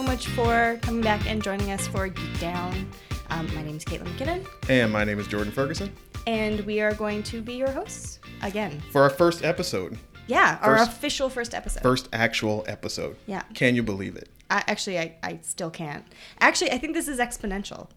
Hey 0.00 0.06
everyone, 0.06 0.16
thanks 0.18 0.32
so 0.34 0.42
much 0.42 0.48
for 0.48 0.78
coming 0.80 1.02
back 1.02 1.26
and 1.30 1.42
joining 1.42 1.70
us 1.72 1.86
for 1.86 2.08
Geek 2.08 2.40
Down. 2.40 2.90
Um, 3.28 3.54
my 3.54 3.62
name 3.62 3.76
is 3.76 3.84
Caitlin 3.84 4.06
McKinnon, 4.16 4.46
And 4.70 4.90
my 4.90 5.04
name 5.04 5.18
is 5.20 5.26
Jordan 5.26 5.52
Ferguson. 5.52 5.92
and 6.26 6.60
we 6.60 6.80
are 6.80 6.94
going 6.94 7.22
to 7.24 7.42
be 7.42 7.54
your 7.54 7.70
hosts 7.70 8.18
again. 8.42 8.80
For 8.92 9.02
our 9.02 9.10
first 9.10 9.44
episode, 9.44 9.98
Yeah, 10.26 10.58
our 10.62 10.76
official 10.76 11.28
first 11.28 11.54
episode. 11.54 11.82
first 11.82 12.08
actual 12.14 12.64
episode. 12.66 13.16
Yeah. 13.26 13.42
Can 13.52 13.74
you 13.74 13.82
believe 13.82 14.16
it? 14.16 14.30
I, 14.48 14.64
actually, 14.68 14.98
I, 14.98 15.16
I 15.22 15.38
still 15.42 15.70
can't. 15.70 16.04
Actually, 16.40 16.70
I 16.72 16.78
think 16.78 16.94
this 16.94 17.06
is 17.08 17.18
exponential. 17.18 17.88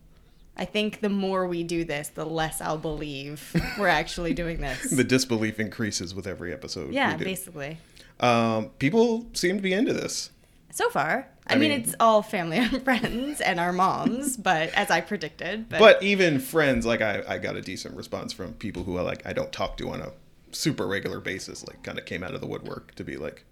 I 0.58 0.66
think 0.66 0.99
the 0.99 1.10
more 1.10 1.48
we 1.48 1.63
do 1.63 1.85
this, 1.85 2.10
the 2.10 2.26
less 2.26 2.60
I'll 2.60 2.77
believe 2.77 3.55
we're 3.80 3.88
actually 3.88 4.34
doing 4.34 4.60
this. 4.60 4.90
The 4.91 5.05
disbelief 5.05 5.58
increases 5.58 6.13
with 6.13 6.27
every 6.27 6.52
episode. 6.52 6.91
yeah, 6.91 7.16
basically. 7.16 7.77
Um, 8.20 8.72
people 8.77 9.27
seem 9.34 9.55
to 9.55 9.62
be 9.63 9.72
into 9.74 9.94
this. 9.94 10.32
So 10.72 10.90
far, 10.90 11.27
I, 11.48 11.54
I 11.54 11.58
mean, 11.58 11.72
mean- 11.72 11.82
it's 11.82 11.96
all 12.00 12.22
family 12.22 12.58
and 12.58 12.82
friends 12.86 13.42
and 13.42 13.60
our 13.60 13.74
moms, 13.74 14.38
but 14.38 14.70
as 14.76 14.90
I 14.90 15.02
predicted. 15.02 15.68
But, 15.70 15.80
But 15.80 16.04
even 16.04 16.40
friends, 16.40 16.86
like 16.86 17.02
I, 17.02 17.24
I 17.28 17.38
got 17.38 17.56
a 17.56 17.62
decent 17.62 17.96
response 17.98 18.32
from 18.34 18.54
people 18.54 18.84
who 18.84 18.98
I 18.98 19.02
like 19.02 19.26
I 19.26 19.34
don't 19.34 19.52
talk 19.52 19.78
to 19.78 19.90
on 19.90 20.02
a 20.02 20.12
super 20.52 20.88
regular 20.88 21.20
basis, 21.20 21.66
like 21.68 21.84
kind 21.84 21.98
of 22.00 22.06
came 22.06 22.24
out 22.24 22.34
of 22.34 22.42
the 22.42 22.48
woodwork 22.48 22.96
to 22.96 23.04
be 23.04 23.18
like, 23.18 23.44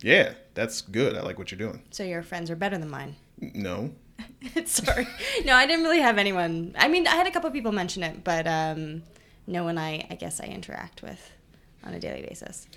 Yeah, 0.00 0.34
that's 0.54 0.80
good. 0.80 1.16
I 1.16 1.22
like 1.22 1.38
what 1.38 1.50
you're 1.50 1.58
doing. 1.58 1.82
so 1.90 2.02
your 2.02 2.22
friends 2.22 2.50
are 2.50 2.56
better 2.56 2.78
than 2.78 2.88
mine. 2.90 3.16
No. 3.40 3.92
Sorry. 4.66 5.06
No, 5.44 5.54
I 5.54 5.66
didn't 5.66 5.84
really 5.84 6.00
have 6.00 6.16
anyone. 6.18 6.74
I 6.78 6.86
mean, 6.88 7.06
I 7.08 7.16
had 7.16 7.26
a 7.26 7.30
couple 7.30 7.50
people 7.50 7.72
mention 7.72 8.02
it, 8.04 8.22
but 8.22 8.46
um, 8.46 9.02
no 9.46 9.64
one 9.64 9.78
I, 9.78 10.06
I 10.10 10.14
guess 10.14 10.40
I 10.40 10.44
interact 10.44 11.02
with 11.02 11.30
on 11.84 11.92
a 11.94 11.98
daily 12.00 12.22
basis. 12.22 12.68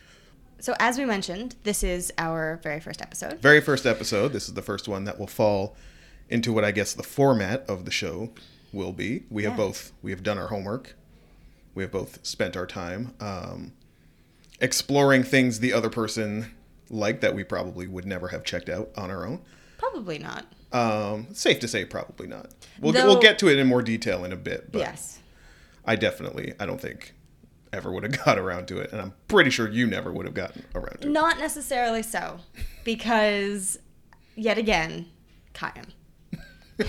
So, 0.59 0.73
as 0.79 0.97
we 0.97 1.05
mentioned, 1.05 1.55
this 1.63 1.83
is 1.83 2.11
our 2.17 2.59
very 2.63 2.79
first 2.79 3.01
episode. 3.01 3.39
Very 3.39 3.61
first 3.61 3.85
episode. 3.85 4.33
This 4.33 4.47
is 4.47 4.53
the 4.53 4.61
first 4.61 4.87
one 4.87 5.03
that 5.03 5.19
will 5.19 5.27
fall 5.27 5.75
into 6.29 6.51
what 6.53 6.63
I 6.63 6.71
guess 6.71 6.93
the 6.93 7.03
format 7.03 7.65
of 7.69 7.85
the 7.85 7.91
show 7.91 8.31
will 8.73 8.91
be. 8.93 9.23
We 9.29 9.43
have 9.43 9.55
both 9.57 9.91
we 10.01 10.11
have 10.11 10.23
done 10.23 10.37
our 10.37 10.47
homework. 10.47 10.95
We 11.75 11.83
have 11.83 11.91
both 11.91 12.25
spent 12.25 12.55
our 12.55 12.65
time 12.65 13.13
um, 13.19 13.73
exploring 14.59 15.23
things 15.23 15.59
the 15.59 15.73
other 15.73 15.89
person 15.89 16.51
liked 16.89 17.21
that 17.21 17.35
we 17.35 17.43
probably 17.43 17.87
would 17.87 18.05
never 18.05 18.29
have 18.29 18.43
checked 18.43 18.69
out 18.69 18.89
on 18.95 19.11
our 19.11 19.25
own. 19.25 19.41
Probably 19.77 20.17
not. 20.17 20.45
Um, 20.71 21.27
safe 21.33 21.59
to 21.59 21.67
say, 21.67 21.85
probably 21.85 22.27
not. 22.27 22.51
We'll, 22.79 22.93
Though- 22.93 23.05
we'll 23.05 23.19
get 23.21 23.39
to 23.39 23.49
it 23.49 23.57
in 23.57 23.67
more 23.67 23.81
detail 23.81 24.23
in 24.25 24.31
a 24.31 24.37
bit, 24.37 24.71
but 24.71 24.79
yes. 24.79 25.19
I 25.85 25.95
definitely, 25.95 26.53
I 26.59 26.65
don't 26.65 26.79
think 26.81 27.13
ever 27.75 27.91
would 27.91 28.03
have 28.03 28.17
got 28.25 28.39
around 28.39 28.67
to 28.69 28.79
it, 28.79 28.91
and 28.91 29.01
I'm 29.01 29.13
pretty 29.27 29.49
sure 29.49 29.69
you 29.69 29.85
never 29.85 30.11
would 30.11 30.25
have 30.25 30.35
gotten 30.35 30.65
around 30.73 31.01
to 31.01 31.07
it. 31.07 31.11
Not 31.11 31.37
necessarily 31.37 32.01
so, 32.01 32.39
because 32.83 33.77
yet 34.35 34.57
again, 34.57 35.07
Kyan. 35.53 35.93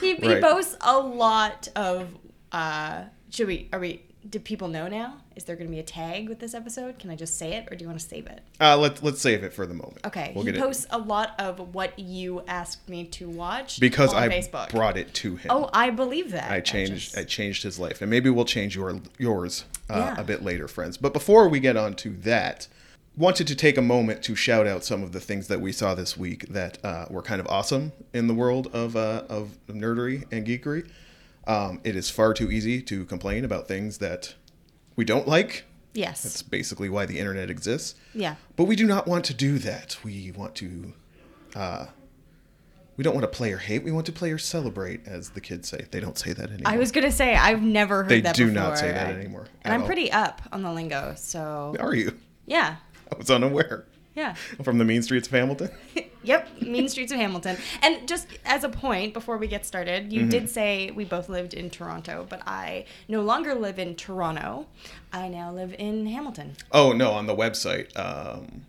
he, 0.00 0.14
he 0.16 0.40
boasts 0.40 0.76
a 0.80 0.98
lot 0.98 1.68
of. 1.76 2.08
Uh, 2.52 3.04
should 3.30 3.46
we? 3.46 3.68
Are 3.72 3.78
we? 3.78 4.02
Do 4.28 4.38
people 4.38 4.68
know 4.68 4.86
now? 4.86 5.16
Is 5.34 5.44
there 5.44 5.56
going 5.56 5.66
to 5.68 5.72
be 5.72 5.78
a 5.78 5.82
tag 5.82 6.28
with 6.28 6.40
this 6.40 6.52
episode? 6.52 6.98
Can 6.98 7.08
I 7.10 7.16
just 7.16 7.38
say 7.38 7.54
it, 7.54 7.66
or 7.70 7.74
do 7.74 7.82
you 7.84 7.88
want 7.88 7.98
to 7.98 8.06
save 8.06 8.26
it? 8.26 8.42
Uh, 8.60 8.76
let's 8.76 9.02
let's 9.02 9.18
save 9.20 9.42
it 9.42 9.54
for 9.54 9.66
the 9.66 9.72
moment. 9.72 10.00
Okay. 10.06 10.32
we'll 10.34 10.44
he 10.44 10.52
get 10.52 10.58
it 10.60 10.62
posts 10.62 10.86
a 10.90 10.98
lot 10.98 11.34
of 11.38 11.74
what 11.74 11.98
you 11.98 12.42
asked 12.46 12.86
me 12.86 13.04
to 13.06 13.30
watch 13.30 13.80
because 13.80 14.12
I 14.12 14.28
Facebook. 14.28 14.70
brought 14.72 14.98
it 14.98 15.14
to 15.14 15.36
him. 15.36 15.50
oh, 15.50 15.70
I 15.72 15.88
believe 15.88 16.32
that. 16.32 16.50
I 16.50 16.60
changed 16.60 16.92
just- 16.92 17.16
I 17.18 17.24
changed 17.24 17.62
his 17.62 17.78
life, 17.78 18.02
and 18.02 18.10
maybe 18.10 18.28
we'll 18.28 18.44
change 18.44 18.76
your 18.76 19.00
yours 19.18 19.64
uh, 19.88 20.12
Yeah. 20.14 20.20
a 20.20 20.24
bit 20.24 20.42
later, 20.44 20.68
friends. 20.68 20.98
But 20.98 21.14
before 21.14 21.48
we 21.48 21.58
get 21.58 21.78
on 21.78 21.94
to 21.94 22.10
that, 22.18 22.68
wanted 23.16 23.46
to 23.46 23.54
take 23.56 23.78
a 23.78 23.82
moment 23.82 24.22
to 24.24 24.34
shout 24.36 24.66
out 24.66 24.84
some 24.84 25.02
of 25.02 25.12
the 25.12 25.20
things 25.20 25.48
that 25.48 25.62
we 25.62 25.72
saw 25.72 25.94
this 25.94 26.18
week 26.18 26.46
that 26.50 26.76
uh, 26.84 27.06
were 27.08 27.22
kind 27.22 27.40
of 27.40 27.46
awesome 27.46 27.92
in 28.12 28.26
the 28.26 28.34
world 28.34 28.66
of 28.74 28.96
uh, 28.96 29.22
of 29.30 29.56
nerdery 29.66 30.24
and 30.30 30.46
geekery. 30.46 30.86
Um, 31.50 31.80
it 31.84 31.96
is 31.96 32.08
far 32.10 32.32
too 32.34 32.50
easy 32.50 32.80
to 32.82 33.04
complain 33.06 33.44
about 33.44 33.66
things 33.66 33.98
that 33.98 34.34
we 34.96 35.04
don't 35.04 35.26
like. 35.26 35.64
yes. 35.94 36.22
That's 36.22 36.42
basically 36.42 36.88
why 36.88 37.06
the 37.06 37.18
internet 37.18 37.50
exists. 37.50 37.94
yeah. 38.14 38.36
But 38.56 38.64
we 38.64 38.76
do 38.76 38.86
not 38.86 39.06
want 39.08 39.24
to 39.26 39.34
do 39.34 39.58
that. 39.58 39.96
We 40.04 40.30
want 40.36 40.54
to. 40.56 40.92
Uh, 41.56 41.86
we 42.96 43.02
don't 43.04 43.14
want 43.14 43.24
to 43.24 43.36
play 43.36 43.50
or 43.52 43.56
hate. 43.58 43.82
We 43.82 43.92
want 43.92 44.04
to 44.06 44.12
play 44.12 44.30
or 44.30 44.36
celebrate, 44.38 45.06
as 45.06 45.30
the 45.30 45.40
kids 45.40 45.68
say. 45.68 45.86
They 45.90 46.00
don't 46.00 46.18
say 46.18 46.32
that 46.34 46.50
anymore. 46.50 46.72
I 46.72 46.76
was 46.76 46.92
gonna 46.92 47.10
say 47.10 47.34
I've 47.34 47.62
never 47.62 48.02
heard 48.02 48.10
They 48.10 48.20
that 48.20 48.36
They 48.36 48.44
do 48.44 48.50
before. 48.52 48.62
not 48.68 48.78
say 48.78 48.92
that 48.92 49.06
I- 49.08 49.12
anymore 49.18 49.46
And 49.62 49.72
I'm 49.72 49.80
all. 49.80 49.86
pretty 49.86 50.12
up 50.12 50.42
on 50.52 50.62
the 50.62 50.70
lingo, 50.72 51.14
so 51.16 51.74
Are 51.80 51.94
you? 51.94 52.14
yeah, 52.46 52.76
I 53.12 53.16
was 53.16 53.30
unaware. 53.30 53.86
Yeah. 54.14 54.34
From 54.62 54.78
the 54.78 54.84
mean 54.84 55.02
streets 55.02 55.28
of 55.28 55.32
Hamilton. 55.34 55.70
Yep, 56.22 56.60
Mean 56.60 56.86
Streets 56.90 57.12
of 57.12 57.18
Hamilton. 57.18 57.56
And 57.80 58.06
just 58.06 58.26
as 58.44 58.62
a 58.62 58.68
point 58.68 59.14
before 59.14 59.38
we 59.38 59.46
get 59.46 59.64
started, 59.64 60.12
you 60.12 60.20
Mm-hmm. 60.20 60.28
did 60.28 60.50
say 60.50 60.90
we 60.90 61.06
both 61.06 61.30
lived 61.30 61.54
in 61.54 61.70
Toronto, 61.70 62.26
but 62.28 62.42
I 62.46 62.84
no 63.08 63.22
longer 63.22 63.54
live 63.54 63.78
in 63.78 63.94
Toronto. 63.96 64.66
I 65.14 65.28
now 65.28 65.50
live 65.50 65.74
in 65.78 66.04
Hamilton. 66.04 66.56
Oh 66.72 66.92
no, 66.92 67.12
on 67.12 67.26
the 67.26 67.34
website 67.34 67.98
um, 67.98 68.66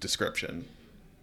description, 0.00 0.66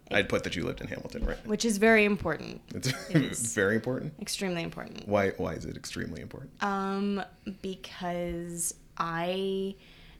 I'd 0.10 0.28
put 0.28 0.44
that 0.46 0.56
you 0.56 0.64
lived 0.64 0.82
in 0.82 0.88
Hamilton, 0.88 1.24
right? 1.24 1.46
Which 1.46 1.66
is 1.66 1.78
very 1.78 2.04
important. 2.04 2.62
It's 2.74 3.54
very 3.54 3.76
important. 3.76 4.14
Extremely 4.20 4.64
important. 4.64 5.08
Why? 5.08 5.30
Why 5.38 5.54
is 5.54 5.66
it 5.66 5.78
extremely 5.78 6.22
important? 6.22 6.52
Um, 6.64 7.24
because 7.62 8.74
I 8.98 9.76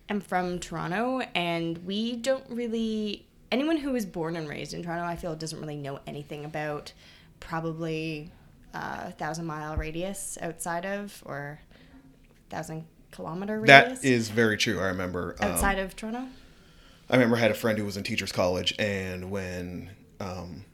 am 0.10 0.22
from 0.22 0.60
Toronto 0.60 1.22
and 1.34 1.80
we 1.88 2.16
don't 2.18 2.46
really 2.52 3.26
anyone 3.52 3.78
who 3.78 3.92
was 3.92 4.06
born 4.06 4.36
and 4.36 4.48
raised 4.48 4.74
in 4.74 4.84
Toronto, 4.84 5.06
I 5.06 5.16
feel 5.16 5.36
doesn't 5.36 5.60
really 5.60 5.78
know 5.78 6.00
anything 6.08 6.46
about 6.46 6.94
probably 7.40 8.32
a 8.74 9.12
thousand 9.12 9.46
mile 9.46 9.76
radius 9.76 10.38
outside 10.42 10.86
of 10.86 11.24
or 11.26 11.60
thousand 12.50 12.86
kilometer 13.12 13.60
radius 13.60 14.02
That 14.02 14.08
is 14.08 14.30
very 14.30 14.58
true. 14.58 14.80
I 14.80 14.88
remember. 14.88 15.36
Um, 15.40 15.52
outside 15.52 15.80
of 15.80 15.96
Toronto. 15.96 16.28
I 17.10 17.16
remember 17.16 17.38
I 17.38 17.40
had 17.40 17.52
a 17.52 17.56
friend 17.56 17.78
who 17.78 17.86
was 17.86 17.98
in 17.98 18.04
teachers 18.04 18.32
college, 18.32 18.74
and 18.78 19.32
when 19.32 19.90
um, 20.20 20.66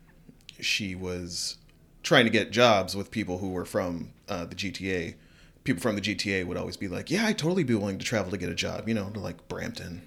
she 0.59 0.93
was 0.93 1.57
trying 2.03 2.25
to 2.25 2.29
get 2.29 2.51
jobs 2.51 2.95
with 2.95 3.09
people 3.09 3.37
who 3.37 3.51
were 3.51 3.65
from 3.65 4.11
uh, 4.27 4.45
the 4.45 4.55
GTA, 4.55 5.15
people 5.63 5.81
from 5.81 5.95
the 5.95 6.01
GTA 6.01 6.45
would 6.45 6.57
always 6.57 6.75
be 6.75 6.89
like, 6.89 7.09
"Yeah, 7.09 7.25
I'd 7.25 7.37
totally 7.37 7.63
be 7.63 7.73
willing 7.73 7.97
to 7.99 8.05
travel 8.05 8.31
to 8.31 8.37
get 8.37 8.49
a 8.49 8.55
job," 8.55 8.89
you 8.89 8.93
know, 8.93 9.09
to 9.11 9.19
like 9.19 9.47
Brampton. 9.47 10.01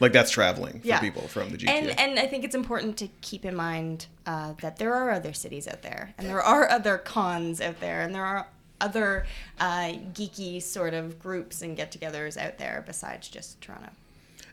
Like 0.00 0.12
that's 0.12 0.30
traveling 0.30 0.80
for 0.80 0.86
Yeah. 0.86 1.00
people 1.00 1.28
from 1.28 1.50
the 1.50 1.56
GTA. 1.58 1.68
And 1.68 1.98
and 2.00 2.18
I 2.18 2.26
think 2.26 2.44
it's 2.44 2.54
important 2.54 2.96
to 2.98 3.08
keep 3.20 3.44
in 3.44 3.54
mind 3.54 4.06
uh, 4.26 4.54
that 4.60 4.76
there 4.78 4.94
are 4.94 5.10
other 5.10 5.32
cities 5.32 5.66
out 5.68 5.82
there, 5.82 6.14
and 6.18 6.28
there 6.28 6.42
are 6.42 6.68
other 6.68 6.98
cons 6.98 7.60
out 7.60 7.80
there, 7.80 8.00
and 8.02 8.14
there 8.14 8.24
are 8.24 8.46
other 8.80 9.24
uh, 9.60 9.92
geeky 10.12 10.60
sort 10.60 10.94
of 10.94 11.18
groups 11.18 11.62
and 11.62 11.76
get-togethers 11.76 12.36
out 12.36 12.58
there 12.58 12.82
besides 12.86 13.28
just 13.28 13.60
Toronto. 13.60 13.90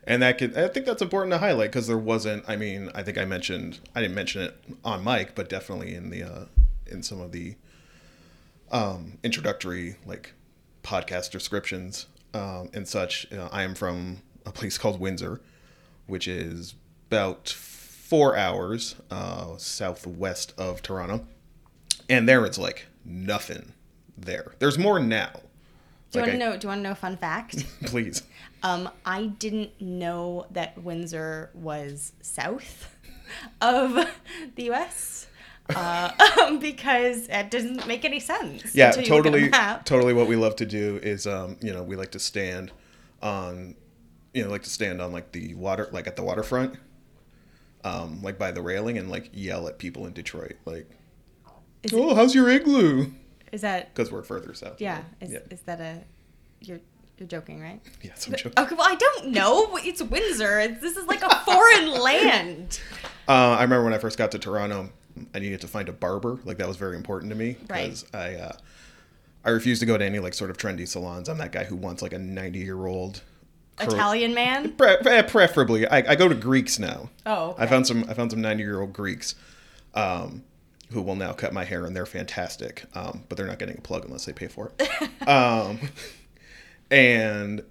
and 0.05 0.21
that 0.21 0.37
could 0.37 0.55
i 0.57 0.67
think 0.67 0.85
that's 0.85 1.01
important 1.01 1.31
to 1.33 1.37
highlight 1.39 1.71
because 1.71 1.87
there 1.87 1.97
wasn't 1.97 2.43
i 2.47 2.55
mean 2.55 2.89
i 2.95 3.01
think 3.03 3.17
i 3.17 3.25
mentioned 3.25 3.79
i 3.95 3.99
didn't 4.01 4.15
mention 4.15 4.43
it 4.43 4.55
on 4.85 5.03
mic 5.03 5.33
but 5.35 5.49
definitely 5.49 5.93
in 5.95 6.11
the 6.11 6.23
uh 6.23 6.45
in 6.85 7.01
some 7.03 7.19
of 7.19 7.31
the 7.31 7.55
um 8.71 9.17
introductory 9.23 9.95
like 10.05 10.33
podcast 10.83 11.31
descriptions 11.31 12.05
um 12.33 12.69
and 12.73 12.87
such 12.87 13.31
uh, 13.33 13.49
i 13.51 13.63
am 13.63 13.75
from 13.75 14.21
a 14.45 14.51
place 14.51 14.77
called 14.77 14.99
windsor 14.99 15.41
which 16.07 16.27
is 16.27 16.75
about 17.09 17.49
four 17.49 18.35
hours 18.37 18.95
uh 19.09 19.55
southwest 19.57 20.53
of 20.57 20.81
toronto 20.81 21.25
and 22.09 22.27
there 22.27 22.45
it's 22.45 22.57
like 22.57 22.87
nothing 23.05 23.73
there 24.17 24.53
there's 24.59 24.77
more 24.77 24.99
now 24.99 25.31
Do 26.11 26.19
you 26.19 26.21
Like 26.25 26.31
want 26.31 26.31
to 26.31 26.37
know? 26.37 26.57
Do 26.57 26.65
you 26.65 26.69
want 26.69 26.79
to 26.79 26.83
know 26.83 26.91
a 26.91 26.95
fun 26.95 27.15
fact? 27.17 27.65
please 27.85 28.23
um, 28.63 28.89
I 29.05 29.25
didn't 29.25 29.79
know 29.81 30.45
that 30.51 30.77
Windsor 30.83 31.49
was 31.55 32.11
south 32.21 32.95
of 33.61 33.95
the 34.55 34.63
U.S. 34.65 35.27
Uh, 35.73 36.57
because 36.59 37.27
it 37.29 37.49
doesn't 37.49 37.87
make 37.87 38.03
any 38.05 38.19
sense. 38.19 38.75
yeah 38.75 38.87
until 38.93 39.03
you 39.03 39.09
look 39.15 39.25
at 39.25 39.33
a 39.35 39.39
totally 39.49 39.83
totally 39.85 40.13
what 40.13 40.27
we 40.27 40.35
love 40.35 40.55
to 40.57 40.65
do 40.65 40.99
is 41.01 41.25
um 41.25 41.55
you 41.61 41.71
know 41.73 41.81
we 41.81 41.95
like 41.95 42.11
to 42.11 42.19
stand 42.19 42.71
on 43.21 43.73
you 44.33 44.43
know 44.43 44.49
like 44.49 44.63
to 44.63 44.69
stand 44.69 45.01
on 45.01 45.11
like 45.11 45.31
the 45.31 45.53
water 45.55 45.89
like 45.91 46.07
at 46.07 46.15
the 46.15 46.23
waterfront 46.23 46.75
um 47.83 48.21
like 48.21 48.37
by 48.37 48.51
the 48.51 48.61
railing 48.61 48.97
and 48.97 49.09
like 49.09 49.29
yell 49.33 49.67
at 49.67 49.77
people 49.77 50.05
in 50.05 50.13
detroit 50.13 50.55
like 50.65 50.89
Is, 51.83 51.93
oh 51.93 52.13
how's 52.15 52.35
your 52.35 52.49
igloo 52.49 53.11
is 53.51 53.61
that 53.61 53.93
because 53.93 54.11
we're 54.11 54.23
further 54.23 54.53
south 54.53 54.79
yeah? 54.79 55.01
Is, 55.19 55.31
yeah, 55.31 55.39
is 55.49 55.61
that 55.61 55.81
a 55.81 55.99
you're 56.61 56.79
you're 57.17 57.27
joking, 57.27 57.59
right? 57.61 57.79
yes 58.01 58.27
i'm 58.27 58.33
joking 58.35 58.53
Okay, 58.57 58.73
well 58.75 58.87
I 58.89 58.95
don't 58.95 59.27
know. 59.27 59.77
It's 59.77 60.01
Windsor. 60.01 60.59
It's, 60.59 60.81
this 60.81 60.97
is 60.97 61.05
like 61.05 61.21
a 61.21 61.35
foreign 61.45 61.89
land. 62.01 62.79
uh, 63.27 63.31
i 63.31 63.61
remember 63.63 63.83
when 63.83 63.93
i 63.93 63.97
first 63.97 64.17
got 64.17 64.31
to 64.31 64.39
toronto 64.39 64.89
i 65.35 65.39
needed 65.39 65.61
to 65.61 65.67
find 65.67 65.89
a 65.89 65.91
barber 65.93 66.39
like 66.45 66.57
that 66.57 66.67
was 66.67 66.77
very 66.77 66.95
important 66.95 67.29
to 67.31 67.35
me 67.37 67.57
Right. 67.69 67.83
because 67.85 68.05
i 68.13 68.35
uh 68.35 68.53
I 69.43 69.49
refuse 69.49 69.79
to 69.79 69.87
go 69.87 69.97
to 69.97 70.05
any 70.05 70.19
like 70.19 70.35
sort 70.35 70.51
of 70.51 70.57
trendy 70.59 70.87
salons. 70.87 71.27
I'm 71.27 71.39
that 71.39 71.51
guy 71.51 71.63
who 71.63 71.75
wants 71.75 72.03
like 72.03 72.13
a 72.13 72.19
90 72.19 72.59
year 72.59 72.85
old 72.85 73.23
Italian 73.79 74.33
man. 74.33 74.73
Pre- 74.73 74.97
pre- 74.97 75.23
preferably, 75.23 75.87
I, 75.87 76.11
I 76.11 76.15
go 76.15 76.27
to 76.27 76.35
Greeks 76.35 76.79
now. 76.79 77.09
Oh, 77.25 77.51
okay. 77.51 77.63
I 77.63 77.67
found 77.67 77.87
some. 77.87 78.05
I 78.09 78.13
found 78.13 78.31
some 78.31 78.41
ninety 78.41 78.63
year 78.63 78.81
old 78.81 78.93
Greeks, 78.93 79.35
um, 79.93 80.43
who 80.91 81.01
will 81.01 81.15
now 81.15 81.33
cut 81.33 81.53
my 81.53 81.63
hair, 81.63 81.85
and 81.85 81.95
they're 81.95 82.05
fantastic. 82.05 82.85
Um, 82.93 83.23
but 83.29 83.37
they're 83.37 83.47
not 83.47 83.59
getting 83.59 83.77
a 83.77 83.81
plug 83.81 84.05
unless 84.05 84.25
they 84.25 84.33
pay 84.33 84.47
for 84.47 84.71
it. 84.79 85.27
um, 85.27 85.79
and 86.89 87.63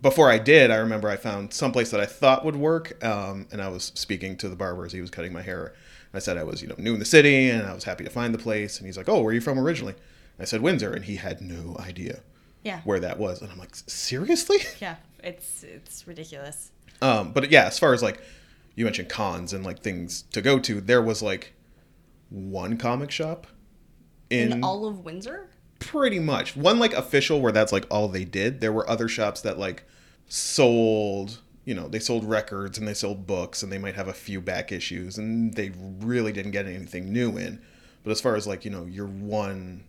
before 0.00 0.30
I 0.30 0.38
did, 0.38 0.70
I 0.70 0.76
remember 0.76 1.08
I 1.08 1.16
found 1.16 1.52
someplace 1.52 1.90
that 1.90 2.00
I 2.00 2.06
thought 2.06 2.44
would 2.44 2.56
work, 2.56 3.02
um, 3.04 3.46
and 3.50 3.60
I 3.60 3.68
was 3.68 3.92
speaking 3.94 4.36
to 4.38 4.48
the 4.48 4.56
barber 4.56 4.86
as 4.86 4.92
he 4.92 5.00
was 5.00 5.10
cutting 5.10 5.32
my 5.32 5.42
hair. 5.42 5.74
I 6.14 6.20
said 6.20 6.38
I 6.38 6.44
was, 6.44 6.62
you 6.62 6.68
know, 6.68 6.74
new 6.78 6.94
in 6.94 7.00
the 7.00 7.04
city, 7.04 7.50
and 7.50 7.66
I 7.66 7.74
was 7.74 7.84
happy 7.84 8.04
to 8.04 8.10
find 8.10 8.32
the 8.32 8.38
place. 8.38 8.78
And 8.78 8.86
he's 8.86 8.96
like, 8.96 9.08
"Oh, 9.08 9.20
where 9.20 9.30
are 9.30 9.34
you 9.34 9.40
from 9.40 9.58
originally?" 9.58 9.94
I 10.38 10.44
said 10.44 10.62
Windsor, 10.62 10.92
and 10.92 11.04
he 11.04 11.16
had 11.16 11.40
no 11.40 11.76
idea 11.80 12.20
Yeah. 12.68 12.80
where 12.84 13.00
that 13.00 13.18
was, 13.18 13.40
and 13.42 13.50
I'm 13.50 13.58
like, 13.58 13.74
"Seriously?" 13.74 14.58
Yeah. 14.80 14.96
It's 15.22 15.64
it's 15.64 16.06
ridiculous. 16.06 16.70
Um, 17.02 17.32
but 17.32 17.50
yeah, 17.50 17.66
as 17.66 17.78
far 17.78 17.92
as 17.94 18.02
like 18.02 18.20
you 18.76 18.84
mentioned 18.84 19.08
cons 19.08 19.52
and 19.52 19.64
like 19.64 19.80
things 19.80 20.22
to 20.32 20.40
go 20.40 20.58
to, 20.60 20.80
there 20.80 21.02
was 21.02 21.22
like 21.22 21.54
one 22.30 22.76
comic 22.76 23.10
shop 23.10 23.46
in, 24.30 24.52
In 24.52 24.64
all 24.64 24.86
of 24.86 25.04
Windsor. 25.04 25.48
pretty 25.80 26.18
much 26.18 26.56
one 26.56 26.78
like 26.78 26.92
official 26.92 27.40
where 27.40 27.52
that's 27.52 27.72
like 27.72 27.86
all 27.90 28.06
they 28.08 28.24
did. 28.24 28.60
There 28.60 28.72
were 28.72 28.88
other 28.88 29.08
shops 29.08 29.40
that 29.42 29.58
like 29.58 29.82
sold, 30.28 31.40
you 31.64 31.74
know, 31.74 31.88
they 31.88 31.98
sold 31.98 32.24
records 32.24 32.78
and 32.78 32.86
they 32.86 32.94
sold 32.94 33.26
books 33.26 33.62
and 33.62 33.72
they 33.72 33.78
might 33.78 33.94
have 33.96 34.08
a 34.08 34.12
few 34.12 34.40
back 34.40 34.70
issues 34.72 35.18
and 35.18 35.54
they 35.54 35.72
really 36.00 36.32
didn't 36.32 36.52
get 36.52 36.66
anything 36.66 37.12
new 37.12 37.36
in. 37.36 37.60
But 38.04 38.10
as 38.12 38.20
far 38.20 38.36
as 38.36 38.46
like, 38.46 38.64
you 38.64 38.70
know, 38.70 38.84
your 38.86 39.06
one 39.06 39.84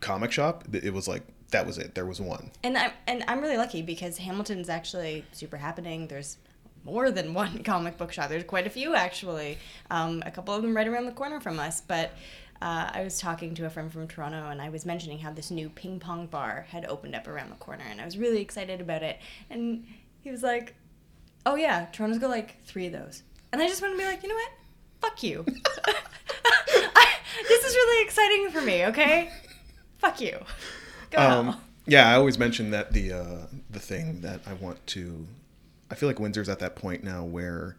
comic 0.00 0.32
shop, 0.32 0.64
it 0.74 0.92
was 0.92 1.08
like 1.08 1.22
that 1.50 1.66
was 1.66 1.78
it. 1.78 1.94
There 1.94 2.06
was 2.06 2.20
one. 2.20 2.50
And 2.62 2.76
I'm 2.76 2.92
and 3.06 3.24
I'm 3.28 3.40
really 3.40 3.56
lucky 3.56 3.82
because 3.82 4.18
Hamilton's 4.18 4.68
actually 4.68 5.24
super 5.32 5.56
happening. 5.56 6.06
There's 6.06 6.38
more 6.84 7.10
than 7.10 7.34
one 7.34 7.62
comic 7.64 7.96
book 7.96 8.12
shop. 8.12 8.28
There's 8.28 8.44
quite 8.44 8.66
a 8.66 8.70
few 8.70 8.94
actually. 8.94 9.58
Um, 9.90 10.22
a 10.26 10.30
couple 10.30 10.54
of 10.54 10.62
them 10.62 10.76
right 10.76 10.86
around 10.86 11.06
the 11.06 11.12
corner 11.12 11.40
from 11.40 11.58
us. 11.58 11.80
But 11.80 12.12
uh, 12.60 12.90
I 12.92 13.02
was 13.04 13.18
talking 13.18 13.54
to 13.54 13.66
a 13.66 13.70
friend 13.70 13.92
from 13.92 14.08
Toronto, 14.08 14.48
and 14.48 14.60
I 14.60 14.68
was 14.68 14.84
mentioning 14.84 15.18
how 15.18 15.32
this 15.32 15.50
new 15.50 15.68
ping 15.68 16.00
pong 16.00 16.26
bar 16.26 16.66
had 16.68 16.84
opened 16.86 17.14
up 17.14 17.28
around 17.28 17.50
the 17.50 17.56
corner, 17.56 17.84
and 17.88 18.00
I 18.00 18.04
was 18.04 18.18
really 18.18 18.40
excited 18.40 18.80
about 18.80 19.02
it. 19.02 19.18
And 19.48 19.86
he 20.20 20.30
was 20.30 20.42
like, 20.42 20.74
"Oh 21.46 21.54
yeah, 21.54 21.86
Toronto's 21.92 22.18
got 22.18 22.30
like 22.30 22.62
three 22.64 22.86
of 22.86 22.92
those." 22.92 23.22
And 23.52 23.62
I 23.62 23.66
just 23.66 23.80
want 23.80 23.94
to 23.94 23.98
be 23.98 24.04
like, 24.04 24.22
you 24.22 24.28
know 24.28 24.34
what? 24.34 24.50
Fuck 25.00 25.22
you. 25.22 25.44
I, 25.86 27.06
this 27.48 27.64
is 27.64 27.74
really 27.74 28.04
exciting 28.04 28.50
for 28.50 28.60
me. 28.60 28.86
Okay, 28.86 29.30
fuck 29.98 30.20
you. 30.20 30.38
Go. 31.10 31.18
Um, 31.18 31.60
yeah, 31.86 32.10
I 32.10 32.14
always 32.14 32.38
mention 32.38 32.70
that 32.72 32.92
the 32.92 33.12
uh, 33.12 33.46
the 33.70 33.80
thing 33.80 34.20
that 34.20 34.40
I 34.46 34.52
want 34.54 34.86
to, 34.88 35.26
I 35.90 35.94
feel 35.94 36.08
like 36.08 36.18
Windsor's 36.20 36.48
at 36.48 36.58
that 36.58 36.76
point 36.76 37.02
now 37.04 37.24
where 37.24 37.76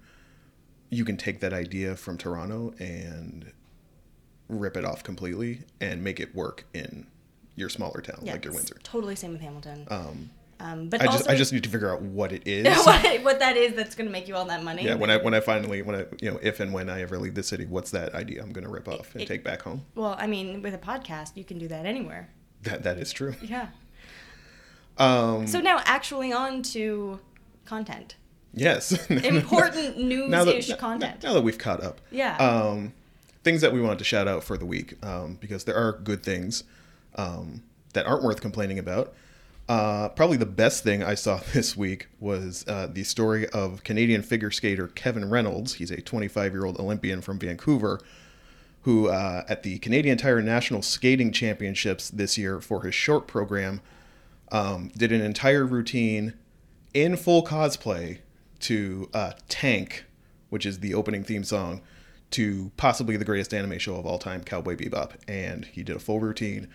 you 0.90 1.06
can 1.06 1.16
take 1.18 1.40
that 1.42 1.54
idea 1.54 1.96
from 1.96 2.18
Toronto 2.18 2.74
and 2.80 3.52
rip 4.48 4.76
it 4.76 4.84
off 4.84 5.04
completely 5.04 5.60
and 5.80 6.04
make 6.04 6.20
it 6.20 6.34
work 6.34 6.66
in 6.74 7.06
your 7.56 7.70
smaller 7.70 8.02
town 8.02 8.20
Yeah, 8.24 8.31
like 8.34 8.46
your 8.46 8.54
Windsor. 8.56 8.78
Totally 8.84 9.16
same 9.16 9.31
with 9.34 9.42
Hamilton. 9.42 9.86
Um, 9.92 10.30
Um, 10.62 10.90
but 10.90 11.02
I 11.02 11.06
just 11.06 11.30
I 11.30 11.36
just 11.36 11.54
need 11.54 11.64
to 11.64 11.70
figure 11.70 11.94
out 11.94 12.02
what 12.02 12.31
it 12.31 12.42
is. 12.48 12.66
what, 12.86 13.24
what 13.24 13.40
that 13.40 13.56
is 13.58 13.76
that's 13.76 13.94
going 13.96 14.08
to 14.08 14.12
make 14.12 14.28
you 14.28 14.36
all 14.36 14.46
that 14.46 14.64
money. 14.64 14.84
yeah, 14.84 14.96
when 14.96 15.12
I 15.12 15.18
when 15.18 15.34
I 15.36 15.40
finally 15.40 15.84
when 15.84 15.96
I 15.96 16.06
you 16.20 16.31
know 16.31 16.40
if 16.42 16.60
and 16.60 16.74
when 16.74 16.90
I 16.90 17.02
ever 17.02 17.18
leave 17.20 17.36
the 17.36 17.44
city, 17.44 17.66
what's 17.68 17.92
that 17.92 18.16
idea 18.16 18.42
I'm 18.42 18.52
going 18.52 18.66
to 18.66 18.72
rip 18.72 18.88
off 18.88 19.14
and 19.14 19.22
it- 19.22 19.28
take 19.28 19.44
back 19.44 19.62
home? 19.62 19.86
well, 19.94 20.16
I 20.18 20.26
mean, 20.26 20.62
with 20.64 20.74
a 20.74 20.78
podcast, 20.80 21.38
you 21.38 21.44
can 21.44 21.60
do 21.60 21.68
that 21.68 21.86
anywhere. 21.86 22.30
That 22.63 22.83
that 22.83 22.97
is 22.97 23.11
true. 23.11 23.35
Yeah. 23.41 23.67
Um, 24.97 25.47
So 25.47 25.59
now, 25.61 25.81
actually, 25.85 26.33
on 26.33 26.61
to 26.63 27.19
content. 27.65 28.15
yes, 28.53 28.91
Important 29.09 29.97
now 30.29 30.44
news-ish 30.44 30.69
now- 30.69 30.75
content. 30.75 31.23
Now 31.23 31.33
that 31.33 31.41
we've 31.41 31.57
caught 31.57 31.81
up. 31.83 32.01
Yeah. 32.11 32.35
Um, 32.38 32.94
things 33.44 33.61
that 33.61 33.71
we 33.71 33.81
wanted 33.81 34.00
to 34.00 34.03
shout 34.06 34.27
out 34.27 34.44
for 34.44 34.57
the 34.57 34.65
week 34.65 34.95
um, 35.06 35.38
because 35.39 35.63
there 35.63 35.75
are 35.75 35.94
good 35.94 36.23
things 36.23 36.63
um, 37.15 37.63
that 37.94 38.06
aren't 38.06 38.23
worth 38.23 38.41
complaining 38.41 38.77
about. 38.79 39.13
Uh, 39.69 40.09
probably 40.09 40.35
the 40.35 40.45
best 40.47 40.83
thing 40.83 41.03
I 41.03 41.13
saw 41.13 41.38
this 41.53 41.77
week 41.77 42.07
was 42.19 42.65
uh, 42.67 42.88
the 42.91 43.03
story 43.03 43.47
of 43.50 43.83
Canadian 43.83 44.21
figure 44.23 44.51
skater 44.51 44.88
Kevin 44.88 45.29
Reynolds. 45.29 45.75
He's 45.75 45.91
a 45.91 46.01
25 46.01 46.51
year 46.53 46.65
old 46.65 46.77
Olympian 46.79 47.21
from 47.21 47.39
Vancouver 47.39 48.01
who, 48.84 49.10
uh, 49.10 49.44
at 49.48 49.64
the 49.64 49.78
Canadian 49.80 50.18
Tire 50.18 50.42
National 50.42 50.81
Skating 50.81 51.31
Championships 51.31 52.10
this 52.10 52.38
year 52.38 52.60
for 52.62 52.84
his 52.84 52.96
short 52.96 53.28
program, 53.28 53.81
um, 54.52 54.92
did 54.98 55.12
an 55.12 55.22
entire 55.22 55.66
routine 55.66 56.34
in 56.94 57.16
full 57.18 57.44
cosplay 57.44 58.20
to 58.62 59.10
uh, 59.14 59.34
Tank, 59.48 60.06
which 60.50 60.66
is 60.66 60.80
the 60.80 60.94
opening 60.94 61.24
theme 61.24 61.44
song 61.44 61.81
to 62.31 62.72
possibly 62.78 63.18
the 63.18 63.26
greatest 63.26 63.54
anime 63.54 63.80
show 63.80 63.96
of 63.96 64.06
all 64.06 64.18
time, 64.20 64.44
Cowboy 64.44 64.76
Bebop. 64.76 65.12
And 65.28 65.66
he 65.66 65.84
did 65.84 65.96
a 65.96 66.00
full 66.00 66.20
routine 66.20 66.68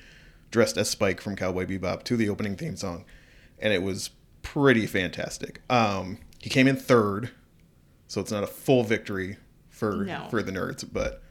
dressed 0.50 0.76
as 0.76 0.90
Spike 0.90 1.20
from 1.20 1.36
Cowboy 1.36 1.66
Bebop 1.66 2.02
to 2.04 2.16
the 2.16 2.28
opening 2.28 2.56
theme 2.56 2.76
song. 2.76 3.04
And 3.58 3.72
it 3.72 3.82
was 3.82 4.10
pretty 4.42 4.86
fantastic. 4.86 5.62
Um, 5.70 6.18
he 6.40 6.50
came 6.50 6.68
in 6.68 6.76
third, 6.76 7.30
so 8.06 8.20
it's 8.20 8.30
not 8.30 8.44
a 8.44 8.48
full 8.48 8.84
victory 8.84 9.38
for 9.68 10.04
No. 10.04 10.28
for 10.30 10.42
the 10.42 10.52
nerds, 10.52 10.84
but 10.90 11.22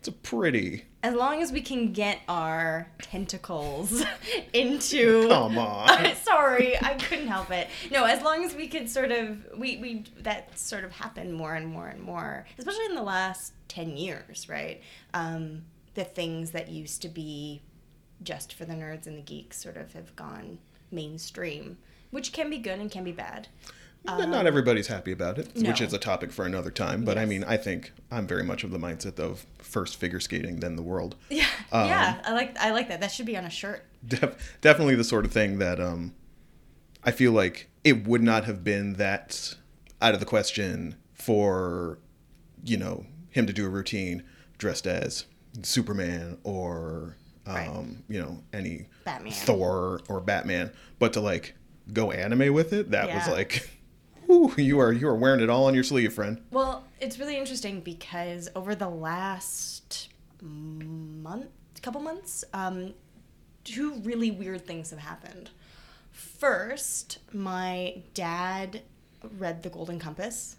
it's 0.00 0.08
a 0.08 0.12
pretty 0.12 0.86
As 1.02 1.14
long 1.14 1.42
as 1.42 1.52
we 1.52 1.60
can 1.60 1.92
get 1.92 2.20
our 2.26 2.88
tentacles 3.02 4.02
into. 4.54 5.28
come 5.28 5.58
on. 5.58 6.14
Sorry, 6.22 6.74
I 6.80 6.94
couldn't 6.94 7.28
help 7.28 7.50
it. 7.50 7.68
No, 7.90 8.04
as 8.04 8.22
long 8.22 8.42
as 8.42 8.54
we 8.54 8.66
could 8.66 8.88
sort 8.88 9.12
of 9.12 9.36
we 9.58 9.76
we 9.76 10.04
that 10.20 10.58
sort 10.58 10.84
of 10.84 10.92
happened 10.92 11.34
more 11.34 11.54
and 11.54 11.66
more 11.66 11.88
and 11.88 12.00
more, 12.00 12.46
especially 12.58 12.86
in 12.86 12.94
the 12.94 13.02
last 13.02 13.52
ten 13.68 13.98
years, 13.98 14.48
right? 14.48 14.80
Um, 15.12 15.64
the 15.94 16.04
things 16.04 16.52
that 16.52 16.70
used 16.70 17.02
to 17.02 17.08
be 17.08 17.60
just 18.22 18.54
for 18.54 18.64
the 18.64 18.74
nerds 18.74 19.06
and 19.06 19.18
the 19.18 19.22
geeks 19.22 19.60
sort 19.62 19.76
of 19.76 19.92
have 19.92 20.16
gone 20.16 20.58
mainstream, 20.90 21.76
which 22.10 22.32
can 22.32 22.48
be 22.48 22.58
good 22.58 22.78
and 22.78 22.90
can 22.90 23.04
be 23.04 23.12
bad. 23.12 23.48
But 24.04 24.26
not 24.28 24.46
everybody's 24.46 24.86
happy 24.88 25.12
about 25.12 25.38
it, 25.38 25.54
which 25.54 25.80
Um, 25.80 25.86
is 25.86 25.92
a 25.92 25.98
topic 25.98 26.32
for 26.32 26.44
another 26.46 26.70
time. 26.70 27.04
But 27.04 27.18
I 27.18 27.26
mean, 27.26 27.44
I 27.44 27.56
think 27.56 27.92
I'm 28.10 28.26
very 28.26 28.42
much 28.42 28.64
of 28.64 28.70
the 28.70 28.78
mindset 28.78 29.18
of 29.18 29.46
first 29.58 29.96
figure 29.96 30.20
skating, 30.20 30.60
then 30.60 30.76
the 30.76 30.82
world. 30.82 31.16
Yeah, 31.30 31.46
Um, 31.70 31.86
yeah, 31.88 32.20
I 32.24 32.32
like 32.32 32.56
I 32.58 32.70
like 32.70 32.88
that. 32.88 33.00
That 33.00 33.12
should 33.12 33.26
be 33.26 33.36
on 33.36 33.44
a 33.44 33.50
shirt. 33.50 33.84
Def- 34.06 34.58
definitely 34.62 34.94
the 34.96 35.04
sort 35.04 35.24
of 35.26 35.32
thing 35.32 35.58
that 35.58 35.78
um, 35.80 36.14
I 37.04 37.10
feel 37.10 37.32
like 37.32 37.68
it 37.84 38.06
would 38.06 38.22
not 38.22 38.44
have 38.44 38.64
been 38.64 38.94
that 38.94 39.54
out 40.02 40.14
of 40.14 40.20
the 40.20 40.26
question 40.26 40.96
for, 41.12 41.98
you 42.64 42.78
know, 42.78 43.04
him 43.28 43.46
to 43.46 43.52
do 43.52 43.66
a 43.66 43.68
routine 43.68 44.22
dressed 44.58 44.86
as 44.86 45.26
Superman 45.62 46.38
or, 46.42 47.16
um, 47.46 47.54
Right. 47.54 47.86
you 48.08 48.20
know, 48.20 48.42
any 48.52 48.86
Batman. 49.04 49.32
Thor 49.32 50.00
or 50.08 50.20
Batman, 50.20 50.70
but 50.98 51.12
to 51.12 51.20
like 51.20 51.54
go 51.92 52.10
anime 52.12 52.52
with 52.54 52.72
it, 52.72 52.90
that 52.92 53.14
was 53.14 53.28
like, 53.28 53.68
you 54.56 54.78
are 54.80 54.92
you 54.92 55.08
are 55.08 55.16
wearing 55.16 55.40
it 55.40 55.50
all 55.50 55.66
on 55.66 55.74
your 55.74 55.84
sleeve, 55.84 56.12
friend. 56.12 56.40
Well, 56.50 56.84
it's 57.00 57.18
really 57.18 57.36
interesting 57.36 57.80
because 57.80 58.48
over 58.54 58.74
the 58.74 58.88
last 58.88 60.08
month, 60.40 61.48
couple 61.82 62.00
months, 62.00 62.44
um, 62.52 62.94
two 63.64 63.94
really 64.00 64.30
weird 64.30 64.66
things 64.66 64.90
have 64.90 64.98
happened. 64.98 65.50
First, 66.10 67.18
my 67.32 68.02
dad 68.14 68.82
read 69.38 69.62
The 69.62 69.70
Golden 69.70 69.98
Compass, 69.98 70.56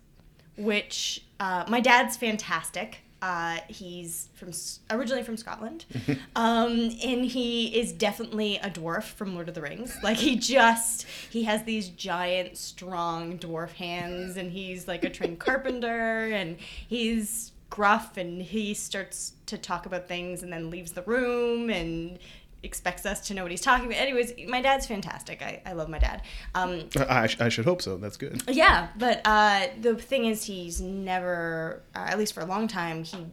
which 0.58 1.26
uh, 1.40 1.66
my 1.68 1.80
dad's 1.80 2.18
fantastic. 2.18 3.00
Uh, 3.22 3.60
he's 3.68 4.30
from 4.34 4.52
originally 4.90 5.22
from 5.22 5.38
Scotland, 5.38 5.86
um, 6.36 6.72
and 7.04 7.24
he 7.26 7.68
is 7.80 7.92
definitely 7.92 8.58
a 8.58 8.70
dwarf 8.70 9.04
from 9.04 9.36
Lord 9.36 9.48
of 9.48 9.54
the 9.54 9.62
Rings. 9.62 9.96
Like 10.02 10.18
he 10.18 10.36
just 10.38 11.06
he 11.30 11.44
has 11.44 11.64
these 11.64 11.90
giant, 11.90 12.58
strong 12.58 13.38
dwarf 13.38 13.74
hands, 13.74 14.38
and 14.38 14.52
he's 14.52 14.88
like 14.88 15.04
a 15.04 15.10
trained 15.10 15.40
carpenter, 15.48 16.32
and 16.34 16.58
he's 16.60 17.52
gruff, 17.70 18.18
and 18.18 18.42
he 18.42 18.74
starts 18.74 19.34
to 19.46 19.58
talk 19.58 19.86
about 19.86 20.08
things, 20.08 20.42
and 20.42 20.52
then 20.52 20.72
leaves 20.72 20.94
the 20.94 21.04
room, 21.04 21.70
and 21.70 22.18
expects 22.64 23.06
us 23.06 23.28
to 23.28 23.34
know 23.34 23.44
what 23.44 23.52
he's 23.52 23.62
talking 23.62 23.88
about. 23.88 24.00
Anyways, 24.00 24.34
my 24.48 24.62
dad's 24.62 24.86
fantastic. 24.86 25.42
I, 25.42 25.62
I 25.66 25.74
love 25.74 25.90
my 25.90 26.00
dad. 26.00 26.22
Um, 26.54 26.90
I, 26.98 27.30
I 27.40 27.50
should 27.50 27.66
hope 27.66 27.82
so. 27.82 27.98
That's 27.98 28.18
good. 28.18 28.44
yeah, 28.48 28.90
but 28.98 29.22
uh, 29.26 29.68
the 29.80 29.96
thing 29.96 30.26
is, 30.26 30.44
he's 30.44 30.80
never, 30.82 31.82
uh, 31.96 32.06
at 32.08 32.18
least 32.18 32.34
for 32.34 32.42
a 32.42 32.46
long 32.46 32.68
time, 32.68 33.04
he. 33.04 33.26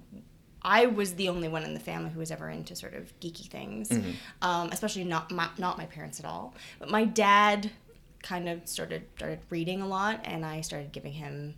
I 0.61 0.87
was 0.87 1.15
the 1.15 1.29
only 1.29 1.49
one 1.49 1.63
in 1.63 1.73
the 1.73 1.81
family 1.81 2.11
who 2.11 2.19
was 2.19 2.33
ever 2.33 2.51
into 2.51 2.75
sort 2.75 2.95
of 2.95 3.19
geeky 3.21 3.47
things, 3.49 3.93
um, 4.43 4.71
especially 4.73 5.05
not 5.05 5.31
my, 5.31 5.49
not 5.57 5.79
my 5.79 5.87
parents 5.87 6.19
at 6.19 6.27
all. 6.27 6.53
But 6.81 6.91
my 6.91 7.05
dad 7.05 7.71
kind 8.23 8.49
of 8.49 8.67
started 8.67 9.05
started 9.17 9.39
reading 9.51 9.81
a 9.81 9.87
lot, 9.87 10.21
and 10.25 10.45
I 10.45 10.63
started 10.63 10.91
giving 10.91 11.13
him 11.13 11.55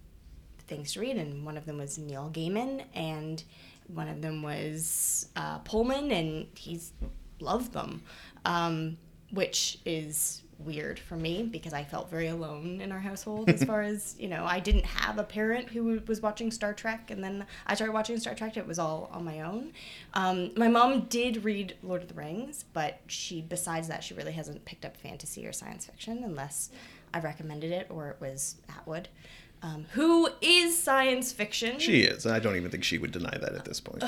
things 0.68 0.92
to 0.92 1.00
read, 1.00 1.16
and 1.16 1.46
one 1.46 1.56
of 1.56 1.64
them 1.64 1.78
was 1.78 1.98
Neil 1.98 2.30
Gaiman, 2.32 2.84
and 2.94 3.42
one 3.88 4.06
of 4.06 4.20
them 4.20 4.42
was 4.42 5.28
uh, 5.34 5.58
Pullman, 5.60 6.12
and 6.12 6.46
he's 6.54 6.92
loved 7.40 7.72
them, 7.72 8.02
um, 8.44 8.96
which 9.30 9.78
is 9.84 10.42
weird 10.64 10.98
for 10.98 11.16
me 11.16 11.42
because 11.42 11.72
I 11.72 11.84
felt 11.84 12.10
very 12.10 12.28
alone 12.28 12.80
in 12.80 12.92
our 12.92 12.98
household 12.98 13.48
as 13.48 13.64
far 13.70 13.82
as, 13.82 14.14
you 14.18 14.28
know, 14.28 14.44
I 14.44 14.60
didn't 14.60 14.84
have 14.84 15.18
a 15.18 15.24
parent 15.24 15.68
who 15.68 16.00
was 16.06 16.20
watching 16.20 16.50
Star 16.50 16.72
Trek 16.72 17.10
and 17.10 17.22
then 17.22 17.46
I 17.66 17.74
started 17.74 17.92
watching 17.92 18.18
Star 18.18 18.34
Trek. 18.34 18.56
It 18.56 18.66
was 18.66 18.78
all 18.78 19.08
on 19.12 19.24
my 19.24 19.40
own. 19.40 19.72
Um, 20.14 20.50
my 20.56 20.68
mom 20.68 21.02
did 21.02 21.44
read 21.44 21.76
Lord 21.82 22.02
of 22.02 22.08
the 22.08 22.14
Rings, 22.14 22.64
but 22.72 23.00
she, 23.06 23.40
besides 23.40 23.88
that, 23.88 24.04
she 24.04 24.14
really 24.14 24.32
hasn't 24.32 24.64
picked 24.64 24.84
up 24.84 24.96
fantasy 24.96 25.46
or 25.46 25.52
science 25.52 25.86
fiction 25.86 26.22
unless 26.24 26.70
I 27.12 27.20
recommended 27.20 27.72
it 27.72 27.86
or 27.90 28.10
it 28.10 28.16
was 28.20 28.56
Atwood. 28.68 29.08
Um, 29.62 29.86
who 29.92 30.28
is 30.40 30.78
science 30.82 31.32
fiction? 31.32 31.78
She 31.78 32.02
is. 32.02 32.26
I 32.26 32.38
don't 32.38 32.56
even 32.56 32.70
think 32.70 32.82
she 32.82 32.96
would 32.96 33.12
deny 33.12 33.36
that 33.36 33.54
at 33.54 33.64
this 33.66 33.78
point. 33.78 34.02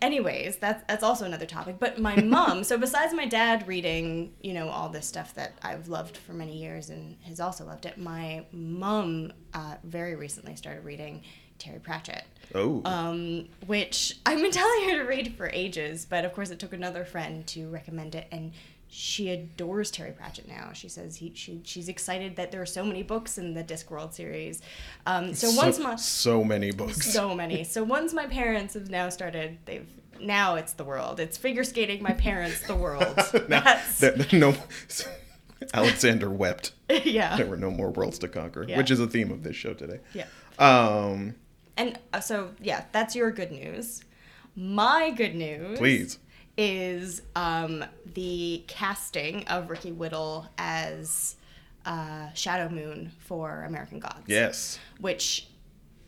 anyways, 0.00 0.56
that's 0.56 0.82
that's 0.88 1.02
also 1.02 1.26
another 1.26 1.44
topic. 1.44 1.76
But 1.78 1.98
my 1.98 2.16
mom, 2.22 2.64
so 2.64 2.78
besides 2.78 3.12
my 3.12 3.26
dad 3.26 3.68
reading, 3.68 4.32
you 4.40 4.54
know, 4.54 4.68
all 4.68 4.88
this 4.88 5.06
stuff 5.06 5.34
that 5.34 5.52
I've 5.62 5.88
loved 5.88 6.16
for 6.16 6.32
many 6.32 6.56
years 6.56 6.88
and 6.88 7.16
has 7.24 7.40
also 7.40 7.66
loved 7.66 7.84
it, 7.84 7.98
my 7.98 8.46
mom 8.52 9.32
uh, 9.52 9.74
very 9.84 10.14
recently 10.14 10.56
started 10.56 10.84
reading 10.84 11.22
Terry 11.58 11.78
Pratchett. 11.78 12.24
Oh. 12.54 12.82
Um, 12.84 13.48
which 13.66 14.18
I've 14.24 14.40
been 14.40 14.50
telling 14.52 14.88
her 14.88 15.02
to 15.02 15.02
read 15.02 15.34
for 15.36 15.50
ages, 15.52 16.06
but 16.08 16.24
of 16.24 16.32
course 16.32 16.50
it 16.50 16.58
took 16.58 16.72
another 16.72 17.04
friend 17.04 17.46
to 17.48 17.68
recommend 17.68 18.14
it, 18.14 18.28
and 18.32 18.52
she 18.88 19.30
adores 19.30 19.90
Terry 19.90 20.12
Pratchett 20.12 20.48
now. 20.48 20.70
She 20.72 20.88
says 20.88 21.16
he 21.16 21.32
she 21.34 21.60
she's 21.64 21.88
excited 21.88 22.36
that 22.36 22.52
there 22.52 22.62
are 22.62 22.66
so 22.66 22.84
many 22.84 23.02
books 23.02 23.36
in 23.38 23.54
the 23.54 23.64
Discworld 23.64 24.12
series. 24.14 24.62
Um, 25.06 25.34
so, 25.34 25.48
so, 25.48 25.56
once 25.56 25.78
my 25.78 25.96
so 25.96 26.44
many 26.44 26.70
books. 26.70 27.12
so 27.12 27.34
many. 27.34 27.64
So 27.64 27.82
once 27.84 28.12
my 28.12 28.26
parents 28.26 28.74
have 28.74 28.88
now 28.90 29.08
started, 29.08 29.58
they've 29.64 29.88
now 30.20 30.54
it's 30.54 30.72
the 30.74 30.84
world. 30.84 31.20
It's 31.20 31.36
figure 31.36 31.64
skating. 31.64 32.02
My 32.02 32.12
parents, 32.12 32.66
the 32.66 32.74
world. 32.76 33.16
now, 33.48 33.60
That's 33.60 33.98
that- 34.00 34.32
no. 34.32 34.54
Alexander 35.74 36.30
wept. 36.30 36.72
yeah, 37.04 37.36
There 37.36 37.46
were 37.46 37.56
no 37.56 37.70
more 37.70 37.90
worlds 37.90 38.18
to 38.20 38.28
conquer, 38.28 38.64
Yeah. 38.68 38.76
which 38.76 38.90
is 38.90 39.00
a 39.00 39.06
theme 39.06 39.30
of 39.30 39.42
this 39.42 39.56
show 39.56 39.72
today. 39.74 40.00
yeah. 40.14 40.26
Um, 40.58 41.34
And 41.76 41.98
uh, 42.12 42.20
so 42.20 42.50
yeah, 42.60 42.84
that's 42.92 43.16
your 43.16 43.30
good 43.30 43.50
news. 43.52 44.02
My 44.54 45.10
good 45.10 45.34
news, 45.34 45.78
please. 45.78 46.18
Is 46.56 47.22
um, 47.34 47.84
the 48.14 48.64
casting 48.66 49.46
of 49.48 49.70
Ricky 49.70 49.92
Whittle 49.92 50.46
as 50.58 51.36
uh, 51.84 52.32
Shadow 52.34 52.68
Moon 52.68 53.12
for 53.18 53.64
American 53.64 54.00
Gods. 54.00 54.24
Yes. 54.26 54.78
which 55.00 55.48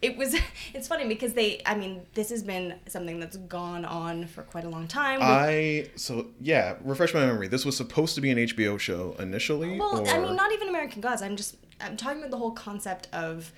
it 0.01 0.17
was 0.17 0.37
it's 0.75 0.89
funny 0.89 1.07
because 1.07 1.35
they 1.35 1.61
i 1.67 1.75
mean 1.75 2.03
this 2.15 2.31
has 2.31 2.43
been 2.43 2.75
something 2.87 3.19
that's 3.19 3.37
gone 3.37 3.85
on 3.85 4.27
for 4.27 4.43
quite 4.43 4.65
a 4.65 4.69
long 4.69 4.87
time 4.87 5.19
I 5.21 5.91
so 5.97 6.27
yeah. 6.41 6.77
Refresh 6.83 7.15
my 7.15 7.27
memory. 7.27 7.49
This 7.49 7.65
was 7.65 7.77
supposed 7.77 8.15
to 8.15 8.21
be 8.21 8.31
an 8.31 8.39
HBO 8.39 8.79
show 8.79 9.17
initially. 9.19 9.79
well 9.79 10.01
or... 10.01 10.09
i 10.09 10.19
mean 10.19 10.37
not 10.37 10.53
even 10.53 10.69
american 10.69 11.01
gods 11.01 11.23
i'm 11.23 11.37
just 11.37 11.57
i'm 11.81 11.97
talking 11.97 12.19
about 12.19 12.31
the 12.31 12.39
whole 12.39 12.53
concept 12.53 13.09
of 13.13 13.53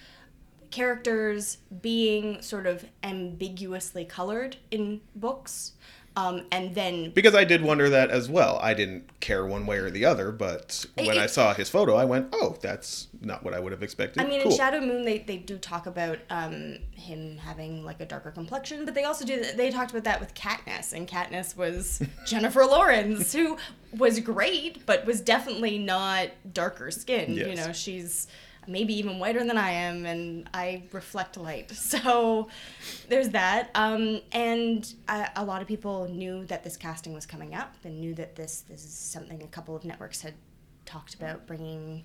characters 0.71 1.59
being 1.83 2.41
sort 2.43 2.67
of 2.67 2.85
ambiguously 3.03 4.05
colored 4.05 4.57
in 4.71 5.01
books 5.17 5.73
um, 6.17 6.45
and 6.51 6.75
then 6.75 7.11
because 7.11 7.35
I 7.35 7.45
did 7.45 7.63
wonder 7.63 7.89
that 7.89 8.11
as 8.11 8.29
well. 8.29 8.59
I 8.61 8.75
didn't 8.75 9.21
care 9.21 9.47
one 9.47 9.65
way 9.67 9.79
or 9.79 9.91
the 9.91 10.05
other, 10.05 10.33
but 10.33 10.85
It- 10.97 11.07
when 11.07 11.19
I 11.19 11.27
saw 11.27 11.55
his 11.55 11.71
photo, 11.71 11.95
I 11.95 12.05
went, 12.05 12.29
"Oh, 12.33 12.57
that's 12.61 13.07
not 13.21 13.45
what 13.45 13.55
I 13.55 13.61
would 13.61 13.73
have 13.73 13.83
expected." 13.83 14.23
I 14.23 14.27
mean, 14.27 14.43
cool. 14.43 14.51
in 14.51 14.57
Shadow 14.57 14.81
Moon, 14.81 15.05
they, 15.05 15.19
they 15.19 15.37
do 15.37 15.57
talk 15.57 15.87
about 15.87 16.19
um, 16.29 16.79
him 16.95 17.39
having 17.39 17.85
like 17.85 18.01
a 18.01 18.07
darker 18.07 18.31
complexion, 18.33 18.85
but 18.85 18.95
they 18.95 19.05
also 19.05 19.25
do 19.25 19.43
they 19.57 19.71
talked 19.71 19.93
about 19.93 20.05
that 20.05 20.21
with 20.21 20.35
Katniss, 20.35 20.93
and 20.93 21.07
Katniss 21.07 21.57
was 21.57 22.03
Jennifer 22.27 22.65
Lawrence, 22.65 23.33
who 23.33 23.57
was 23.97 24.19
great, 24.21 24.85
but 24.87 25.07
was 25.07 25.21
definitely 25.21 25.79
not 25.79 26.29
darker 26.53 26.91
skinned. 26.91 27.37
You 27.37 27.55
know, 27.55 27.73
she's 27.73 28.27
maybe 28.71 28.95
even 28.99 29.19
whiter 29.19 29.45
than 29.45 29.59
I 29.59 29.71
am, 29.71 30.07
and 30.07 30.49
I 30.55 30.85
reflect 30.93 31.37
light. 31.37 31.73
So 31.91 32.49
there's 33.09 33.31
that. 33.31 33.71
Um, 33.75 34.21
and 34.33 34.93
a, 35.09 35.29
a 35.37 35.45
lot 35.45 35.61
of 35.61 35.67
people 35.69 36.09
knew 36.09 36.45
that 36.47 36.63
this 36.63 36.77
casting 36.77 37.13
was 37.13 37.27
coming 37.27 37.55
up, 37.55 37.75
and 37.85 38.01
knew 38.01 38.15
that 38.15 38.37
this 38.37 38.63
this 38.63 38.85
is 38.85 38.93
something 38.93 39.43
a 39.43 39.47
couple 39.49 39.75
of 39.75 39.85
networks 39.85 40.23
had 40.23 40.35
talked 40.85 41.15
about 41.15 41.47
bringing 41.47 42.05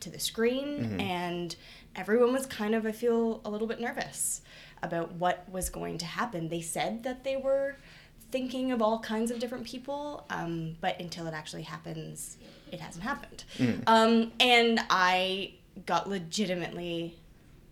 to 0.00 0.10
the 0.10 0.18
screen 0.18 1.00
and 1.00 1.56
everyone 1.96 2.32
was 2.32 2.46
kind 2.46 2.74
of 2.74 2.84
i 2.84 2.92
feel 2.92 3.40
a 3.44 3.50
little 3.50 3.66
bit 3.66 3.80
nervous 3.80 4.42
about 4.82 5.12
what 5.12 5.48
was 5.50 5.70
going 5.70 5.96
to 5.96 6.04
happen 6.04 6.48
they 6.48 6.60
said 6.60 7.02
that 7.02 7.24
they 7.24 7.36
were 7.36 7.76
thinking 8.30 8.72
of 8.72 8.82
all 8.82 8.98
kinds 8.98 9.30
of 9.30 9.38
different 9.38 9.64
people 9.64 10.26
um, 10.30 10.76
but 10.80 10.98
until 11.00 11.26
it 11.26 11.32
actually 11.32 11.62
happens 11.62 12.36
it 12.70 12.80
hasn't 12.80 13.04
happened 13.04 13.44
um, 13.86 14.32
and 14.40 14.80
i 14.90 15.52
got 15.86 16.08
legitimately 16.08 17.16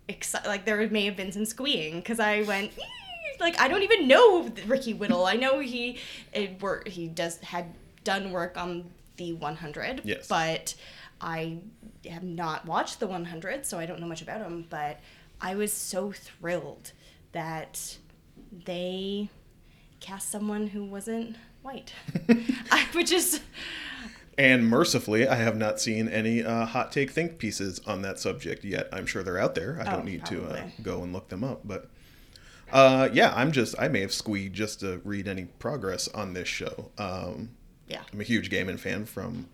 excited 0.08 0.48
like 0.48 0.64
there 0.64 0.86
may 0.90 1.04
have 1.04 1.16
been 1.16 1.32
some 1.32 1.44
squeeing 1.44 1.96
because 2.00 2.18
i 2.20 2.42
went 2.42 2.72
like 3.40 3.58
i 3.60 3.68
don't 3.68 3.82
even 3.82 4.08
know 4.08 4.50
ricky 4.66 4.92
whittle. 4.94 5.24
I 5.24 5.34
know 5.34 5.60
he 5.60 5.98
it 6.32 6.60
work 6.60 6.88
he 6.88 7.06
does 7.08 7.38
had 7.38 7.66
done 8.04 8.32
work 8.32 8.56
on 8.56 8.90
the 9.16 9.32
100 9.34 10.02
Yes. 10.04 10.26
but 10.26 10.74
i 11.20 11.58
have 12.10 12.24
not 12.24 12.66
watched 12.66 12.98
the 12.98 13.06
100 13.06 13.64
so 13.64 13.78
i 13.78 13.86
don't 13.86 14.00
know 14.00 14.06
much 14.06 14.22
about 14.22 14.40
him 14.40 14.66
but 14.68 14.98
i 15.40 15.54
was 15.54 15.72
so 15.72 16.10
thrilled 16.12 16.92
that 17.30 17.96
they 18.66 19.30
cast 20.00 20.30
someone 20.30 20.66
who 20.66 20.84
wasn't 20.84 21.36
white. 21.62 21.92
I, 22.70 22.86
which 22.92 23.12
is 23.12 23.40
And 24.38 24.66
mercifully, 24.66 25.28
I 25.28 25.34
have 25.36 25.56
not 25.56 25.80
seen 25.80 26.08
any 26.08 26.42
uh, 26.42 26.64
hot 26.64 26.90
take 26.90 27.10
think 27.10 27.38
pieces 27.38 27.80
on 27.86 28.02
that 28.02 28.18
subject 28.18 28.64
yet. 28.64 28.88
I'm 28.92 29.06
sure 29.06 29.22
they're 29.22 29.38
out 29.38 29.54
there. 29.54 29.78
I 29.80 29.84
don't 29.84 30.00
Oh, 30.00 30.02
need 30.02 30.24
to 30.26 30.44
uh, 30.46 30.62
go 30.80 31.02
and 31.02 31.12
look 31.12 31.28
them 31.28 31.44
up, 31.44 31.60
but 31.64 31.90
uh, 32.72 33.08
yeah, 33.12 33.32
I'm 33.36 33.52
just 33.52 33.74
I 33.78 33.88
may 33.88 34.00
have 34.00 34.12
squeed 34.12 34.54
just 34.54 34.80
to 34.80 35.00
read 35.04 35.28
any 35.28 35.44
progress 35.44 36.08
on 36.08 36.32
this 36.32 36.48
show. 36.48 36.90
Um, 36.98 37.50
yeah 37.86 38.02
I'm 38.12 38.20
a 38.20 38.24
huge 38.24 38.50
Gaiman 38.50 38.78
fan 38.78 39.04
from 39.04 39.48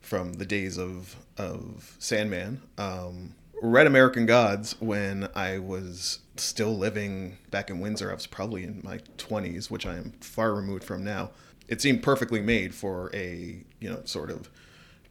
from 0.00 0.34
the 0.34 0.46
days 0.46 0.78
of 0.78 1.16
of 1.36 1.96
Sandman. 1.98 2.62
Um, 2.78 3.34
read 3.62 3.86
American 3.86 4.26
Gods 4.26 4.76
when 4.80 5.28
I 5.34 5.58
was 5.58 6.20
still 6.36 6.76
living 6.76 7.38
back 7.50 7.70
in 7.70 7.80
Windsor. 7.80 8.10
I 8.10 8.14
was 8.14 8.26
probably 8.26 8.64
in 8.64 8.80
my 8.84 8.98
20s, 9.18 9.70
which 9.70 9.86
I 9.86 9.96
am 9.96 10.12
far 10.20 10.54
removed 10.54 10.84
from 10.84 11.02
now. 11.02 11.30
It 11.66 11.80
seemed 11.80 12.02
perfectly 12.02 12.42
made 12.42 12.74
for 12.74 13.10
a 13.14 13.64
you 13.84 13.90
know 13.90 14.00
sort 14.04 14.30
of 14.30 14.48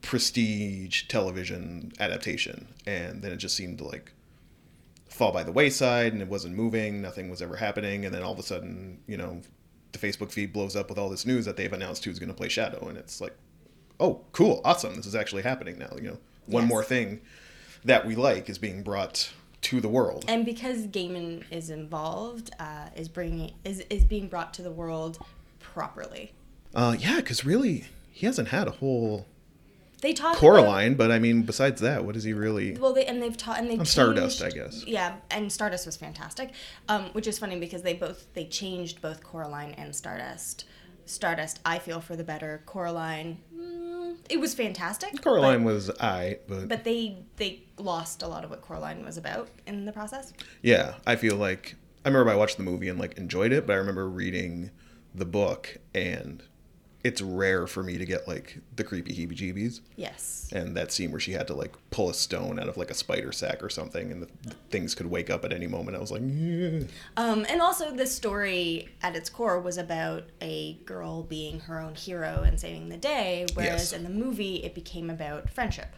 prestige 0.02 1.04
television 1.08 1.92
adaptation, 2.00 2.68
and 2.86 3.22
then 3.22 3.32
it 3.32 3.38
just 3.38 3.56
seemed 3.56 3.78
to 3.80 3.86
like 3.86 4.12
fall 5.10 5.32
by 5.32 5.44
the 5.44 5.52
wayside 5.52 6.12
and 6.12 6.22
it 6.22 6.28
wasn't 6.28 6.54
moving 6.56 7.02
nothing 7.02 7.30
was 7.30 7.42
ever 7.42 7.56
happening. 7.58 8.04
And 8.06 8.14
then 8.14 8.24
all 8.24 8.34
of 8.34 8.40
a 8.40 8.44
sudden 8.44 9.00
you 9.08 9.16
know 9.18 9.42
the 9.92 10.00
facebook 10.00 10.32
feed 10.32 10.52
blows 10.52 10.76
up 10.76 10.90
with 10.90 10.98
all 10.98 11.10
this 11.10 11.26
news 11.26 11.46
that 11.46 11.56
they've 11.56 11.72
announced 11.72 12.04
who's 12.04 12.20
going 12.20 12.30
to 12.30 12.36
play 12.36 12.50
shadow. 12.50 12.88
And 12.88 12.98
it's 12.98 13.22
like 13.22 13.36
oh 14.00 14.22
cool 14.32 14.60
awesome 14.66 14.96
this 14.96 15.06
is 15.06 15.16
actually 15.16 15.44
happening 15.44 15.78
now 15.78 15.94
you 15.98 16.10
know? 16.10 16.18
One 16.48 16.64
Yes. 16.64 16.70
more 16.70 16.84
thing 16.84 17.22
that 17.86 18.06
we 18.06 18.16
like 18.16 18.50
is 18.50 18.58
being 18.58 18.82
brought 18.84 19.32
to 19.62 19.80
the 19.80 19.88
world. 19.88 20.26
And 20.28 20.44
because 20.46 20.88
Gaiman 20.88 21.44
is 21.52 21.70
involved, 21.70 22.50
uh, 22.60 22.90
is 22.98 23.08
bringing 23.08 23.54
is 23.64 23.80
is 23.90 24.04
being 24.04 24.28
brought 24.28 24.54
to 24.56 24.62
the 24.64 24.72
world 24.72 25.20
properly. 25.60 26.34
uh, 26.76 26.96
yeah 27.00 27.18
because 27.18 27.46
really 27.46 27.86
he 28.14 28.26
hasn't 28.28 28.50
had 28.50 28.68
a 28.68 28.72
whole 28.72 29.26
They 30.02 30.14
talk 30.14 30.32
about- 30.34 30.40
Coraline, 30.40 30.94
but 30.96 31.12
I 31.12 31.18
mean, 31.20 31.42
besides 31.44 31.82
that, 31.82 32.06
what 32.06 32.16
is 32.16 32.24
he 32.24 32.34
really? 32.34 32.78
Well, 32.78 32.94
they 32.94 33.06
and 33.06 33.22
they've 33.22 33.36
taught 33.36 33.60
and 33.60 33.70
they 33.70 33.84
Stardust, 33.84 34.44
I 34.44 34.50
guess. 34.52 34.86
Yeah, 34.86 35.16
and 35.32 35.52
Stardust 35.52 35.86
was 35.86 35.98
fantastic, 35.98 36.52
um, 36.88 37.06
which 37.14 37.26
is 37.28 37.40
funny 37.40 37.60
because 37.60 37.82
they 37.82 37.94
both 37.94 38.28
they 38.34 38.46
changed 38.46 39.02
both 39.02 39.24
Coraline 39.24 39.72
and 39.72 39.96
Stardust. 39.96 40.66
Stardust, 41.06 41.60
I 41.66 41.80
feel 41.80 42.00
for 42.00 42.16
the 42.16 42.24
better. 42.24 42.62
Coraline, 42.66 43.40
mm, 43.54 44.16
it 44.30 44.40
was 44.40 44.54
fantastic. 44.54 45.22
Coraline 45.22 45.64
but, 45.64 45.74
was 45.74 45.90
I, 46.00 46.38
but, 46.48 46.70
but 46.70 46.84
they 46.84 47.18
they 47.38 47.64
lost 47.78 48.22
a 48.22 48.28
lot 48.28 48.44
of 48.44 48.50
what 48.50 48.62
Coraline 48.62 49.04
was 49.04 49.18
about 49.18 49.50
in 49.66 49.86
the 49.86 49.92
process. 49.92 50.32
yeah, 50.62 50.96
I 51.08 51.16
feel 51.18 51.36
like 51.36 51.76
I 52.06 52.10
remember 52.10 52.32
I 52.32 52.36
watched 52.36 52.58
the 52.58 52.64
movie 52.64 52.88
and 52.90 53.00
like 53.00 53.18
enjoyed 53.18 53.52
it, 53.52 53.66
but 53.68 53.74
I 53.74 53.78
remember 53.78 54.08
reading 54.08 54.70
the 55.16 55.26
book 55.26 55.78
and 55.94 56.44
it's 57.04 57.22
rare 57.22 57.68
for 57.68 57.84
me 57.84 57.98
to 57.98 58.06
get 58.06 58.28
like 58.30 58.60
the 58.78 58.84
creepy 58.84 59.14
heebie-jeebies. 59.14 59.82
Yes. 59.98 60.50
And 60.54 60.78
that 60.78 60.92
scene 60.92 61.12
where 61.12 61.20
she 61.20 61.32
had 61.34 61.48
to 61.48 61.54
like 61.54 61.74
pull 61.90 62.10
a 62.10 62.14
stone 62.14 62.60
out 62.60 62.70
of 62.70 62.78
like 62.78 62.90
a 62.92 62.94
spider 62.94 63.32
sack 63.32 63.62
or 63.64 63.70
something, 63.70 64.12
and 64.12 64.22
the, 64.24 64.28
the 64.44 64.56
things 64.70 64.96
could 64.96 65.08
wake 65.08 65.30
up 65.30 65.44
at 65.44 65.52
any 65.52 65.68
moment. 65.68 65.98
I 65.98 66.00
was 66.00 66.12
like, 66.12 66.22
yeah. 66.24 66.84
Um, 67.18 67.46
and 67.50 67.62
also, 67.62 67.92
the 67.94 68.06
story 68.08 68.88
at 69.02 69.16
its 69.16 69.30
core 69.30 69.60
was 69.60 69.78
about 69.78 70.24
a 70.42 70.76
girl 70.86 71.24
being 71.24 71.60
her 71.62 71.80
own 71.80 71.96
hero 71.96 72.44
and 72.46 72.60
saving 72.60 72.88
the 72.90 72.98
day, 72.98 73.48
whereas 73.54 73.92
Yes. 73.92 73.94
in 73.94 74.04
the 74.04 74.10
movie 74.10 74.64
it 74.64 74.74
became 74.76 75.10
about 75.10 75.50
friendship, 75.50 75.94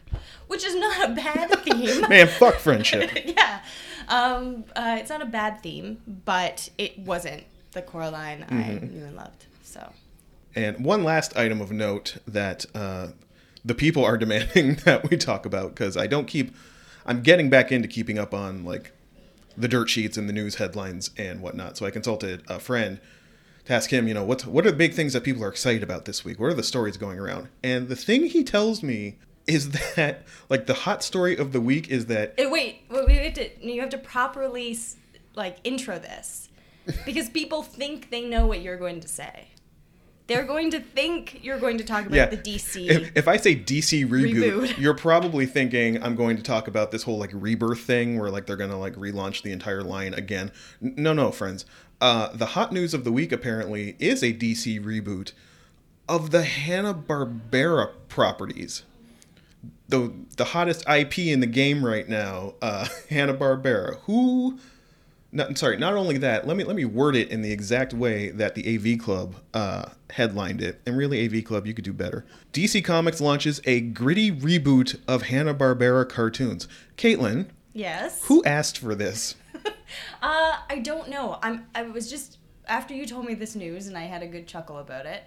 which 0.48 0.64
is 0.66 0.76
not 0.76 1.10
a 1.10 1.14
bad 1.14 1.50
theme. 1.64 2.02
man, 2.10 2.28
fuck 2.28 2.56
friendship. 2.56 3.12
yeah, 3.26 3.62
um, 4.08 4.64
uh, 4.76 4.98
it's 5.00 5.10
not 5.10 5.22
a 5.22 5.26
bad 5.26 5.62
theme, 5.62 6.02
but 6.26 6.70
it 6.78 6.98
wasn't 7.00 7.44
the 7.74 7.82
Coraline 7.82 8.44
I 8.50 8.54
Mm-hmm. 8.54 8.98
knew 8.98 9.04
and 9.06 9.16
loved. 9.16 9.46
So 9.64 9.92
And 10.56 10.86
one 10.86 11.04
last 11.04 11.36
item 11.36 11.62
of 11.62 11.72
note 11.72 12.18
that 12.28 12.66
uh, 12.74 13.08
the 13.64 13.76
people 13.76 14.06
are 14.06 14.18
demanding 14.26 14.76
that 14.86 15.10
we 15.10 15.18
talk 15.18 15.46
about 15.46 15.70
because 15.76 15.98
I 15.98 16.08
don't 16.08 16.28
keep. 16.28 16.56
I'm 17.06 17.22
getting 17.22 17.50
back 17.50 17.72
into 17.72 17.88
keeping 17.88 18.18
up 18.18 18.34
on 18.34 18.66
like 18.66 18.92
the 19.58 19.68
dirt 19.68 19.90
sheets 19.90 20.18
and 20.18 20.28
the 20.28 20.34
news 20.34 20.56
headlines 20.56 21.12
and 21.18 21.42
whatnot. 21.42 21.78
So 21.78 21.86
I 21.86 21.92
consulted 21.92 22.44
a 22.48 22.60
friend 22.60 23.00
to 23.66 23.74
ask 23.74 23.92
him, 23.92 24.08
you 24.08 24.14
know, 24.14 24.24
what 24.24 24.46
what 24.46 24.66
are 24.66 24.72
the 24.72 24.78
big 24.78 24.94
things 24.94 25.14
that 25.14 25.24
people 25.24 25.44
are 25.44 25.50
excited 25.50 25.84
about 25.84 26.06
this 26.06 26.24
week? 26.26 26.40
What 26.40 26.48
are 26.48 26.56
the 26.56 26.64
stories 26.64 26.98
going 26.98 27.20
around? 27.20 27.50
And 27.64 27.88
the 27.88 27.96
thing 27.96 28.26
he 28.26 28.44
tells 28.44 28.82
me 28.82 29.18
is 29.48 29.70
that 29.96 30.24
like 30.50 30.66
the 30.66 30.74
hot 30.74 31.04
story 31.04 31.38
of 31.38 31.52
the 31.52 31.62
week 31.62 31.90
is 31.90 32.08
that 32.08 32.34
Eh, 32.38 32.48
Wait, 32.48 32.84
wait, 32.90 33.10
have 33.10 33.34
to, 33.34 33.66
you 33.66 33.82
have 33.82 33.90
to 33.92 33.98
properly 33.98 34.78
like 35.36 35.58
intro 35.64 36.00
this 36.00 36.50
because 37.06 37.30
people 37.30 37.64
think 37.64 38.10
they 38.10 38.22
know 38.22 38.46
what 38.46 38.62
you're 38.62 38.78
going 38.78 39.00
to 39.02 39.08
say. 39.08 39.50
They're 40.28 40.44
going 40.44 40.72
to 40.72 40.80
think 40.80 41.40
you're 41.44 41.60
going 41.60 41.78
to 41.78 41.84
talk 41.84 42.08
about 42.08 42.16
yeah, 42.16 42.26
the 42.26 42.38
DC. 42.38 42.88
If, 42.90 43.12
if 43.16 43.28
I 43.28 43.38
say 43.38 43.56
DC 43.56 44.08
reboot, 44.08 44.34
Reboot. 44.34 44.78
you're 44.80 44.96
probably 44.96 45.46
thinking 45.46 46.02
I'm 46.02 46.16
going 46.16 46.36
to 46.38 46.44
talk 46.44 46.68
about 46.68 46.92
this 46.92 47.04
whole 47.04 47.20
like 47.20 47.30
rebirth 47.34 47.82
thing 47.82 48.20
where 48.20 48.32
like 48.32 48.48
they're 48.48 48.56
gonna 48.56 48.80
like 48.80 48.96
relaunch 48.96 49.44
the 49.44 49.52
entire 49.52 49.84
line 49.84 50.14
again. 50.16 50.52
No, 50.82 51.14
no, 51.14 51.32
friends. 51.32 51.66
Uh, 52.02 52.30
the 52.34 52.48
hot 52.48 52.72
news 52.72 52.94
of 52.94 53.04
the 53.04 53.12
week 53.12 53.32
apparently 53.32 53.96
is 54.00 54.24
a 54.24 54.34
DC 54.34 54.84
reboot 54.84 55.32
of 56.08 56.32
the 56.32 56.44
Hanna 56.44 56.94
Barbera 56.94 57.92
properties. 58.10 58.84
The 59.88 60.12
the 60.38 60.46
hottest 60.46 60.88
IP 60.90 61.20
in 61.20 61.40
the 61.40 61.48
game 61.48 61.86
right 61.86 62.08
now, 62.08 62.56
uh, 62.62 62.88
Hanna 63.10 63.34
Barbera. 63.34 63.98
Who? 64.02 64.60
Not, 65.32 65.58
sorry, 65.58 65.76
not 65.78 65.96
only 65.96 66.18
that. 66.20 66.48
Let 66.48 66.56
me 66.56 66.64
let 66.64 66.76
me 66.76 66.86
word 66.86 67.16
it 67.16 67.30
in 67.30 67.42
the 67.42 67.52
exact 67.52 67.94
way 67.94 68.30
that 68.30 68.56
the 68.56 68.76
AV 68.76 69.00
Club 69.00 69.36
uh, 69.54 69.86
headlined 70.16 70.62
it. 70.62 70.82
And 70.86 70.98
really, 70.98 71.26
AV 71.26 71.44
Club, 71.44 71.68
you 71.68 71.74
could 71.74 71.84
do 71.84 71.94
better. 71.94 72.26
DC 72.54 72.84
Comics 72.84 73.20
launches 73.20 73.60
a 73.66 73.82
gritty 73.82 74.32
reboot 74.32 75.00
of 75.08 75.24
Hanna 75.24 75.54
Barbera 75.54 76.08
cartoons. 76.08 76.68
Caitlin, 76.98 77.50
yes. 77.74 78.24
who 78.26 78.44
asked 78.44 78.78
for 78.78 78.96
this? 78.96 79.36
Uh, 80.22 80.58
I 80.68 80.80
don't 80.80 81.10
know. 81.10 81.38
I'm. 81.44 81.68
I 81.76 81.84
was 81.84 82.10
just 82.10 82.40
after 82.68 82.96
you 82.96 83.06
told 83.06 83.26
me 83.26 83.36
this 83.36 83.56
news, 83.56 83.86
and 83.86 83.96
I 83.96 84.02
had 84.06 84.24
a 84.24 84.28
good 84.28 84.48
chuckle 84.48 84.80
about 84.80 85.06
it. 85.06 85.24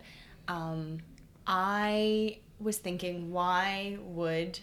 Um, 0.49 0.99
I 1.47 2.39
was 2.59 2.79
thinking, 2.79 3.31
why 3.31 3.99
would 4.01 4.59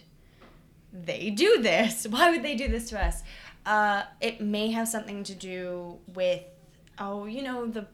they 0.92 1.30
do 1.30 1.62
this? 1.62 2.06
Why 2.10 2.30
would 2.30 2.42
they 2.42 2.54
do 2.54 2.68
this 2.68 2.90
to 2.90 3.02
us? 3.02 3.22
Uh, 3.64 4.02
it 4.20 4.40
may 4.40 4.70
have 4.70 4.86
something 4.86 5.24
to 5.24 5.34
do 5.34 5.98
with, 6.14 6.42
oh, 6.98 7.24
you 7.24 7.42
know, 7.42 7.66
the 7.66 7.86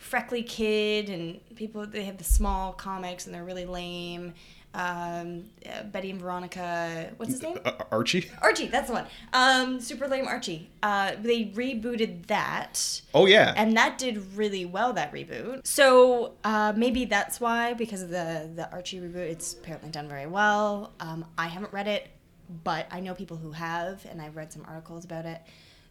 freckly 0.00 0.42
kid 0.42 1.08
and 1.08 1.38
people. 1.54 1.86
They 1.86 2.04
have 2.04 2.18
the 2.18 2.24
small 2.24 2.72
comics, 2.72 3.26
and 3.26 3.34
they're 3.34 3.44
really 3.44 3.66
lame. 3.66 4.34
Um, 4.72 5.46
uh, 5.68 5.82
Betty 5.82 6.10
and 6.12 6.20
Veronica. 6.20 7.10
What's 7.16 7.32
his 7.32 7.42
name? 7.42 7.58
Uh, 7.64 7.72
Archie? 7.90 8.30
Archie, 8.40 8.68
that's 8.68 8.86
the 8.86 8.92
one. 8.94 9.06
Um, 9.32 9.80
super 9.80 10.06
lame 10.06 10.28
Archie. 10.28 10.70
Uh, 10.80 11.12
they 11.20 11.46
rebooted 11.46 12.26
that, 12.28 13.02
Oh 13.12 13.26
yeah. 13.26 13.52
and 13.56 13.76
that 13.76 13.98
did 13.98 14.34
really 14.36 14.64
well. 14.64 14.92
That 14.92 15.12
reboot. 15.12 15.66
So 15.66 16.34
uh, 16.44 16.72
maybe 16.76 17.04
that's 17.04 17.40
why, 17.40 17.74
because 17.74 18.00
of 18.02 18.10
the 18.10 18.48
the 18.54 18.70
Archie 18.70 19.00
reboot, 19.00 19.16
it's 19.28 19.54
apparently 19.54 19.90
done 19.90 20.08
very 20.08 20.26
well. 20.28 20.92
Um, 21.00 21.24
I 21.36 21.48
haven't 21.48 21.72
read 21.72 21.88
it, 21.88 22.06
but 22.62 22.86
I 22.92 23.00
know 23.00 23.12
people 23.14 23.38
who 23.38 23.50
have, 23.50 24.06
and 24.08 24.22
I've 24.22 24.36
read 24.36 24.52
some 24.52 24.64
articles 24.68 25.04
about 25.04 25.26
it. 25.26 25.40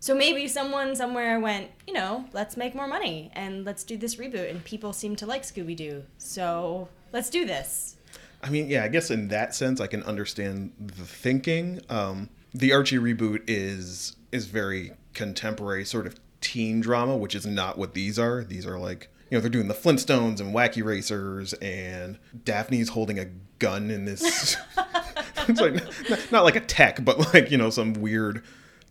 So 0.02 0.16
maybe 0.16 0.48
someone 0.48 0.96
somewhere 0.96 1.40
went, 1.40 1.72
you 1.86 1.94
know, 1.94 2.26
let's 2.32 2.56
make 2.56 2.74
more 2.74 2.88
money 2.88 3.32
and 3.34 3.66
let's 3.66 3.84
do 3.84 3.98
this 3.98 4.16
reboot. 4.16 4.50
And 4.50 4.64
people 4.64 4.94
seem 4.94 5.16
to 5.18 5.26
like 5.26 5.44
Scooby 5.44 5.76
Doo, 5.76 6.04
so 6.18 6.88
let's 7.12 7.30
do 7.30 7.46
this. 7.46 7.98
I 8.42 8.50
mean, 8.50 8.70
yeah, 8.70 8.86
I 8.86 8.88
guess 8.88 9.12
in 9.12 9.28
that 9.28 9.54
sense, 9.54 9.82
I 9.82 9.88
can 9.88 10.02
understand 10.04 10.72
the 10.80 11.04
thinking. 11.04 11.82
Um, 11.90 12.30
the 12.54 12.72
Archie 12.72 12.98
reboot 12.98 13.44
is 13.48 14.16
is 14.32 14.46
very 14.46 14.92
contemporary, 15.14 15.84
sort 15.84 16.08
of 16.08 16.16
teen 16.40 16.80
drama, 16.80 17.18
which 17.18 17.36
is 17.36 17.46
not 17.46 17.78
what 17.78 17.94
these 17.94 18.18
are. 18.18 18.44
These 18.46 18.66
are 18.66 18.80
like 18.80 19.10
you 19.30 19.38
know 19.38 19.42
they're 19.42 19.50
doing 19.50 19.68
the 19.68 19.74
Flintstones 19.74 20.40
and 20.40 20.56
Wacky 20.56 20.84
Racers, 20.84 21.54
and 21.56 22.18
Daphne's 22.46 22.90
holding 22.90 23.20
a 23.20 23.26
gun 23.60 23.92
in 23.92 24.06
this. 24.06 24.56
it's 25.50 25.60
like 25.60 25.74
not, 26.10 26.32
not 26.32 26.44
like 26.46 26.56
a 26.56 26.62
tech, 26.62 27.04
but 27.04 27.34
like 27.34 27.52
you 27.52 27.58
know 27.58 27.70
some 27.70 27.94
weird 27.94 28.44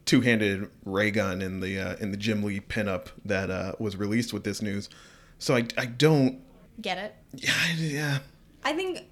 two-handed 0.09 0.71
ray 0.87 1.11
gun 1.11 1.43
in 1.43 1.61
the 1.61 1.79
uh, 1.79 1.97
in 1.97 2.11
the 2.11 2.17
Jim 2.17 2.43
Lee 2.43 2.61
pinup 2.61 3.09
that 3.27 3.51
uh, 3.51 3.73
was 3.79 3.97
released 3.97 4.33
with 4.33 4.43
this 4.43 4.63
news. 4.63 4.89
So 5.39 5.55
I 5.55 5.67
I 5.77 5.85
don't 5.87 6.41
Get 6.81 6.97
it? 6.99 7.15
yeah 7.35 7.53
yeah. 7.77 8.19
I 8.65 8.73
think, 8.73 9.05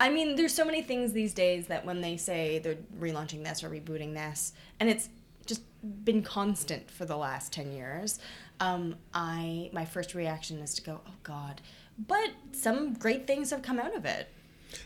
I 0.00 0.10
mean, 0.10 0.36
there's 0.36 0.52
so 0.54 0.64
many 0.64 0.82
things 0.82 1.12
these 1.12 1.32
days 1.34 1.66
that 1.68 1.84
when 1.84 2.00
they 2.00 2.16
say 2.16 2.58
they're 2.58 2.76
relaunching 2.98 3.44
this 3.44 3.62
or 3.62 3.70
rebooting 3.70 4.14
this, 4.14 4.52
and 4.80 4.88
it's 4.88 5.08
just 5.46 5.62
been 6.04 6.22
constant 6.22 6.90
for 6.90 7.04
the 7.04 7.16
last 7.16 7.52
10 7.52 7.72
years, 7.72 8.18
um, 8.60 8.96
I 9.14 9.70
my 9.72 9.84
first 9.84 10.14
reaction 10.14 10.58
is 10.58 10.74
to 10.74 10.82
go, 10.82 11.00
oh 11.06 11.12
God. 11.22 11.60
But 11.98 12.30
some 12.52 12.94
great 12.94 13.26
things 13.26 13.50
have 13.50 13.62
come 13.62 13.78
out 13.78 13.94
of 13.96 14.04
it. 14.04 14.28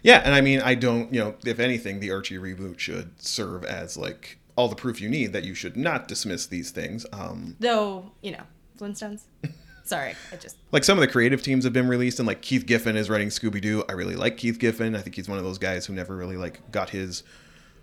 Yeah, 0.02 0.22
and 0.24 0.34
I 0.34 0.40
mean, 0.40 0.60
I 0.60 0.74
don't, 0.74 1.12
you 1.12 1.20
know, 1.20 1.34
if 1.44 1.58
anything, 1.58 2.00
the 2.00 2.10
Archie 2.12 2.38
reboot 2.38 2.78
should 2.78 3.20
serve 3.20 3.64
as 3.64 3.96
like 3.96 4.38
all 4.56 4.68
the 4.68 4.76
proof 4.76 5.00
you 5.00 5.08
need 5.08 5.32
that 5.32 5.44
you 5.44 5.54
should 5.54 5.76
not 5.76 6.08
dismiss 6.08 6.46
these 6.46 6.70
things. 6.70 7.06
Um, 7.12 7.56
Though, 7.60 8.12
you 8.22 8.32
know, 8.32 8.42
Flintstones. 8.78 9.22
Sorry, 9.84 10.14
I 10.32 10.36
just. 10.36 10.56
like 10.70 10.84
some 10.84 10.96
of 10.96 11.00
the 11.02 11.08
creative 11.08 11.42
teams 11.42 11.64
have 11.64 11.72
been 11.72 11.88
released, 11.88 12.20
and 12.20 12.26
like 12.26 12.40
Keith 12.40 12.66
Giffen 12.66 12.96
is 12.96 13.10
writing 13.10 13.28
Scooby 13.28 13.60
Doo. 13.60 13.84
I 13.88 13.92
really 13.92 14.14
like 14.14 14.36
Keith 14.36 14.58
Giffen. 14.58 14.94
I 14.94 15.00
think 15.00 15.16
he's 15.16 15.28
one 15.28 15.38
of 15.38 15.44
those 15.44 15.58
guys 15.58 15.86
who 15.86 15.92
never 15.92 16.16
really 16.16 16.36
like 16.36 16.70
got 16.70 16.90
his 16.90 17.24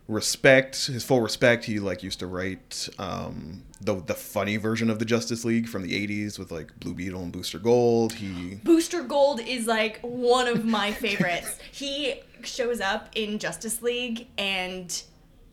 respect, 0.07 0.87
his 0.87 1.03
full 1.03 1.19
respect. 1.21 1.65
He 1.65 1.79
like 1.79 2.01
used 2.01 2.19
to 2.19 2.27
write 2.27 2.87
um, 2.97 3.63
the 3.81 3.95
the 4.01 4.13
funny 4.13 4.55
version 4.57 4.89
of 4.89 4.99
the 4.99 5.05
Justice 5.05 5.43
League 5.43 5.67
from 5.67 5.81
the 5.83 6.07
'80s 6.07 6.39
with 6.39 6.51
like 6.51 6.77
Blue 6.79 6.93
Beetle 6.93 7.21
and 7.21 7.31
Booster 7.31 7.59
Gold. 7.59 8.13
He 8.13 8.55
Booster 8.63 9.03
Gold 9.03 9.41
is 9.41 9.67
like 9.67 9.99
one 10.01 10.47
of 10.47 10.65
my 10.65 10.91
favorites. 10.91 11.59
he 11.71 12.21
shows 12.43 12.79
up 12.79 13.09
in 13.15 13.39
Justice 13.39 13.81
League 13.81 14.27
and 14.37 15.03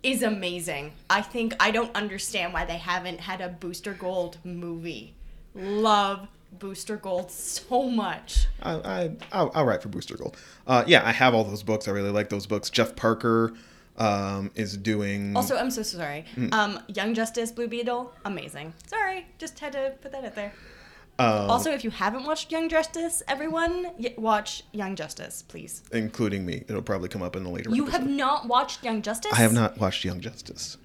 is 0.06 0.22
amazing. 0.22 0.92
I 1.10 1.20
think 1.20 1.54
I 1.58 1.72
don't 1.72 1.94
understand 1.96 2.52
why 2.52 2.64
they 2.64 2.76
haven't 2.78 3.20
had 3.20 3.40
a 3.40 3.48
Booster 3.48 3.92
Gold 3.92 4.38
movie. 4.44 5.14
Love 5.52 6.28
Booster 6.52 6.96
Gold 6.96 7.32
so 7.32 7.90
much. 7.90 8.46
I, 8.62 8.74
I 8.74 9.16
I'll, 9.32 9.50
I'll 9.52 9.64
write 9.64 9.82
for 9.82 9.88
Booster 9.88 10.16
Gold. 10.16 10.36
Uh, 10.64 10.84
yeah, 10.86 11.02
I 11.04 11.10
have 11.10 11.34
all 11.34 11.42
those 11.42 11.64
books. 11.64 11.88
I 11.88 11.90
really 11.90 12.10
like 12.10 12.28
those 12.28 12.46
books. 12.46 12.70
Jeff 12.70 12.94
Parker 12.94 13.52
um, 13.96 14.52
is 14.54 14.76
doing. 14.76 15.36
Also, 15.36 15.56
I'm 15.56 15.72
so 15.72 15.82
sorry. 15.82 16.24
Um, 16.52 16.78
Young 16.86 17.12
Justice, 17.12 17.50
Blue 17.50 17.66
Beetle, 17.66 18.12
amazing. 18.24 18.74
Sorry, 18.86 19.26
just 19.38 19.58
had 19.58 19.72
to 19.72 19.94
put 20.00 20.12
that 20.12 20.24
out 20.24 20.36
there. 20.36 20.52
Um, 21.18 21.50
Also, 21.50 21.70
if 21.72 21.82
you 21.82 21.90
haven't 21.90 22.24
watched 22.26 22.52
Young 22.52 22.68
Justice, 22.68 23.22
everyone 23.26 23.86
y- 23.98 24.14
watch 24.18 24.64
Young 24.72 24.96
Justice, 24.96 25.42
please. 25.42 25.82
including 25.92 26.44
me. 26.44 26.64
It'll 26.68 26.82
probably 26.82 27.08
come 27.08 27.22
up 27.22 27.36
in 27.36 27.42
the 27.44 27.48
later. 27.50 27.70
You 27.70 27.84
episode. 27.84 27.98
have 28.00 28.08
not 28.10 28.46
watched 28.48 28.84
Young 28.84 29.00
Justice? 29.02 29.32
I 29.32 29.36
have 29.36 29.52
not 29.54 29.78
watched 29.78 30.04
Young 30.04 30.20
Justice. 30.20 30.76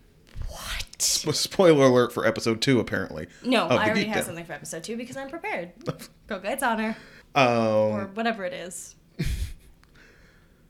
What? 0.48 0.86
Sp- 1.04 1.34
Spoiler 1.36 1.86
alert 1.86 2.14
for 2.14 2.26
episode 2.26 2.62
two, 2.62 2.80
apparently. 2.80 3.28
No, 3.44 3.68
I 3.68 3.86
already 3.88 4.06
have 4.06 4.24
something 4.26 4.46
for 4.46 4.54
episode 4.54 4.84
two 4.84 4.96
because 4.98 5.18
I'm 5.18 5.30
prepared. 5.30 5.72
Go 6.28 6.40
Guides 6.40 6.64
Honor. 6.64 6.96
Um, 7.36 7.46
Or 7.48 8.06
whatever 8.14 8.46
it 8.46 8.54
is. 8.54 8.96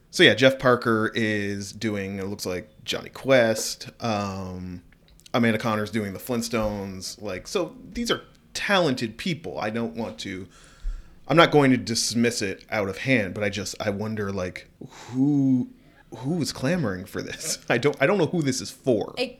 so 0.10 0.24
yeah, 0.24 0.34
Jeff 0.34 0.60
Parker 0.60 1.12
is 1.16 1.72
doing. 1.72 2.18
It 2.20 2.26
looks 2.28 2.46
like 2.46 2.70
Jonny 2.84 3.10
Quest. 3.10 3.90
Um, 4.00 4.82
Amanda 5.34 5.58
Conner's 5.58 5.92
doing 5.92 6.14
the 6.14 6.20
Flintstones. 6.20 7.22
Like, 7.22 7.48
so 7.48 7.76
these 7.94 8.12
are 8.12 8.22
talented 8.54 9.18
people. 9.18 9.60
I 9.60 9.70
don't 9.70 9.96
want 9.96 10.20
to. 10.20 10.48
I'm 11.28 11.38
not 11.38 11.52
going 11.52 11.72
to 11.72 11.78
dismiss 11.78 12.42
it 12.42 12.66
out 12.70 12.90
of 12.90 13.00
hand, 13.00 13.34
but 13.34 13.44
I 13.44 13.50
just 13.50 13.76
I 13.80 13.90
wonder 13.90 14.32
like 14.32 14.70
who 14.90 15.70
who 16.18 16.42
is 16.42 16.52
clamoring 16.52 17.06
for 17.06 17.22
this. 17.22 17.60
I 17.70 17.78
don't 17.78 17.96
I 18.02 18.06
don't 18.06 18.18
know 18.18 18.26
who 18.26 18.42
this 18.42 18.62
is 18.62 18.72
for. 18.72 19.14
It, 19.18 19.40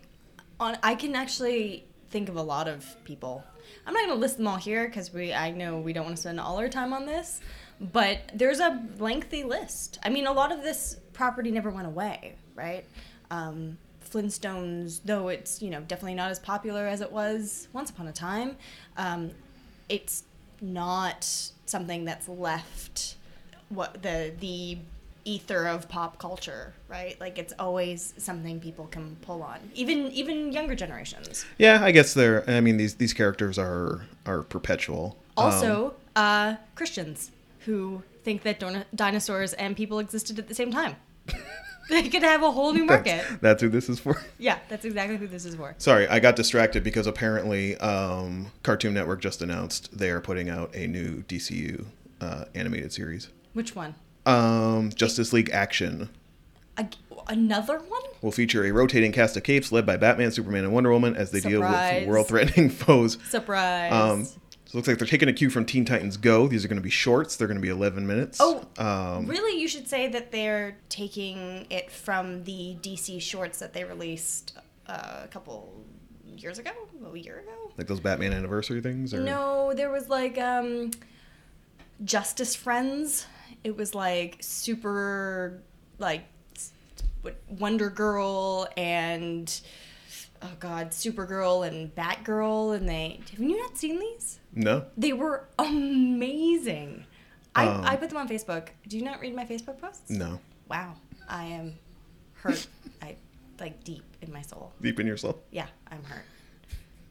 on, 0.60 0.78
I 0.84 0.96
can 0.96 1.16
actually 1.16 1.86
think 2.10 2.30
of 2.30 2.36
a 2.36 2.42
lot 2.42 2.68
of 2.68 2.86
people. 3.04 3.44
I'm 3.86 3.94
not 3.94 4.02
going 4.02 4.16
to 4.16 4.20
list 4.20 4.38
them 4.38 4.48
all 4.48 4.58
here 4.58 4.88
because 4.88 5.14
we 5.14 5.34
I 5.34 5.52
know 5.52 5.80
we 5.80 5.94
don't 5.94 6.06
want 6.06 6.16
to 6.16 6.22
spend 6.22 6.40
all 6.40 6.58
our 6.58 6.70
time 6.70 6.94
on 6.94 7.06
this, 7.06 7.42
but 7.80 8.20
there's 8.34 8.60
a 8.60 8.82
lengthy 9.00 9.44
list. 9.44 10.00
I 10.04 10.10
mean, 10.10 10.28
a 10.28 10.32
lot 10.32 10.52
of 10.52 10.62
this 10.62 10.98
property 11.14 11.52
never 11.52 11.70
went 11.70 11.88
away, 11.88 12.36
right? 12.56 12.86
Um, 13.32 13.78
Flintstones, 14.12 15.02
though 15.06 15.30
it's 15.30 15.62
you 15.62 15.70
know 15.70 15.82
definitely 15.82 16.16
not 16.16 16.32
as 16.32 16.40
popular 16.40 16.88
as 16.88 17.02
it 17.02 17.12
was 17.12 17.68
once 17.74 17.90
upon 17.90 18.08
a 18.08 18.12
time, 18.14 18.58
um, 18.98 19.32
it's 19.90 20.24
not 20.62 21.24
something 21.66 22.06
that's 22.06 22.28
left 22.28 23.16
what 23.70 24.02
the 24.04 24.34
the 24.40 24.78
ether 25.24 25.68
of 25.68 25.88
pop 25.88 26.18
culture, 26.18 26.74
right? 26.88 27.20
Like 27.20 27.38
it's 27.38 27.54
always 27.60 28.14
something 28.18 28.60
people 28.60 28.88
can 28.88 29.16
pull 29.22 29.42
on, 29.44 29.60
even 29.76 30.08
even 30.12 30.52
younger 30.52 30.76
generations. 30.76 31.46
Yeah, 31.58 31.84
I 31.84 31.92
guess 31.92 32.14
they're. 32.14 32.50
I 32.50 32.62
mean, 32.62 32.78
these 32.78 32.96
these 32.96 33.14
characters 33.14 33.58
are 33.58 34.06
are 34.26 34.42
perpetual. 34.44 35.18
Um, 35.38 35.46
Also, 35.46 35.94
uh, 36.16 36.56
Christians 36.76 37.32
who 37.66 38.04
think 38.24 38.44
that 38.44 38.60
don- 38.60 38.86
dinosaurs 38.94 39.54
and 39.54 39.76
people 39.78 40.00
existed 40.00 40.38
at 40.40 40.48
the 40.48 40.56
same 40.56 40.72
time. 40.72 40.96
they 41.90 42.10
could 42.10 42.24
have 42.24 42.44
a 42.44 42.52
whole 42.52 42.74
new 42.74 42.86
market. 42.86 43.24
That's, 43.28 43.42
that's 43.42 43.62
who 43.62 43.70
this 43.70 43.90
is 43.90 44.00
for. 44.00 44.22
Yeah, 44.38 44.60
that's 44.70 44.86
exactly 44.86 45.18
who 45.18 45.28
this 45.28 45.46
is 45.46 45.56
for. 45.56 45.76
Sorry, 45.78 46.08
I 46.08 46.20
got 46.20 46.36
distracted 46.36 46.84
because 46.84 47.06
apparently 47.08 47.78
um, 47.78 48.52
Cartoon 48.64 48.94
Network 48.94 49.22
just 49.22 49.42
announced 49.42 49.96
they 49.98 50.10
are 50.10 50.20
putting 50.22 50.50
out 50.50 50.74
a 50.76 50.88
new 50.88 51.22
DCU 51.24 51.86
uh, 52.22 52.46
animated 52.56 52.92
series. 52.92 53.30
Which 53.54 53.76
one? 53.76 53.96
Um, 54.26 54.90
Justice 54.96 55.34
League 55.34 55.50
Action 55.52 56.10
A- 56.78 56.88
another 57.28 57.80
one? 57.80 58.02
will 58.22 58.32
feature 58.32 58.64
a 58.66 58.72
rotating 58.72 59.12
cast 59.12 59.36
of 59.38 59.44
capes 59.44 59.72
led 59.72 59.86
by 59.86 59.98
Batman, 59.98 60.32
Superman, 60.32 60.64
and 60.64 60.74
Wonder 60.74 60.92
Woman 60.92 61.16
as 61.16 61.32
they 61.32 61.40
deal 61.40 61.62
with 61.62 62.08
world-threatening 62.08 62.70
foes. 62.72 63.18
Surprise. 63.30 63.92
Um, 63.92 64.28
so 64.72 64.78
it 64.78 64.80
looks 64.80 64.88
like 64.88 65.00
they're 65.00 65.08
taking 65.08 65.28
a 65.28 65.34
cue 65.34 65.50
from 65.50 65.66
Teen 65.66 65.84
Titans 65.84 66.16
Go. 66.16 66.48
These 66.48 66.64
are 66.64 66.70
going 66.70 66.78
to 66.78 66.82
be 66.82 66.90
shorts. 66.90 67.36
They're 67.36 67.48
going 67.50 67.58
to 67.58 67.62
be 67.62 67.68
11 67.68 68.08
minutes. 68.08 68.38
Oh, 68.40 68.66
um, 68.78 69.28
really? 69.28 69.60
You 69.60 69.68
should 69.68 69.86
say 69.86 70.08
that 70.08 70.32
they're 70.32 70.78
taking 70.88 71.68
it 71.70 71.92
from 71.92 72.46
the 72.46 72.78
DC 72.82 73.22
shorts 73.22 73.60
that 73.60 73.74
they 73.74 73.84
released 73.84 74.58
uh, 74.88 75.24
a 75.26 75.28
couple 75.28 75.84
years 76.38 76.58
ago, 76.58 76.72
a 77.06 77.18
year 77.18 77.40
ago. 77.40 77.74
like 77.78 77.88
those 77.88 78.00
Batman 78.00 78.32
anniversary 78.32 78.80
things. 78.80 79.14
Or? 79.14 79.20
No, 79.20 79.74
there 79.74 79.92
was 79.92 80.08
like 80.08 80.38
um, 80.38 80.92
Justice 82.06 82.56
Friends. 82.56 83.26
It 83.66 83.76
was 83.76 83.94
like 83.94 84.38
super, 84.40 85.62
like 86.00 86.24
Wonder 87.50 87.90
Girl 87.90 88.70
and 88.78 89.54
oh 90.42 90.52
god, 90.60 90.92
Supergirl 90.92 91.68
and 91.68 91.94
Batgirl, 91.96 92.76
and 92.76 92.88
they 92.88 93.20
have 93.32 93.40
you 93.40 93.58
not 93.60 93.78
seen 93.78 94.00
these? 94.00 94.40
No. 94.54 94.86
They 94.98 95.14
were 95.14 95.48
amazing. 95.60 97.06
I, 97.56 97.68
Um, 97.68 97.86
I 97.86 97.96
put 97.98 98.10
them 98.10 98.18
on 98.18 98.28
Facebook. 98.30 98.70
Do 98.88 98.98
you 98.98 99.04
not 99.04 99.20
read 99.20 99.36
my 99.36 99.46
Facebook 99.46 99.80
posts? 99.80 100.10
No. 100.10 100.40
Wow, 100.70 100.94
I 101.28 101.46
am 101.46 101.78
hurt. 102.34 102.66
I 103.02 103.16
like 103.60 103.84
deep 103.84 104.04
in 104.22 104.32
my 104.32 104.42
soul. 104.42 104.72
Deep 104.82 105.00
in 105.00 105.08
your 105.08 105.18
soul. 105.18 105.42
Yeah, 105.52 105.68
I'm 105.90 106.04
hurt. 106.04 106.24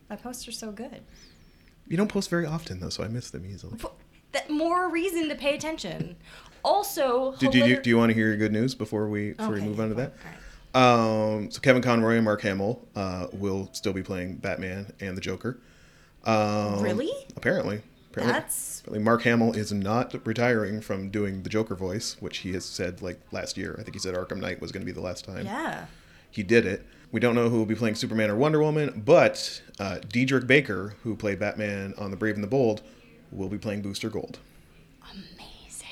My 0.08 0.16
posts 0.16 0.48
are 0.48 0.52
so 0.52 0.72
good. 0.72 1.02
You 1.86 1.96
don't 1.96 2.08
post 2.08 2.30
very 2.30 2.46
often 2.46 2.80
though, 2.80 2.88
so 2.88 3.04
I 3.04 3.08
miss 3.08 3.30
them 3.30 3.44
easily. 3.46 3.76
P- 3.78 3.86
That 4.32 4.48
more 4.50 4.88
reason 4.88 5.28
to 5.28 5.34
pay 5.34 5.54
attention. 5.54 6.16
Also, 6.62 7.32
you, 7.40 7.50
do, 7.50 7.60
hilari- 7.62 7.82
do 7.82 7.90
you 7.90 7.96
want 7.96 8.10
to 8.10 8.14
hear 8.14 8.28
your 8.28 8.36
good 8.36 8.52
news 8.52 8.74
before 8.74 9.08
we 9.08 9.32
before 9.32 9.54
Okay, 9.54 9.62
we 9.62 9.68
move 9.68 9.80
on 9.80 9.88
to 9.88 9.94
that? 9.96 10.12
Um, 10.74 11.50
so 11.50 11.60
Kevin 11.60 11.82
Conroy 11.82 12.16
and 12.16 12.24
Mark 12.24 12.42
Hamill 12.42 12.86
uh, 12.94 13.26
will 13.32 13.70
still 13.72 13.92
be 13.92 14.02
playing 14.02 14.36
Batman 14.36 14.92
and 15.00 15.16
the 15.16 15.20
Joker. 15.20 15.58
Um, 16.24 16.82
Really? 16.82 17.10
Apparently. 17.36 17.82
apparently. 18.10 18.32
That's 18.32 18.80
Apparently 18.80 19.04
Mark 19.04 19.22
Hamill 19.22 19.52
is 19.52 19.72
not 19.72 20.14
retiring 20.26 20.80
from 20.80 21.10
doing 21.10 21.42
the 21.42 21.50
Joker 21.50 21.74
voice, 21.74 22.16
which 22.20 22.38
he 22.38 22.52
has 22.52 22.64
said 22.64 23.02
like 23.02 23.20
last 23.32 23.56
year. 23.56 23.76
I 23.78 23.82
think 23.82 23.94
he 23.94 23.98
said 23.98 24.14
Arkham 24.14 24.40
Knight 24.40 24.60
was 24.60 24.72
going 24.72 24.82
to 24.82 24.86
be 24.86 24.92
the 24.92 25.00
last 25.00 25.24
time 25.24 25.44
yeah. 25.44 25.86
he 26.30 26.42
did 26.42 26.66
it. 26.66 26.86
We 27.12 27.18
don't 27.18 27.34
know 27.34 27.48
who 27.48 27.58
will 27.58 27.66
be 27.66 27.74
playing 27.74 27.96
Superman 27.96 28.30
or 28.30 28.36
Wonder 28.36 28.60
Woman, 28.60 29.02
but 29.04 29.62
uh, 29.80 29.98
Diedrich 30.08 30.46
Bader, 30.46 30.94
who 31.02 31.16
played 31.16 31.40
Batman 31.40 31.92
on 31.98 32.12
The 32.12 32.16
Brave 32.16 32.36
and 32.36 32.44
the 32.44 32.48
Bold, 32.48 32.82
will 33.32 33.48
be 33.48 33.58
playing 33.58 33.82
Booster 33.82 34.08
Gold. 34.08 34.38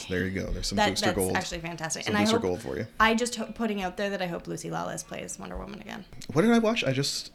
There 0.09 0.25
you 0.25 0.31
go. 0.31 0.47
There's 0.51 0.67
some 0.69 0.77
That, 0.77 0.91
Booster 0.91 1.07
that's 1.07 1.17
Gold. 1.17 1.37
actually 1.37 1.61
fantastic. 1.61 2.05
some 2.05 2.15
and 2.15 2.19
I 2.19 2.23
Booster 2.25 2.37
hope, 2.37 2.43
Gold 2.43 2.63
for 2.63 2.77
you. 2.77 2.87
I 2.99 3.15
just 3.15 3.35
hope, 3.37 3.55
putting 3.55 3.83
out 3.83 3.97
there 3.97 4.11
that 4.11 4.23
I 4.23 4.27
hope 4.27 4.47
Lucy 4.47 4.71
Lawless 4.71 5.03
plays 5.03 5.39
Wonder 5.39 5.57
Woman 5.57 5.81
again. 5.81 6.05
What 6.33 6.43
did 6.43 6.51
I 6.51 6.59
watch? 6.59 6.85
I 6.85 6.93
just 6.93 7.31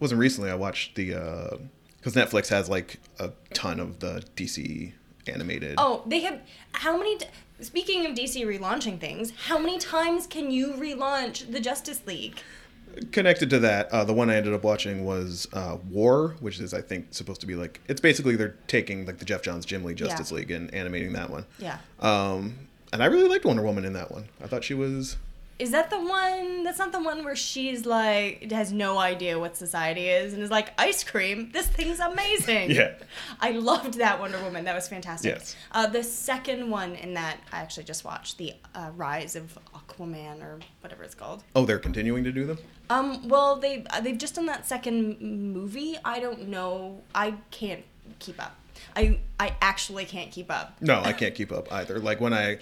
wasn't 0.00 0.20
recently. 0.20 0.50
I 0.50 0.54
watched 0.54 0.94
the 0.94 1.14
uh, 1.14 1.56
because 1.96 2.14
Netflix 2.14 2.48
has 2.48 2.68
like 2.68 2.98
a 3.18 3.30
ton 3.54 3.78
of 3.80 4.00
the 4.00 4.22
DC 4.36 4.92
animated. 5.26 5.74
Oh, 5.78 6.02
they 6.06 6.20
have 6.20 6.40
how 6.72 6.96
many? 6.96 7.18
Speaking 7.60 8.06
of 8.06 8.16
DC 8.16 8.44
relaunching 8.44 8.98
things, 8.98 9.32
how 9.46 9.56
many 9.56 9.78
times 9.78 10.26
can 10.26 10.50
you 10.50 10.72
relaunch 10.72 11.52
the 11.52 11.60
Justice 11.60 12.02
League? 12.06 12.40
Connected 13.12 13.50
to 13.50 13.58
that, 13.60 13.88
uh, 13.90 14.04
the 14.04 14.12
one 14.12 14.28
I 14.30 14.36
ended 14.36 14.52
up 14.52 14.64
watching 14.64 15.04
was 15.04 15.48
uh, 15.52 15.76
War, 15.90 16.36
which 16.40 16.60
is 16.60 16.74
I 16.74 16.80
think 16.82 17.06
supposed 17.10 17.40
to 17.42 17.46
be 17.46 17.54
like 17.54 17.80
it's 17.88 18.00
basically 18.00 18.36
they're 18.36 18.54
taking 18.66 19.06
like 19.06 19.18
the 19.18 19.24
Geoff 19.24 19.42
Johns 19.42 19.64
Jim 19.64 19.84
Lee 19.84 19.94
Justice 19.94 20.30
Yeah. 20.30 20.36
League 20.38 20.50
and 20.50 20.72
animating 20.74 21.12
that 21.14 21.30
one. 21.30 21.46
Yeah. 21.58 21.78
Um, 22.00 22.54
and 22.92 23.02
I 23.02 23.06
really 23.06 23.28
liked 23.28 23.44
Wonder 23.44 23.62
Woman 23.62 23.84
in 23.84 23.92
that 23.94 24.10
one. 24.12 24.24
I 24.42 24.46
thought 24.46 24.64
she 24.64 24.74
was 24.74 25.16
Is 25.62 25.70
that 25.70 25.90
the 25.90 26.00
one? 26.00 26.64
That's 26.64 26.80
not 26.80 26.90
the 26.90 27.00
one 27.00 27.24
where 27.24 27.36
she's 27.36 27.86
like 27.86 28.50
has 28.50 28.72
no 28.72 28.98
idea 28.98 29.38
what 29.38 29.56
society 29.56 30.08
is 30.08 30.34
and 30.34 30.42
is 30.42 30.50
like 30.50 30.72
ice 30.76 31.04
cream. 31.04 31.50
This 31.52 31.68
thing's 31.68 32.00
amazing. 32.00 32.70
Yeah. 32.82 32.94
I 33.40 33.52
loved 33.52 33.94
that 33.98 34.18
Wonder 34.18 34.42
Woman. 34.42 34.64
That 34.64 34.74
was 34.74 34.88
fantastic. 34.88 35.34
Yes. 35.36 35.54
Uh, 35.70 35.86
the 35.86 36.02
second 36.02 36.68
one 36.68 36.96
in 36.96 37.14
that 37.14 37.36
I 37.52 37.60
actually 37.60 37.84
just 37.84 38.04
watched 38.04 38.38
the 38.38 38.54
uh, 38.74 38.90
Rise 38.96 39.36
of 39.36 39.56
Aquaman 39.72 40.42
or 40.42 40.58
whatever 40.80 41.04
it's 41.04 41.14
called. 41.14 41.44
oh 41.54 41.64
they're 41.64 41.78
continuing 41.78 42.24
to 42.24 42.32
do 42.32 42.44
them. 42.44 42.58
Um. 42.90 43.28
Well, 43.28 43.54
they 43.56 43.84
uh, 43.90 44.00
they've 44.00 44.18
just 44.18 44.34
done 44.34 44.46
that 44.46 44.66
second 44.66 45.20
movie. 45.20 45.96
I 46.04 46.18
don't 46.18 46.48
know. 46.48 47.02
I 47.14 47.34
can't 47.52 47.84
keep 48.18 48.42
up. 48.42 48.56
I 48.96 49.20
I 49.38 49.54
actually 49.60 50.06
can't 50.06 50.32
keep 50.32 50.50
up. 50.50 50.74
No, 50.80 51.00
I 51.04 51.12
can't 51.20 51.36
keep 51.36 51.52
up 51.52 51.72
either. 51.72 52.00
Like 52.00 52.20
when 52.20 52.34
I 52.34 52.58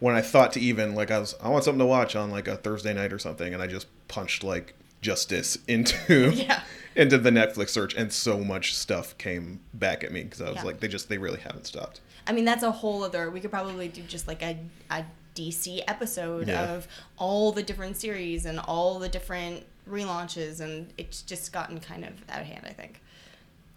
when 0.00 0.14
I 0.14 0.20
thought 0.20 0.52
to 0.54 0.60
even 0.60 0.94
like 0.94 1.10
I 1.10 1.18
was 1.18 1.34
I 1.42 1.48
want 1.48 1.64
something 1.64 1.78
to 1.80 1.86
watch 1.86 2.16
on 2.16 2.30
like 2.30 2.48
a 2.48 2.56
Thursday 2.56 2.92
night 2.94 3.12
or 3.12 3.18
something, 3.18 3.52
and 3.54 3.62
I 3.62 3.66
just 3.66 3.86
punched 4.08 4.42
like 4.44 4.74
Justice 5.00 5.58
into 5.68 6.32
Yeah. 6.34 6.62
into 6.96 7.18
the 7.18 7.30
Netflix 7.30 7.70
search, 7.70 7.94
and 7.94 8.12
so 8.12 8.38
much 8.40 8.74
stuff 8.74 9.16
came 9.18 9.60
back 9.74 10.04
at 10.04 10.12
me 10.12 10.22
because 10.22 10.40
I 10.40 10.46
was 10.48 10.56
Yeah. 10.56 10.62
like, 10.64 10.80
they 10.80 10.88
just 10.88 11.08
they 11.08 11.18
really 11.18 11.40
haven't 11.40 11.66
stopped. 11.66 12.00
I 12.26 12.32
mean, 12.32 12.44
that's 12.44 12.62
a 12.62 12.70
whole 12.70 13.02
other. 13.04 13.30
We 13.30 13.40
could 13.40 13.50
probably 13.50 13.88
do 13.88 14.02
just 14.02 14.26
like 14.26 14.42
a, 14.42 14.58
a 14.90 15.04
DC 15.34 15.82
episode 15.88 16.48
Yeah. 16.48 16.72
of 16.72 16.88
all 17.18 17.52
the 17.52 17.62
different 17.62 17.96
series 17.96 18.46
and 18.46 18.58
all 18.60 18.98
the 18.98 19.08
different 19.08 19.64
relaunches, 19.90 20.60
and 20.60 20.90
it's 20.96 21.20
just 21.22 21.52
gotten 21.52 21.80
kind 21.80 22.04
of 22.04 22.12
out 22.30 22.40
of 22.40 22.46
hand. 22.46 22.64
I 22.66 22.72
think. 22.72 23.00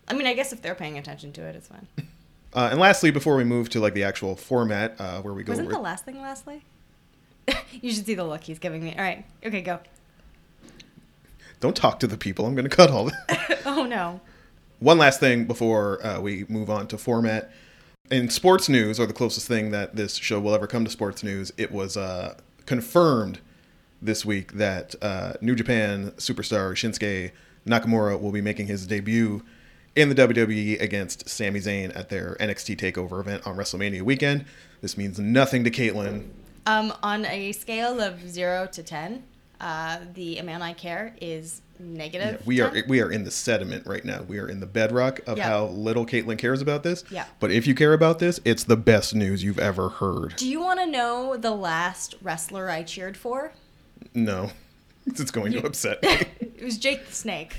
I 0.08 0.14
mean, 0.14 0.28
I 0.28 0.34
guess 0.34 0.54
if 0.54 0.62
they're 0.62 0.76
paying 0.76 0.98
attention 0.98 1.34
to 1.34 1.42
it, 1.42 1.56
it's 1.58 1.68
fine. 1.68 1.88
Uh, 2.54 2.70
and 2.72 2.80
lastly, 2.80 3.12
before 3.12 3.36
we 3.36 3.44
move 3.44 3.70
to 3.70 3.80
like 3.80 3.94
the 3.94 4.04
actual 4.04 4.36
format, 4.36 4.96
uh, 5.00 5.22
where 5.22 5.34
we 5.34 5.44
go, 5.44 5.52
Wasn't 5.52 5.68
over, 5.68 5.76
the 5.76 5.82
last 5.82 6.06
thing 6.06 6.22
lastly? 6.22 6.64
you 7.72 7.92
should 7.92 8.06
see 8.06 8.16
the 8.16 8.24
look 8.24 8.44
he's 8.44 8.60
giving 8.60 8.84
me. 8.84 8.94
All 8.96 9.04
right, 9.04 9.26
okay, 9.46 9.62
go. 9.62 9.80
don't 11.60 11.76
talk 11.76 12.00
to 12.00 12.08
the 12.08 12.18
people. 12.18 12.46
I'm 12.46 12.56
going 12.56 12.70
to 12.70 12.76
cut 12.76 12.90
all 12.90 13.06
that. 13.06 13.62
oh 13.66 13.86
no. 13.86 14.22
One 14.80 14.98
last 14.98 15.20
thing 15.20 15.46
before 15.46 16.06
uh, 16.06 16.20
we 16.20 16.46
move 16.50 16.70
on 16.70 16.88
to 16.88 16.98
format. 16.98 17.52
In 18.10 18.30
sports 18.30 18.70
news, 18.70 19.00
or 19.00 19.06
the 19.06 19.14
closest 19.14 19.48
thing 19.48 19.72
that 19.72 19.96
this 19.96 20.16
show 20.16 20.40
will 20.40 20.54
ever 20.54 20.68
come 20.68 20.86
to 20.86 20.92
sports 20.92 21.24
news, 21.24 21.52
it 21.58 21.72
was 21.72 21.98
uh, 21.98 22.38
confirmed 22.66 23.40
this 24.02 24.24
week 24.24 24.54
that 24.54 24.96
uh, 25.02 25.34
New 25.42 25.56
Japan 25.56 26.12
superstar 26.12 26.72
Shinsuke 26.72 27.32
Nakamura 27.66 28.20
will 28.22 28.32
be 28.32 28.42
making 28.42 28.68
his 28.68 28.88
debut 28.88 29.44
in 29.98 30.10
the 30.10 30.16
WWE 30.16 30.80
against 30.80 31.28
Sami 31.28 31.60
Zayn 31.60 31.94
at 31.96 32.10
their 32.10 32.38
NXT 32.40 32.78
Takeover 32.78 33.20
event 33.20 33.46
on 33.48 33.58
WrestleMania 33.58 34.04
weekend. 34.04 34.46
This 34.82 34.96
means 34.98 35.20
nothing 35.20 35.64
to 35.64 35.72
Caitlin. 35.72 36.30
Um, 36.68 36.94
on 37.02 37.26
a 37.26 37.52
scale 37.54 38.00
of 38.00 38.30
zero 38.30 38.68
to 38.74 38.84
ten, 38.84 39.24
uh, 39.60 40.00
the 40.14 40.38
amount 40.38 40.62
I 40.64 40.74
care 40.74 41.16
is 41.20 41.62
negative. 41.80 42.42
Yeah, 42.42 42.46
we 42.46 42.62
are 42.62 42.84
we 42.88 43.02
are 43.02 43.12
in 43.12 43.24
the 43.24 43.32
sediment 43.32 43.88
right 43.88 44.06
now. 44.06 44.22
We 44.28 44.38
are 44.38 44.48
in 44.48 44.60
the 44.60 44.66
bedrock 44.68 45.20
of 45.28 45.38
Yeah. 45.38 45.46
how 45.48 45.66
little 45.68 46.06
Caitlin 46.06 46.38
cares 46.38 46.62
about 46.62 46.84
this. 46.84 47.04
Yeah. 47.10 47.26
But 47.40 47.52
if 47.52 47.66
you 47.66 47.74
care 47.74 47.94
about 47.94 48.20
this, 48.20 48.40
it's 48.46 48.64
the 48.66 48.78
best 48.78 49.16
news 49.16 49.44
you've 49.44 49.60
ever 49.60 49.90
heard. 49.90 50.36
Do 50.38 50.48
you 50.48 50.60
want 50.62 50.80
to 50.80 50.86
know 50.86 51.38
the 51.38 51.52
last 51.52 52.16
wrestler 52.22 52.70
I 52.70 52.84
cheered 52.84 53.18
for? 53.18 53.54
No, 54.14 54.52
it's 55.08 55.32
going 55.32 55.54
to 55.54 55.66
upset 55.66 56.04
me. 56.04 56.10
it 56.40 56.64
was 56.64 56.78
Jake 56.78 57.08
the 57.08 57.14
Snake. 57.16 57.58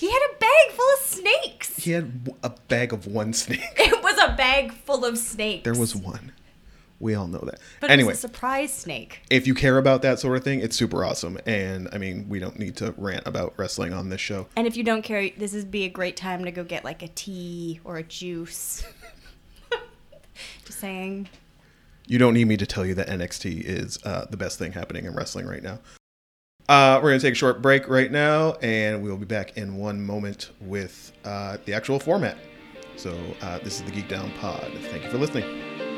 He 0.00 0.10
had 0.10 0.22
a 0.30 0.38
bag 0.38 0.70
full 0.72 0.94
of 0.94 1.00
snakes. 1.00 1.76
he 1.76 1.90
had 1.90 2.30
a 2.42 2.48
bag 2.68 2.94
of 2.94 3.06
one 3.06 3.34
snake. 3.34 3.60
It 3.76 4.02
was 4.02 4.16
a 4.18 4.34
bag 4.34 4.72
full 4.72 5.04
of 5.04 5.18
snakes. 5.18 5.64
There 5.64 5.74
was 5.74 5.94
one. 5.94 6.32
We 7.00 7.14
all 7.14 7.26
know 7.26 7.42
that. 7.44 7.60
But 7.82 7.90
anyway, 7.90 8.08
it 8.08 8.12
was 8.12 8.18
a 8.18 8.20
surprise 8.22 8.72
snake. 8.72 9.20
if 9.30 9.46
you 9.46 9.54
care 9.54 9.76
about 9.76 10.00
that 10.00 10.18
sort 10.18 10.38
of 10.38 10.42
thing, 10.44 10.60
it's 10.60 10.74
super 10.74 11.04
awesome. 11.04 11.36
And 11.44 11.86
I 11.92 11.98
mean, 11.98 12.30
we 12.30 12.38
don't 12.38 12.58
need 12.58 12.76
to 12.76 12.94
rant 12.96 13.26
about 13.26 13.52
wrestling 13.58 13.92
on 13.92 14.08
this 14.08 14.22
show. 14.22 14.46
And 14.56 14.66
if 14.66 14.74
you 14.74 14.84
don't 14.84 15.02
care, 15.02 15.28
this 15.36 15.52
would 15.52 15.70
be 15.70 15.84
a 15.84 15.90
great 15.90 16.16
time 16.16 16.46
to 16.46 16.50
go 16.50 16.64
get 16.64 16.82
like 16.82 17.02
a 17.02 17.08
tea 17.08 17.80
or 17.84 17.98
a 17.98 18.02
juice. 18.02 18.82
Just 20.64 20.78
saying. 20.78 21.28
You 22.06 22.18
don't 22.18 22.32
need 22.32 22.46
me 22.48 22.56
to 22.56 22.64
tell 22.66 22.86
you 22.86 22.94
that 22.94 23.08
NXT 23.08 23.60
is 23.64 23.98
uh, 24.04 24.24
the 24.30 24.38
best 24.38 24.58
thing 24.58 24.72
happening 24.72 25.04
in 25.04 25.14
wrestling 25.14 25.46
right 25.46 25.62
now. 25.62 25.78
Uh, 26.68 27.00
we're 27.02 27.10
going 27.10 27.20
to 27.20 27.26
take 27.26 27.32
a 27.32 27.36
short 27.36 27.60
break 27.60 27.88
right 27.88 28.12
now, 28.12 28.52
and 28.62 29.02
we'll 29.02 29.16
be 29.16 29.26
back 29.26 29.56
in 29.56 29.76
one 29.76 30.00
moment 30.00 30.50
with 30.60 31.12
uh, 31.24 31.56
the 31.64 31.74
actual 31.74 31.98
format. 31.98 32.38
So, 32.96 33.18
uh, 33.40 33.58
this 33.58 33.80
is 33.80 33.82
the 33.82 33.90
Geek 33.90 34.08
Down 34.08 34.30
Pod. 34.40 34.70
Thank 34.90 35.04
you 35.04 35.10
for 35.10 35.18
listening. 35.18 35.89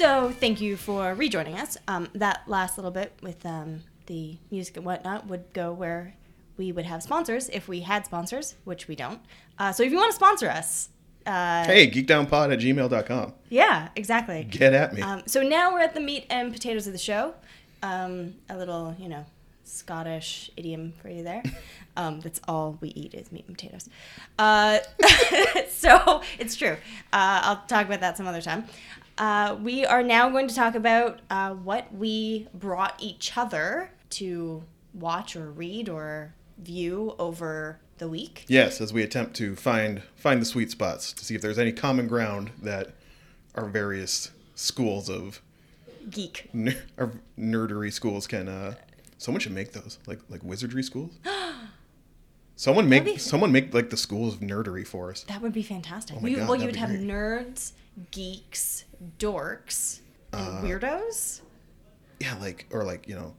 So 0.00 0.30
thank 0.30 0.62
you 0.62 0.78
for 0.78 1.12
rejoining 1.12 1.58
us. 1.58 1.76
Um, 1.86 2.08
that 2.14 2.44
last 2.46 2.78
little 2.78 2.90
bit 2.90 3.12
with 3.20 3.44
um, 3.44 3.82
the 4.06 4.38
music 4.50 4.78
and 4.78 4.86
whatnot 4.86 5.26
would 5.26 5.52
go 5.52 5.74
where 5.74 6.14
we 6.56 6.72
would 6.72 6.86
have 6.86 7.02
sponsors 7.02 7.50
if 7.50 7.68
we 7.68 7.80
had 7.80 8.06
sponsors, 8.06 8.54
which 8.64 8.88
we 8.88 8.96
don't. 8.96 9.20
Uh, 9.58 9.72
so 9.72 9.82
if 9.82 9.90
you 9.92 9.98
want 9.98 10.10
to 10.10 10.16
sponsor 10.16 10.48
us, 10.48 10.88
uh, 11.26 11.66
Hey, 11.66 11.90
geekdownpod 11.90 12.50
at 12.50 12.60
gmail.com. 12.60 13.34
yeah, 13.50 13.88
exactly. 13.94 14.44
Get 14.44 14.72
at 14.72 14.94
me. 14.94 15.02
Um, 15.02 15.22
so 15.26 15.42
now 15.42 15.70
we're 15.74 15.80
at 15.80 15.92
the 15.92 16.00
meat 16.00 16.24
and 16.30 16.50
potatoes 16.50 16.86
of 16.86 16.94
the 16.94 16.98
show. 16.98 17.34
Um, 17.82 18.36
a 18.48 18.56
little, 18.56 18.96
you 18.98 19.10
know, 19.10 19.26
Scottish 19.64 20.50
idiom 20.56 20.94
for 21.02 21.10
you 21.10 21.22
there. 21.22 21.42
Um, 21.96 22.20
that's 22.20 22.40
all 22.46 22.78
we 22.80 22.90
eat 22.90 23.14
is 23.14 23.32
meat 23.32 23.44
and 23.48 23.58
potatoes. 23.58 23.88
Uh, 24.38 24.78
so 25.68 26.22
it's 26.38 26.54
true. 26.54 26.76
Uh, 27.12 27.40
I'll 27.42 27.62
talk 27.66 27.84
about 27.86 28.00
that 28.00 28.16
some 28.16 28.28
other 28.28 28.40
time. 28.40 28.64
Uh, 29.20 29.54
we 29.62 29.84
are 29.84 30.02
now 30.02 30.30
going 30.30 30.48
to 30.48 30.54
talk 30.54 30.74
about 30.74 31.20
uh, 31.28 31.50
what 31.50 31.94
we 31.94 32.48
brought 32.54 32.94
each 32.98 33.36
other 33.36 33.90
to 34.08 34.64
watch 34.94 35.36
or 35.36 35.50
read 35.50 35.90
or 35.90 36.32
view 36.56 37.14
over 37.18 37.78
the 37.98 38.08
week. 38.08 38.46
yes, 38.48 38.80
as 38.80 38.94
we 38.94 39.02
attempt 39.02 39.36
to 39.36 39.54
find 39.54 40.02
find 40.16 40.40
the 40.40 40.46
sweet 40.46 40.70
spots 40.70 41.12
to 41.12 41.22
see 41.22 41.34
if 41.34 41.42
there's 41.42 41.58
any 41.58 41.70
common 41.70 42.08
ground 42.08 42.50
that 42.62 42.92
our 43.54 43.66
various 43.66 44.30
schools 44.54 45.10
of 45.10 45.42
Geek. 46.08 46.48
ner- 46.54 46.82
our 46.96 47.12
nerdery 47.38 47.92
schools 47.92 48.26
can 48.26 48.48
uh 48.48 48.74
someone 49.18 49.38
should 49.40 49.52
make 49.52 49.72
those 49.72 49.98
like 50.06 50.18
like 50.30 50.42
wizardry 50.42 50.82
schools 50.82 51.18
someone 52.56 52.88
make 52.88 53.04
be- 53.04 53.18
someone 53.18 53.52
make 53.52 53.74
like 53.74 53.90
the 53.90 53.96
schools 53.98 54.32
of 54.34 54.40
nerdery 54.40 54.86
for 54.86 55.10
us 55.10 55.24
That 55.24 55.42
would 55.42 55.52
be 55.52 55.62
fantastic. 55.62 56.16
Oh 56.16 56.20
my 56.20 56.28
you, 56.30 56.36
God, 56.38 56.48
well, 56.48 56.56
you 56.56 56.72
that'd 56.72 56.76
have 56.76 56.90
nerds, 56.90 57.72
geeks, 58.10 58.84
dorks, 59.18 60.00
and 60.32 60.58
Uh, 60.58 60.62
weirdos. 60.62 61.40
yeah 62.20 62.36
like 62.40 62.66
or 62.70 62.84
like 62.84 63.08
you 63.08 63.14
know 63.14 63.34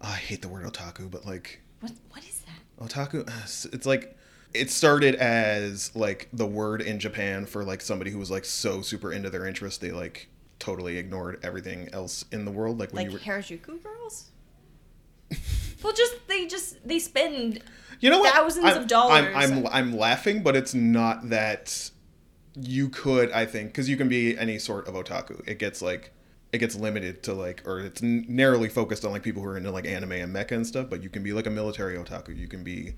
i 0.00 0.12
hate 0.12 0.42
the 0.42 0.48
word 0.48 0.64
otaku 0.64 1.10
but 1.10 1.24
like 1.26 1.60
What 1.80 1.92
what 2.10 2.22
is 2.24 2.40
that? 2.46 2.60
otaku 2.84 3.26
it's 3.72 3.86
like 3.86 4.16
it 4.54 4.70
started 4.70 5.14
as 5.16 5.94
like 5.96 6.28
the 6.32 6.46
word 6.46 6.80
in 6.82 6.98
japan 6.98 7.44
for 7.46 7.64
like 7.64 7.80
somebody 7.80 8.10
who 8.10 8.18
was 8.18 8.30
like 8.30 8.44
so 8.44 8.80
super 8.82 9.12
into 9.12 9.30
their 9.30 9.46
interest 9.46 9.80
they 9.80 9.90
like 9.90 10.28
totally 10.58 10.96
ignored 10.98 11.38
everything 11.42 11.88
else 11.92 12.24
in 12.32 12.44
the 12.44 12.50
world 12.50 12.78
like 12.78 12.92
when 12.92 13.04
Like 13.04 13.12
you 13.12 13.30
were 13.32 13.38
Harajuku 13.40 13.82
girls? 13.82 14.30
well, 15.82 15.92
just 15.92 16.14
they 16.26 16.46
just 16.46 16.76
they 16.86 16.98
spend 16.98 17.60
you 18.00 18.10
know 18.10 18.18
what 18.20 18.32
thousands 18.32 18.64
I'm, 18.66 18.78
of 18.82 18.86
dollars. 18.88 19.26
I'm, 19.34 19.58
I'm 19.58 19.66
i'm 19.68 19.96
laughing 19.96 20.42
but 20.42 20.56
it's 20.56 20.72
not 20.74 21.28
that 21.30 21.90
you 22.60 22.88
could 22.88 23.30
i 23.32 23.44
think 23.44 23.68
because 23.68 23.88
you 23.88 23.96
can 23.96 24.08
be 24.08 24.36
any 24.38 24.58
sort 24.58 24.86
of 24.88 24.94
otaku 24.94 25.40
it 25.46 25.58
gets 25.58 25.82
like 25.82 26.12
it 26.52 26.58
gets 26.58 26.74
limited 26.74 27.22
to 27.22 27.34
like 27.34 27.62
or 27.66 27.80
it's 27.80 28.02
narrowly 28.02 28.68
focused 28.68 29.04
on 29.04 29.12
like 29.12 29.22
people 29.22 29.42
who 29.42 29.48
are 29.48 29.56
into 29.56 29.70
like 29.70 29.86
anime 29.86 30.12
and 30.12 30.34
mecha 30.34 30.52
and 30.52 30.66
stuff 30.66 30.88
but 30.88 31.02
you 31.02 31.08
can 31.08 31.22
be 31.22 31.32
like 31.32 31.46
a 31.46 31.50
military 31.50 31.96
otaku 31.96 32.36
you 32.36 32.48
can 32.48 32.64
be 32.64 32.94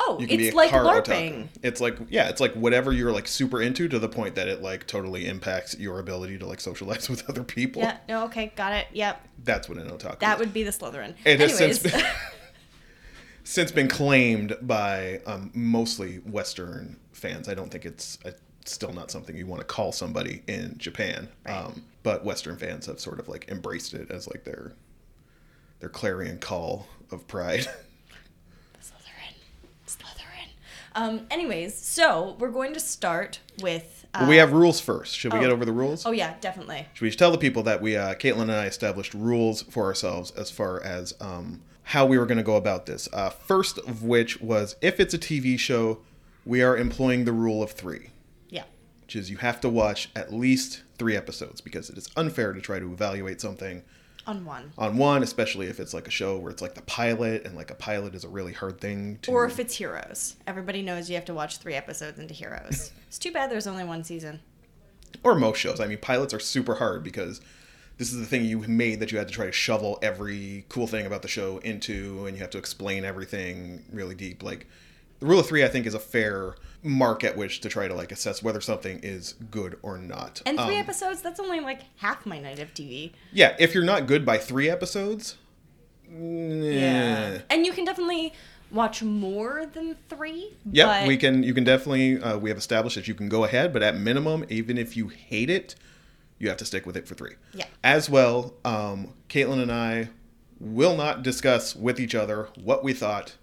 oh, 0.00 0.18
you 0.20 0.26
can 0.26 0.38
be 0.38 0.46
it's 0.46 0.54
a 0.54 0.56
like 0.56 0.70
car 0.70 0.84
LARPing. 0.84 1.34
otaku. 1.34 1.48
It's 1.62 1.80
like 1.80 1.98
yeah, 2.08 2.28
it's 2.28 2.40
like 2.40 2.52
whatever 2.54 2.92
you're 2.92 3.12
like 3.12 3.28
super 3.28 3.62
into 3.62 3.88
to 3.88 3.98
the 3.98 4.08
point 4.08 4.34
that 4.34 4.48
it 4.48 4.62
like 4.62 4.86
totally 4.86 5.26
impacts 5.26 5.78
your 5.78 5.98
ability 5.98 6.38
to 6.38 6.46
like 6.46 6.60
socialize 6.60 7.08
with 7.10 7.28
other 7.28 7.44
people. 7.44 7.82
Yeah. 7.82 7.98
No. 8.08 8.24
Okay. 8.24 8.52
Got 8.56 8.72
it. 8.72 8.86
Yep. 8.92 9.26
That's 9.44 9.68
what 9.68 9.78
an 9.78 9.88
otaku. 9.88 10.18
That 10.20 10.34
is. 10.34 10.40
would 10.40 10.52
be 10.52 10.62
the 10.62 10.70
Slytherin. 10.70 11.14
It 11.24 11.40
has 11.40 11.56
since 11.56 11.78
been, 11.78 12.04
since 13.44 13.72
been 13.72 13.88
claimed 13.88 14.56
by 14.62 15.20
um, 15.26 15.50
mostly 15.54 16.16
Western 16.18 16.98
fans. 17.12 17.48
I 17.48 17.54
don't 17.54 17.70
think 17.70 17.84
it's 17.84 18.18
uh 18.24 18.32
still 18.72 18.92
not 18.92 19.10
something 19.10 19.36
you 19.36 19.46
want 19.46 19.60
to 19.60 19.66
call 19.66 19.92
somebody 19.92 20.42
in 20.46 20.76
Japan. 20.78 21.28
Right. 21.44 21.56
Um, 21.56 21.82
but 22.02 22.24
Western 22.24 22.56
fans 22.56 22.86
have 22.86 23.00
sort 23.00 23.18
of 23.18 23.28
like 23.28 23.48
embraced 23.48 23.94
it 23.94 24.10
as 24.10 24.28
like 24.28 24.44
their 24.44 24.72
their 25.80 25.88
clarion 25.88 26.38
call 26.38 26.86
of 27.10 27.26
pride. 27.26 27.60
Slytherin. 28.80 29.34
Slytherin. 29.86 30.48
Um. 30.94 31.26
Anyways, 31.30 31.76
so 31.76 32.36
we're 32.38 32.50
going 32.50 32.74
to 32.74 32.80
start 32.80 33.40
with. 33.60 34.06
Uh, 34.14 34.20
But 34.20 34.28
we 34.28 34.36
have 34.36 34.52
rules 34.52 34.80
first. 34.80 35.16
Should 35.16 35.32
we 35.32 35.40
oh. 35.40 35.42
get 35.42 35.50
over 35.50 35.64
the 35.64 35.72
rules? 35.72 36.06
Oh 36.06 36.12
yeah, 36.12 36.34
definitely. 36.40 36.86
Should 36.94 37.04
we 37.04 37.10
tell 37.10 37.30
the 37.30 37.38
people 37.38 37.62
that 37.64 37.82
we, 37.82 37.96
uh, 37.96 38.14
Caitlin 38.14 38.42
and 38.42 38.52
I, 38.52 38.66
established 38.66 39.12
rules 39.12 39.62
for 39.62 39.84
ourselves 39.84 40.30
as 40.32 40.50
far 40.50 40.82
as 40.82 41.12
um, 41.20 41.60
how 41.82 42.06
we 42.06 42.18
were 42.18 42.26
going 42.26 42.38
to 42.38 42.44
go 42.44 42.56
about 42.56 42.86
this? 42.86 43.08
Uh, 43.12 43.30
first 43.30 43.78
of 43.78 44.02
which 44.02 44.40
was 44.40 44.76
if 44.80 45.00
it's 45.00 45.12
a 45.12 45.18
TV 45.18 45.58
show, 45.58 45.98
we 46.44 46.62
are 46.62 46.76
employing 46.76 47.24
the 47.24 47.32
rule 47.32 47.62
of 47.62 47.72
three. 47.72 48.10
Which 49.06 49.14
is 49.14 49.30
you 49.30 49.36
have 49.36 49.60
to 49.60 49.68
watch 49.68 50.10
at 50.16 50.32
least 50.32 50.82
three 50.98 51.16
episodes 51.16 51.60
because 51.60 51.88
it 51.88 51.96
is 51.96 52.08
unfair 52.16 52.52
to 52.52 52.60
try 52.60 52.80
to 52.80 52.92
evaluate 52.92 53.40
something 53.40 53.84
On 54.26 54.44
one. 54.44 54.72
on 54.76 54.96
one, 54.96 55.22
especially 55.22 55.68
if 55.68 55.78
it's 55.78 55.94
like 55.94 56.08
a 56.08 56.10
show 56.10 56.36
where 56.38 56.50
it's 56.50 56.60
like 56.60 56.74
the 56.74 56.82
pilot, 56.82 57.44
and 57.46 57.54
like 57.54 57.70
a 57.70 57.76
pilot 57.76 58.16
is 58.16 58.24
a 58.24 58.28
really 58.28 58.52
hard 58.52 58.80
thing 58.80 59.20
to. 59.22 59.30
Or 59.30 59.46
if 59.46 59.60
it's 59.60 59.76
Heroes. 59.76 60.34
Everybody 60.48 60.82
knows 60.82 61.08
you 61.08 61.14
have 61.14 61.24
to 61.26 61.34
watch 61.34 61.58
three 61.58 61.74
episodes 61.74 62.18
into 62.18 62.34
Heroes. 62.34 62.90
it's 63.06 63.18
too 63.18 63.30
bad 63.30 63.48
there's 63.48 63.68
only 63.68 63.84
one 63.84 64.02
season. 64.02 64.40
or 65.22 65.36
most 65.36 65.58
shows. 65.58 65.78
I 65.78 65.86
mean, 65.86 65.98
pilots 65.98 66.34
are 66.34 66.40
super 66.40 66.74
hard 66.74 67.04
because 67.04 67.40
this 67.98 68.12
is 68.12 68.18
the 68.18 68.26
thing 68.26 68.44
you 68.44 68.58
made 68.66 68.98
that 68.98 69.12
you 69.12 69.18
had 69.18 69.28
to 69.28 69.34
try 69.34 69.46
to 69.46 69.52
shovel 69.52 70.00
every 70.02 70.64
cool 70.68 70.88
thing 70.88 71.06
about 71.06 71.22
the 71.22 71.28
show 71.28 71.58
into, 71.58 72.26
and 72.26 72.36
you 72.36 72.40
have 72.42 72.50
to 72.50 72.58
explain 72.58 73.04
everything 73.04 73.84
really 73.92 74.16
deep. 74.16 74.42
Like 74.42 74.66
the 75.20 75.26
rule 75.26 75.40
of 75.40 75.46
three, 75.46 75.64
I 75.64 75.68
think, 75.68 75.86
is 75.86 75.94
a 75.94 75.98
fair 75.98 76.56
mark 76.82 77.24
at 77.24 77.36
which 77.36 77.60
to 77.62 77.68
try 77.68 77.88
to 77.88 77.94
like 77.94 78.12
assess 78.12 78.42
whether 78.42 78.60
something 78.60 79.00
is 79.02 79.34
good 79.50 79.78
or 79.82 79.98
not. 79.98 80.42
And 80.46 80.56
three 80.58 80.74
Um, 80.76 80.80
episodes, 80.80 81.22
that's 81.22 81.40
only 81.40 81.60
like 81.60 81.80
half 81.96 82.26
my 82.26 82.38
night 82.38 82.58
of 82.58 82.72
TV. 82.74 83.12
Yeah, 83.32 83.56
if 83.58 83.74
you're 83.74 83.84
not 83.84 84.06
good 84.06 84.24
by 84.24 84.38
three 84.38 84.68
episodes, 84.70 85.36
yeah. 86.08 87.38
And 87.50 87.66
you 87.66 87.72
can 87.72 87.84
definitely 87.84 88.32
watch 88.70 89.02
more 89.02 89.66
than 89.66 89.96
three. 90.08 90.54
Yeah, 90.70 90.86
but 91.00 91.08
we 91.08 91.16
can. 91.16 91.42
You 91.42 91.54
can 91.54 91.64
definitely. 91.64 92.20
Uh, 92.20 92.38
we 92.38 92.50
have 92.50 92.58
established 92.58 92.96
that 92.96 93.08
you 93.08 93.14
can 93.14 93.28
go 93.28 93.44
ahead, 93.44 93.72
but 93.72 93.82
at 93.82 93.96
minimum, 93.96 94.44
even 94.48 94.78
if 94.78 94.96
you 94.96 95.08
hate 95.08 95.50
it, 95.50 95.74
you 96.38 96.48
have 96.48 96.56
to 96.58 96.64
stick 96.64 96.86
with 96.86 96.96
it 96.96 97.08
for 97.08 97.14
three. 97.14 97.34
Yeah. 97.52 97.64
As 97.82 98.08
well, 98.08 98.54
um, 98.64 99.14
Caitlin 99.28 99.60
and 99.62 99.72
I 99.72 100.10
will 100.60 100.96
not 100.96 101.22
discuss 101.22 101.74
with 101.76 102.00
each 102.00 102.14
other 102.14 102.48
what 102.62 102.82
we 102.84 102.92
thought 102.92 103.34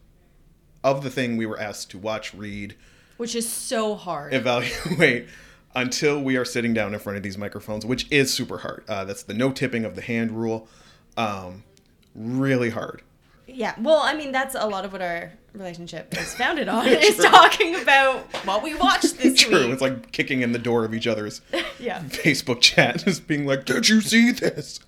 of 0.84 1.04
the 1.04 1.10
thing 1.10 1.38
we 1.38 1.46
were 1.46 1.60
asked 1.60 1.89
to 1.91 1.98
watch, 1.98 2.34
read, 2.34 2.76
Which 3.17 3.36
is 3.36 3.48
so 3.50 3.96
hard. 3.96 4.34
evaluate 4.34 5.28
until 5.76 6.22
we 6.22 6.38
are 6.38 6.46
sitting 6.46 6.74
down 6.74 6.93
in 6.93 7.00
front 7.00 7.17
of 7.17 7.24
these 7.24 7.38
microphones, 7.38 7.86
which 7.86 8.08
is 8.12 8.34
super 8.34 8.60
hard. 8.60 8.84
Uh, 8.88 9.04
that's 9.06 9.24
the 9.24 9.34
no 9.34 9.52
tipping 9.52 9.86
of 9.86 9.96
the 9.96 10.02
hand 10.02 10.32
rule. 10.32 10.67
Um, 11.17 11.63
really 12.15 12.69
hard. 12.72 13.02
yeah. 13.48 13.74
Well, 13.80 14.00
I 14.00 14.13
mean, 14.13 14.32
that's 14.32 14.56
a 14.56 14.67
lot 14.67 14.86
of 14.86 14.91
what 14.93 15.02
our 15.02 15.32
relationship 15.54 16.15
is 16.17 16.34
founded 16.34 16.67
on, 16.67 16.88
is 16.88 17.17
talking 17.17 17.76
about 17.76 18.19
what 18.46 18.63
we 18.63 18.74
watched 18.76 19.17
this 19.19 19.39
True. 19.41 19.65
week. 19.65 19.69
It's 19.74 19.82
like 19.82 20.12
kicking 20.12 20.41
in 20.41 20.52
the 20.52 20.60
door 20.60 20.86
of 20.86 20.93
each 20.93 21.08
other's 21.08 21.41
yeah. 21.80 22.02
Facebook 22.04 22.62
chat, 22.62 23.04
just 23.06 23.28
being 23.28 23.46
like, 23.46 23.65
"Did 23.65 23.89
you 23.89 24.02
see 24.02 24.32
this?" 24.32 24.80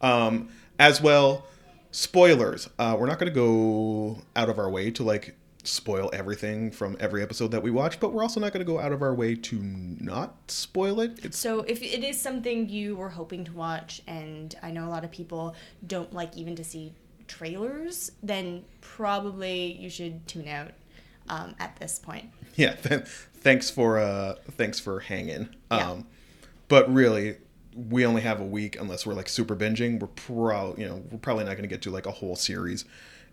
Um, 0.00 0.48
as 0.78 1.00
well, 1.00 1.46
spoilers. 1.90 2.68
Uh, 2.78 2.96
we're 2.98 3.06
not 3.06 3.18
going 3.18 3.32
to 3.32 3.34
go 3.34 4.18
out 4.36 4.48
of 4.48 4.58
our 4.58 4.70
way 4.70 4.90
to 4.92 5.02
like 5.02 5.34
spoil 5.68 6.10
everything 6.12 6.70
from 6.70 6.96
every 7.00 7.22
episode 7.22 7.50
that 7.50 7.62
we 7.62 7.70
watch, 7.70 8.00
but 8.00 8.12
we're 8.12 8.22
also 8.22 8.40
not 8.40 8.52
going 8.52 8.64
to 8.64 8.70
go 8.70 8.78
out 8.80 8.92
of 8.92 9.02
our 9.02 9.14
way 9.14 9.34
to 9.34 9.58
not 9.62 10.34
spoil 10.50 11.00
it. 11.00 11.24
It's 11.24 11.38
So 11.38 11.60
if 11.60 11.82
it 11.82 12.04
is 12.04 12.20
something 12.20 12.68
you 12.68 12.96
were 12.96 13.10
hoping 13.10 13.44
to 13.44 13.52
watch, 13.52 14.02
and 14.06 14.54
I 14.62 14.70
know 14.70 14.86
a 14.86 14.90
lot 14.90 15.04
of 15.04 15.10
people 15.10 15.54
don't 15.86 16.12
like 16.12 16.36
even 16.36 16.56
to 16.56 16.64
see 16.64 16.92
trailers, 17.26 18.10
then 18.22 18.64
probably 18.80 19.72
you 19.72 19.90
should 19.90 20.26
tune 20.26 20.48
out 20.48 20.72
um, 21.28 21.54
at 21.58 21.76
this 21.76 21.98
point. 21.98 22.30
yeah. 22.56 22.74
Th- 22.82 23.02
thanks 23.02 23.70
for 23.70 23.98
uh, 23.98 24.36
thanks 24.52 24.80
for 24.80 25.00
hanging. 25.00 25.54
Yeah. 25.70 25.90
Um, 25.90 26.06
but 26.68 26.92
really. 26.92 27.36
We 27.76 28.04
only 28.04 28.22
have 28.22 28.40
a 28.40 28.44
week 28.44 28.74
unless 28.80 29.06
we're 29.06 29.14
like 29.14 29.28
super 29.28 29.54
binging. 29.54 30.00
We're 30.00 30.08
pro, 30.08 30.74
you 30.76 30.84
know, 30.84 31.00
we're 31.12 31.18
probably 31.18 31.44
not 31.44 31.52
going 31.52 31.62
to 31.62 31.68
get 31.68 31.80
to 31.82 31.92
like 31.92 32.06
a 32.06 32.10
whole 32.10 32.34
series 32.34 32.84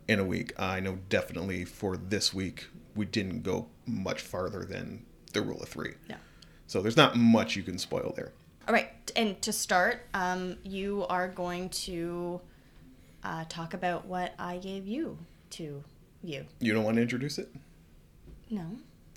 in 0.07 0.19
a 0.19 0.23
week. 0.23 0.53
I 0.59 0.79
know 0.79 0.99
definitely 1.09 1.65
for 1.65 1.97
this 1.97 2.33
week 2.33 2.67
we 2.95 3.05
didn't 3.05 3.43
go 3.43 3.67
much 3.85 4.21
farther 4.21 4.63
than 4.63 5.05
the 5.33 5.41
rule 5.41 5.61
of 5.61 5.69
three. 5.69 5.93
No. 6.09 6.15
So 6.67 6.81
there's 6.81 6.97
not 6.97 7.15
much 7.15 7.55
you 7.55 7.63
can 7.63 7.77
spoil 7.77 8.13
there. 8.15 8.31
All 8.67 8.73
right, 8.73 8.89
and 9.15 9.39
to 9.43 9.53
start, 9.53 10.07
um, 10.15 10.57
you 10.63 11.05
are 11.07 11.27
going 11.27 11.69
to 11.69 12.41
uh, 13.23 13.45
talk 13.47 13.75
about 13.75 14.05
what 14.05 14.33
I 14.39 14.57
gave 14.57 14.87
you 14.87 15.17
to 15.51 15.83
you. 16.23 16.45
You 16.59 16.73
don't 16.73 16.83
want 16.83 16.95
to 16.95 17.01
introduce 17.03 17.37
it? 17.37 17.53
No. 18.49 18.65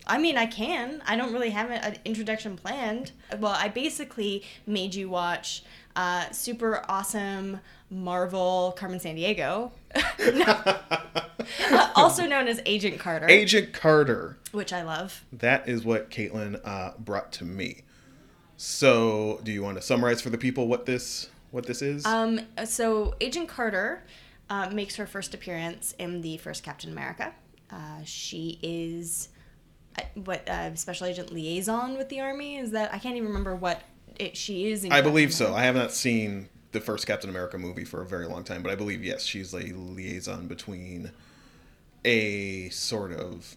I 0.08 0.18
mean, 0.18 0.36
I 0.36 0.46
can. 0.46 1.02
I 1.06 1.16
don't 1.16 1.32
really 1.32 1.50
have 1.50 1.70
an 1.70 1.98
introduction 2.04 2.56
planned. 2.56 3.12
Well, 3.38 3.52
I 3.52 3.68
basically 3.68 4.42
made 4.66 4.94
you 4.94 5.08
watch 5.08 5.62
uh, 5.96 6.30
super 6.30 6.84
awesome 6.88 7.60
Marvel 7.90 8.74
Carmen 8.78 8.98
Sandiego, 8.98 9.70
also 11.96 12.26
known 12.26 12.48
as 12.48 12.60
Agent 12.66 12.98
Carter, 12.98 13.28
Agent 13.28 13.72
Carter. 13.72 14.38
which 14.52 14.72
I 14.72 14.82
love. 14.82 15.24
That 15.32 15.68
is 15.68 15.84
what 15.84 16.10
Caitlin 16.10 16.60
uh, 16.64 16.92
brought 16.98 17.32
to 17.32 17.44
me. 17.44 17.82
So, 18.56 19.40
do 19.44 19.52
you 19.52 19.62
want 19.62 19.76
to 19.76 19.82
summarize 19.82 20.20
for 20.20 20.30
the 20.30 20.38
people 20.38 20.68
what 20.68 20.86
this 20.86 21.30
what 21.50 21.66
this 21.66 21.80
is? 21.82 22.04
Um, 22.04 22.40
so 22.64 23.14
Agent 23.20 23.48
Carter 23.48 24.02
uh, 24.50 24.70
makes 24.70 24.96
her 24.96 25.06
first 25.06 25.34
appearance 25.34 25.94
in 25.98 26.20
the 26.20 26.36
first 26.38 26.62
Captain 26.62 26.90
America. 26.90 27.32
Uh, 27.70 28.02
she 28.04 28.58
is 28.62 29.28
what 30.14 30.48
uh, 30.48 30.74
special 30.74 31.06
agent 31.06 31.32
liaison 31.32 31.96
with 31.96 32.08
the 32.08 32.20
army. 32.20 32.56
Is 32.58 32.70
that 32.72 32.92
I 32.92 32.98
can't 32.98 33.16
even 33.16 33.28
remember 33.28 33.54
what 33.54 33.82
it, 34.18 34.36
she 34.36 34.70
is. 34.70 34.84
In 34.84 34.92
I 34.92 34.96
Captain 34.96 35.12
believe 35.12 35.32
so. 35.32 35.54
I 35.54 35.62
have 35.62 35.74
not 35.74 35.92
seen 35.92 36.48
the 36.72 36.80
first 36.80 37.06
Captain 37.06 37.30
America 37.30 37.58
movie 37.58 37.84
for 37.84 38.02
a 38.02 38.06
very 38.06 38.26
long 38.26 38.44
time, 38.44 38.62
but 38.62 38.72
I 38.72 38.74
believe 38.74 39.04
yes, 39.04 39.24
she's 39.24 39.52
a 39.54 39.72
liaison 39.74 40.46
between 40.46 41.12
a 42.04 42.68
sort 42.70 43.12
of 43.12 43.56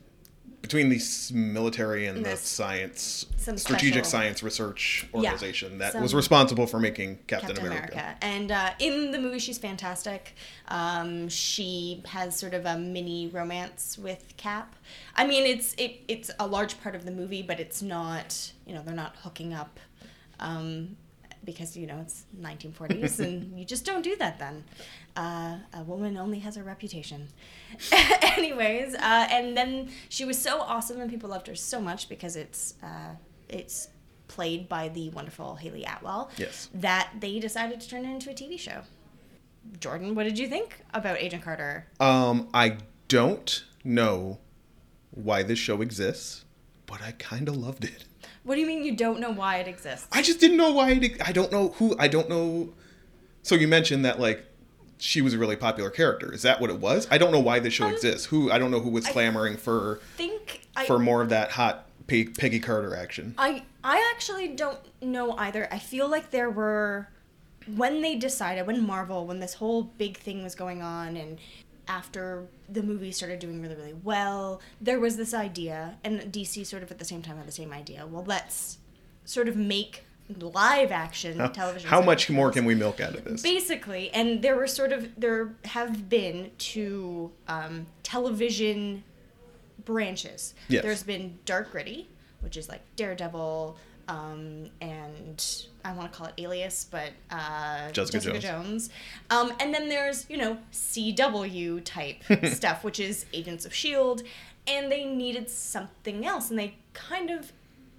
between 0.62 0.89
the 0.89 1.02
military 1.34 2.06
and 2.06 2.24
the 2.26 2.38
science 2.38 3.26
some 3.38 3.58
strategic 3.58 4.06
science 4.06 4.43
research 4.43 5.08
organization 5.13 5.80
that 5.80 5.93
some- 5.93 6.02
was 6.02 6.13
responsible 6.13 6.67
for 6.67 6.80
making 6.80 7.17
Captain, 7.28 7.50
Captain 7.50 7.65
America. 7.65 7.93
America. 7.93 8.17
And 8.21 8.52
uh, 8.52 8.69
in 8.80 9.12
the 9.12 9.19
movie, 9.19 9.39
she's 9.39 9.58
fantastic. 9.58 10.36
Um, 10.67 11.28
she 11.30 12.04
has 12.06 12.38
sort 12.38 12.54
of 12.54 12.65
a 12.65 12.78
mini 12.78 13.28
romance 13.28 13.97
with 13.97 14.34
Cap. 14.38 14.76
I 15.15 15.26
mean, 15.26 15.45
it's 15.45 15.74
it, 15.76 16.02
it's 16.08 16.30
a 16.39 16.47
large 16.47 16.80
part 16.82 16.95
of 16.95 17.06
the 17.06 17.12
movie, 17.12 17.41
but 17.41 17.60
it's 17.60 17.82
not. 17.82 18.52
You 18.65 18.76
know, 18.76 18.84
they're 18.84 18.95
not 18.95 19.15
hooking 19.17 19.54
up. 19.54 19.80
Um, 20.39 20.97
because 21.43 21.76
you 21.76 21.88
know 21.88 22.00
it's 22.02 22.26
1940s 22.39 23.19
and 23.26 23.58
you 23.58 23.65
just 23.65 23.86
don't 23.86 24.04
do 24.04 24.15
that 24.17 24.38
then 24.39 24.63
uh, 25.17 25.58
a 25.74 25.84
woman 25.84 26.17
only 26.17 26.39
has 26.39 26.58
a 26.58 26.63
reputation 26.63 27.28
anyways 28.21 28.93
uh, 28.95 29.28
and 29.32 29.56
then 29.58 29.89
she 30.10 30.26
was 30.26 30.38
so 30.41 30.62
awesome 30.62 31.00
and 31.02 31.10
people 31.10 31.30
loved 31.30 31.47
her 31.47 31.56
so 31.56 31.80
much 31.82 32.10
because 32.10 32.36
it's 32.36 32.76
uh, 32.84 33.15
it's 33.50 33.89
played 34.28 34.69
by 34.69 34.88
the 34.89 35.10
wonderful 35.10 35.56
hayley 35.56 35.84
atwell 35.84 36.30
Yes. 36.38 36.69
that 36.74 37.10
they 37.19 37.39
decided 37.39 37.82
to 37.82 37.89
turn 37.89 38.06
it 38.06 38.10
into 38.13 38.30
a 38.30 38.34
tv 38.34 38.58
show 38.60 38.82
jordan 39.80 40.15
what 40.15 40.24
did 40.24 40.39
you 40.39 40.47
think 40.47 40.84
about 40.93 41.17
agent 41.17 41.43
carter 41.43 41.88
Um, 42.00 42.47
I 42.54 42.78
don't 43.08 43.63
know 43.84 44.39
why 45.12 45.43
this 45.43 45.60
show 45.60 45.82
exists, 45.82 46.45
but 46.86 47.02
I 47.02 47.12
kind 47.12 47.50
of 47.50 47.58
loved 47.58 47.84
it. 47.84 48.06
what 48.43 48.56
do 48.56 48.62
you 48.62 48.67
mean 48.67 48.84
you 48.86 48.95
don't 48.95 49.19
know 49.19 49.32
why 49.32 49.58
it 49.58 49.67
exists 49.67 50.08
I 50.13 50.21
just 50.21 50.39
didn't 50.39 50.56
know 50.58 50.71
why. 50.71 50.91
It, 50.91 51.21
I 51.28 51.34
don't 51.34 51.52
know 51.52 51.69
who. 51.78 51.93
I 52.00 52.08
don't 52.08 52.30
know. 52.30 52.74
So 53.43 53.56
you 53.56 53.67
mentioned 53.67 54.06
that 54.06 54.19
like 54.21 54.45
she 55.02 55.20
was 55.22 55.34
a 55.34 55.38
really 55.38 55.56
popular 55.56 55.90
character. 55.90 56.32
Is 56.32 56.44
that 56.44 56.62
what 56.62 56.70
it 56.70 56.80
was? 56.80 57.08
I 57.10 57.18
don't 57.18 57.32
know 57.32 57.40
why 57.40 57.60
this 57.60 57.74
show 57.74 57.88
Um, 57.88 57.94
exists. 57.94 58.28
Who? 58.28 58.52
I 58.52 58.60
don't 58.60 58.70
know 58.72 58.80
who 58.80 58.92
was 58.92 59.08
clamoring 59.08 59.58
for 59.58 60.00
think 60.16 60.68
I, 60.76 60.86
for 60.86 61.00
more 61.00 61.22
of 61.22 61.30
that 61.30 61.52
hot 61.52 61.88
Pe- 62.08 62.26
Peggy 62.26 62.60
Carter 62.60 62.96
action. 62.96 63.34
I 63.38 63.64
I 63.84 64.12
actually 64.14 64.50
don't 64.50 64.78
know 65.02 65.32
either. 65.34 65.68
I 65.72 65.80
feel 65.80 66.08
like 66.08 66.30
there 66.30 66.50
were 66.52 67.08
when 67.76 68.02
they 68.02 68.16
decided 68.16 68.68
when 68.68 68.86
Marvel 68.86 69.26
when 69.26 69.40
this 69.40 69.56
whole 69.56 69.84
big 69.84 70.18
thing 70.18 70.44
was 70.44 70.54
going 70.56 70.82
on 70.84 71.18
and 71.18 71.40
after 71.88 72.46
the 72.70 72.84
movie 72.84 73.12
started 73.12 73.40
doing 73.40 73.62
really 73.62 73.76
really 73.76 73.96
well, 74.04 74.62
there 74.80 75.00
was 75.00 75.18
this 75.18 75.34
idea 75.34 75.98
and 76.04 76.22
DC 76.32 76.66
sort 76.66 76.84
of 76.84 76.92
at 76.92 77.00
the 77.00 77.06
same 77.06 77.22
time 77.24 77.38
had 77.38 77.48
the 77.48 77.52
same 77.52 77.74
idea. 77.74 78.06
Well, 78.06 78.24
let's 78.26 78.78
sort 79.26 79.48
of 79.48 79.56
make 79.56 80.04
live 80.39 80.91
action 80.91 81.38
television. 81.52 81.89
How 81.89 82.02
much 82.02 82.30
more 82.30 82.52
can 82.52 82.65
we 82.65 82.76
milk 82.76 83.00
out 83.00 83.15
of 83.15 83.24
this? 83.24 83.41
Basically, 83.41 84.10
and 84.12 84.41
there 84.41 84.56
were 84.56 84.67
sort 84.67 84.91
of 84.91 85.10
there 85.17 85.56
have 85.65 86.10
been 86.10 86.52
two 86.58 87.32
um, 87.48 87.88
television 88.04 89.04
branches. 89.86 90.54
Yes. 90.67 90.84
There's 90.84 91.04
been 91.04 91.39
Dark 91.46 91.72
Gritty, 91.72 92.10
which 92.41 92.58
is 92.58 92.70
like 92.70 92.82
Daredevil, 92.96 93.78
um, 94.08 94.70
and 94.82 95.44
I 95.86 95.94
want 95.94 96.12
to 96.12 96.17
call 96.17 96.28
it 96.28 96.34
Alias, 96.38 96.86
but 96.89 97.12
uh, 97.30 97.91
Jessica 97.91 98.20
Jones. 98.20 98.44
Jones. 98.44 98.89
Um, 99.30 99.54
and 99.60 99.74
then 99.74 99.89
there's 99.89 100.30
you 100.30 100.38
know 100.38 100.58
CW 100.72 101.84
type 101.84 102.24
stuff, 102.46 102.84
which 102.84 103.00
is 103.00 103.26
Agents 103.34 103.65
of 103.65 103.74
Shield, 103.74 104.24
and 104.67 104.91
they 104.91 105.06
needed 105.06 105.50
something 105.50 106.26
else, 106.26 106.50
and 106.50 106.60
they 106.60 106.76
kind 106.94 107.30
of 107.30 107.52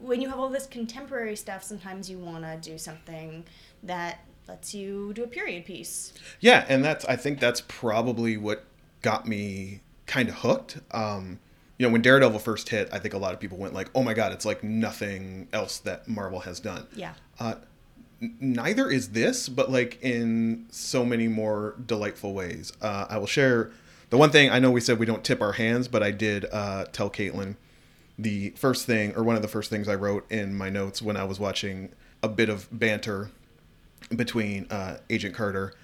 when 0.02 0.20
you 0.20 0.28
have 0.28 0.38
all 0.38 0.48
this 0.48 0.66
contemporary 0.66 1.36
stuff, 1.36 1.62
sometimes 1.62 2.10
you 2.10 2.18
want 2.18 2.44
to 2.44 2.58
do 2.70 2.76
something 2.76 3.44
that 3.82 4.20
lets 4.48 4.74
you 4.74 5.12
do 5.14 5.22
a 5.22 5.28
period 5.28 5.64
piece. 5.64 6.12
Yeah, 6.40 6.64
and 6.68 6.84
that's 6.84 7.04
I 7.04 7.16
think 7.16 7.40
that's 7.40 7.62
probably 7.68 8.36
what 8.36 8.64
got 9.00 9.26
me 9.26 9.80
kind 10.06 10.28
of 10.28 10.36
hooked. 10.36 10.78
Um, 10.90 11.38
you 11.78 11.86
know, 11.86 11.92
when 11.92 12.02
Daredevil 12.02 12.40
first 12.40 12.68
hit, 12.68 12.88
I 12.92 12.98
think 12.98 13.14
a 13.14 13.18
lot 13.18 13.32
of 13.32 13.40
people 13.40 13.58
went 13.58 13.74
like, 13.74 13.90
"Oh 13.94 14.02
my 14.02 14.14
god, 14.14 14.32
it's 14.32 14.44
like 14.44 14.62
nothing 14.64 15.48
else 15.52 15.78
that 15.78 16.08
Marvel 16.08 16.40
has 16.40 16.60
done." 16.60 16.86
Yeah. 16.94 17.14
Uh, 17.38 17.54
n- 18.20 18.36
neither 18.40 18.90
is 18.90 19.10
this, 19.10 19.48
but 19.48 19.70
like 19.70 19.98
in 20.02 20.66
so 20.70 21.04
many 21.04 21.28
more 21.28 21.76
delightful 21.84 22.34
ways. 22.34 22.72
Uh, 22.82 23.06
I 23.08 23.18
will 23.18 23.26
share 23.26 23.70
the 24.10 24.16
one 24.16 24.30
thing 24.30 24.50
I 24.50 24.58
know 24.58 24.70
we 24.70 24.80
said 24.80 24.98
we 24.98 25.06
don't 25.06 25.24
tip 25.24 25.40
our 25.40 25.52
hands, 25.52 25.88
but 25.88 26.02
I 26.02 26.10
did 26.10 26.46
uh, 26.52 26.86
tell 26.92 27.08
Caitlin 27.08 27.56
the 28.22 28.50
first 28.50 28.86
thing 28.86 29.14
or 29.16 29.22
one 29.22 29.36
of 29.36 29.42
the 29.42 29.48
first 29.48 29.70
things 29.70 29.88
I 29.88 29.94
wrote 29.94 30.30
in 30.30 30.54
my 30.54 30.70
notes 30.70 31.02
when 31.02 31.16
I 31.16 31.24
was 31.24 31.40
watching 31.40 31.90
a 32.22 32.28
bit 32.28 32.48
of 32.48 32.68
banter 32.70 33.30
between 34.14 34.66
uh, 34.70 34.98
Agent 35.10 35.34
Carter 35.34 35.74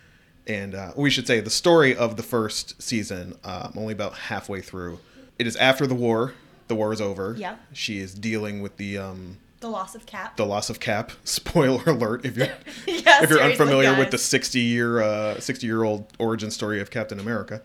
and 0.46 0.74
uh, 0.74 0.92
we 0.96 1.10
should 1.10 1.26
say 1.26 1.40
the 1.40 1.50
story 1.50 1.94
of 1.94 2.16
the 2.16 2.22
first 2.22 2.80
season. 2.80 3.38
Uh, 3.44 3.68
I'm 3.70 3.78
only 3.78 3.92
about 3.92 4.14
halfway 4.14 4.62
through. 4.62 4.98
It 5.38 5.46
is 5.46 5.56
after 5.56 5.86
the 5.86 5.94
war. 5.94 6.32
The 6.68 6.74
war 6.74 6.92
is 6.92 7.00
over. 7.00 7.34
Yep. 7.38 7.60
She 7.74 7.98
is 7.98 8.14
dealing 8.14 8.62
with 8.62 8.76
the 8.78 8.96
um, 8.98 9.36
The 9.60 9.68
loss 9.68 9.94
of 9.94 10.06
Cap. 10.06 10.36
the 10.36 10.46
loss 10.46 10.70
of 10.70 10.80
Cap. 10.80 11.12
Spoiler 11.24 11.82
alert! 11.86 12.24
If 12.24 12.36
you're 12.36 12.46
Yeah, 12.86 13.22
if 13.22 13.30
you're 13.30 13.42
unfamiliar 13.42 13.96
with 13.98 14.10
the 14.10 14.18
60 14.18 14.58
year 14.60 15.00
uh, 15.02 15.38
60 15.38 15.66
year 15.66 15.84
old 15.84 16.06
origin 16.18 16.50
story 16.50 16.80
of 16.80 16.90
Captain 16.90 17.20
America, 17.20 17.60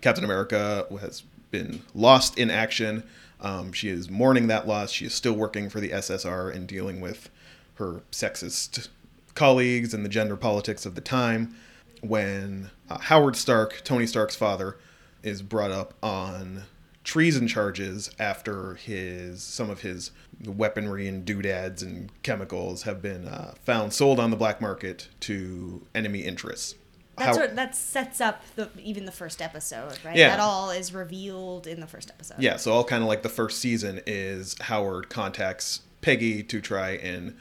Captain 0.00 0.24
America 0.24 0.86
has 1.00 1.22
been 1.52 1.82
lost 1.94 2.38
in 2.38 2.50
action. 2.50 3.04
Um, 3.40 3.72
she 3.72 3.88
is 3.88 4.08
mourning 4.10 4.46
that 4.48 4.66
loss. 4.66 4.90
She 4.90 5.06
is 5.06 5.14
still 5.14 5.34
working 5.34 5.68
for 5.68 5.80
the 5.80 5.90
SSR 5.90 6.54
and 6.54 6.66
dealing 6.66 7.00
with 7.00 7.30
her 7.74 8.02
sexist 8.10 8.88
colleagues 9.34 9.92
and 9.92 10.04
the 10.04 10.08
gender 10.08 10.36
politics 10.36 10.86
of 10.86 10.94
the 10.94 11.00
time. 11.00 11.54
When 12.02 12.70
uh, 12.88 12.98
Howard 12.98 13.36
Stark, 13.36 13.82
Tony 13.84 14.06
Stark's 14.06 14.36
father, 14.36 14.78
is 15.22 15.42
brought 15.42 15.70
up 15.70 15.94
on 16.02 16.64
treason 17.04 17.46
charges 17.46 18.10
after 18.18 18.74
his 18.74 19.40
some 19.40 19.70
of 19.70 19.82
his 19.82 20.10
weaponry 20.44 21.06
and 21.06 21.24
doodads 21.24 21.82
and 21.82 22.10
chemicals 22.24 22.82
have 22.82 23.00
been 23.00 23.28
uh, 23.28 23.54
found 23.62 23.92
sold 23.92 24.18
on 24.18 24.30
the 24.30 24.36
black 24.36 24.60
market 24.60 25.08
to 25.20 25.86
enemy 25.94 26.20
interests. 26.20 26.74
That's 27.16 27.36
How- 27.36 27.42
what 27.44 27.56
that 27.56 27.74
sets 27.74 28.20
up 28.20 28.42
the 28.56 28.68
even 28.78 29.06
the 29.06 29.12
first 29.12 29.40
episode, 29.40 29.98
right? 30.04 30.16
Yeah. 30.16 30.28
That 30.30 30.40
all 30.40 30.70
is 30.70 30.92
revealed 30.92 31.66
in 31.66 31.80
the 31.80 31.86
first 31.86 32.10
episode. 32.10 32.38
Yeah, 32.38 32.56
so 32.56 32.72
all 32.72 32.84
kind 32.84 33.02
of 33.02 33.08
like 33.08 33.22
the 33.22 33.28
first 33.28 33.58
season 33.60 34.00
is 34.06 34.56
Howard 34.60 35.08
contacts 35.08 35.80
Peggy 36.02 36.42
to 36.42 36.60
try 36.60 36.90
and 36.90 37.34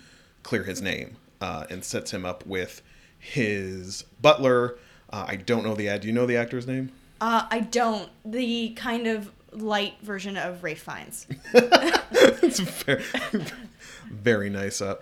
clear 0.44 0.64
his 0.64 0.82
name 0.82 1.18
uh, 1.42 1.66
and 1.70 1.84
sets 1.84 2.12
him 2.12 2.26
up 2.26 2.46
with 2.46 2.82
his 3.20 4.06
butler. 4.22 4.78
Uh, 5.10 5.26
I 5.28 5.36
don't 5.36 5.64
know 5.64 5.76
the 5.76 5.90
ad. 5.90 6.02
Do 6.02 6.08
you 6.08 6.14
know 6.14 6.26
the 6.26 6.38
actor's 6.38 6.68
name? 6.68 6.92
Uh, 7.20 7.46
I 7.50 7.60
don't. 7.60 8.10
The 8.24 8.70
kind 8.72 9.08
of 9.08 9.32
light 9.52 9.96
version 10.02 10.38
of 10.38 10.64
Ralph 10.64 10.80
Fiennes. 10.80 11.28
it's 11.54 12.60
very, 12.60 13.04
very 14.10 14.50
nice. 14.50 14.82
Uh, 14.82 14.96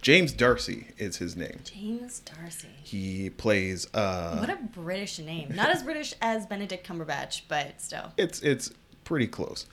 James 0.00 0.32
D'Arcy 0.32 0.88
is 0.96 1.16
his 1.16 1.36
name. 1.36 1.58
James 1.64 2.20
D'Arcy. 2.20 2.68
He 2.82 3.30
plays. 3.30 3.86
Uh, 3.92 4.36
What 4.38 4.50
a 4.50 4.56
British 4.56 5.18
name. 5.18 5.52
Not 5.54 5.70
as 5.70 5.82
British 5.82 6.14
as 6.22 6.46
Benedict 6.46 6.86
Cumberbatch, 6.86 7.42
but 7.48 7.80
still. 7.80 8.12
it's 8.16 8.40
it's 8.40 8.70
pretty 9.04 9.26
close. 9.26 9.66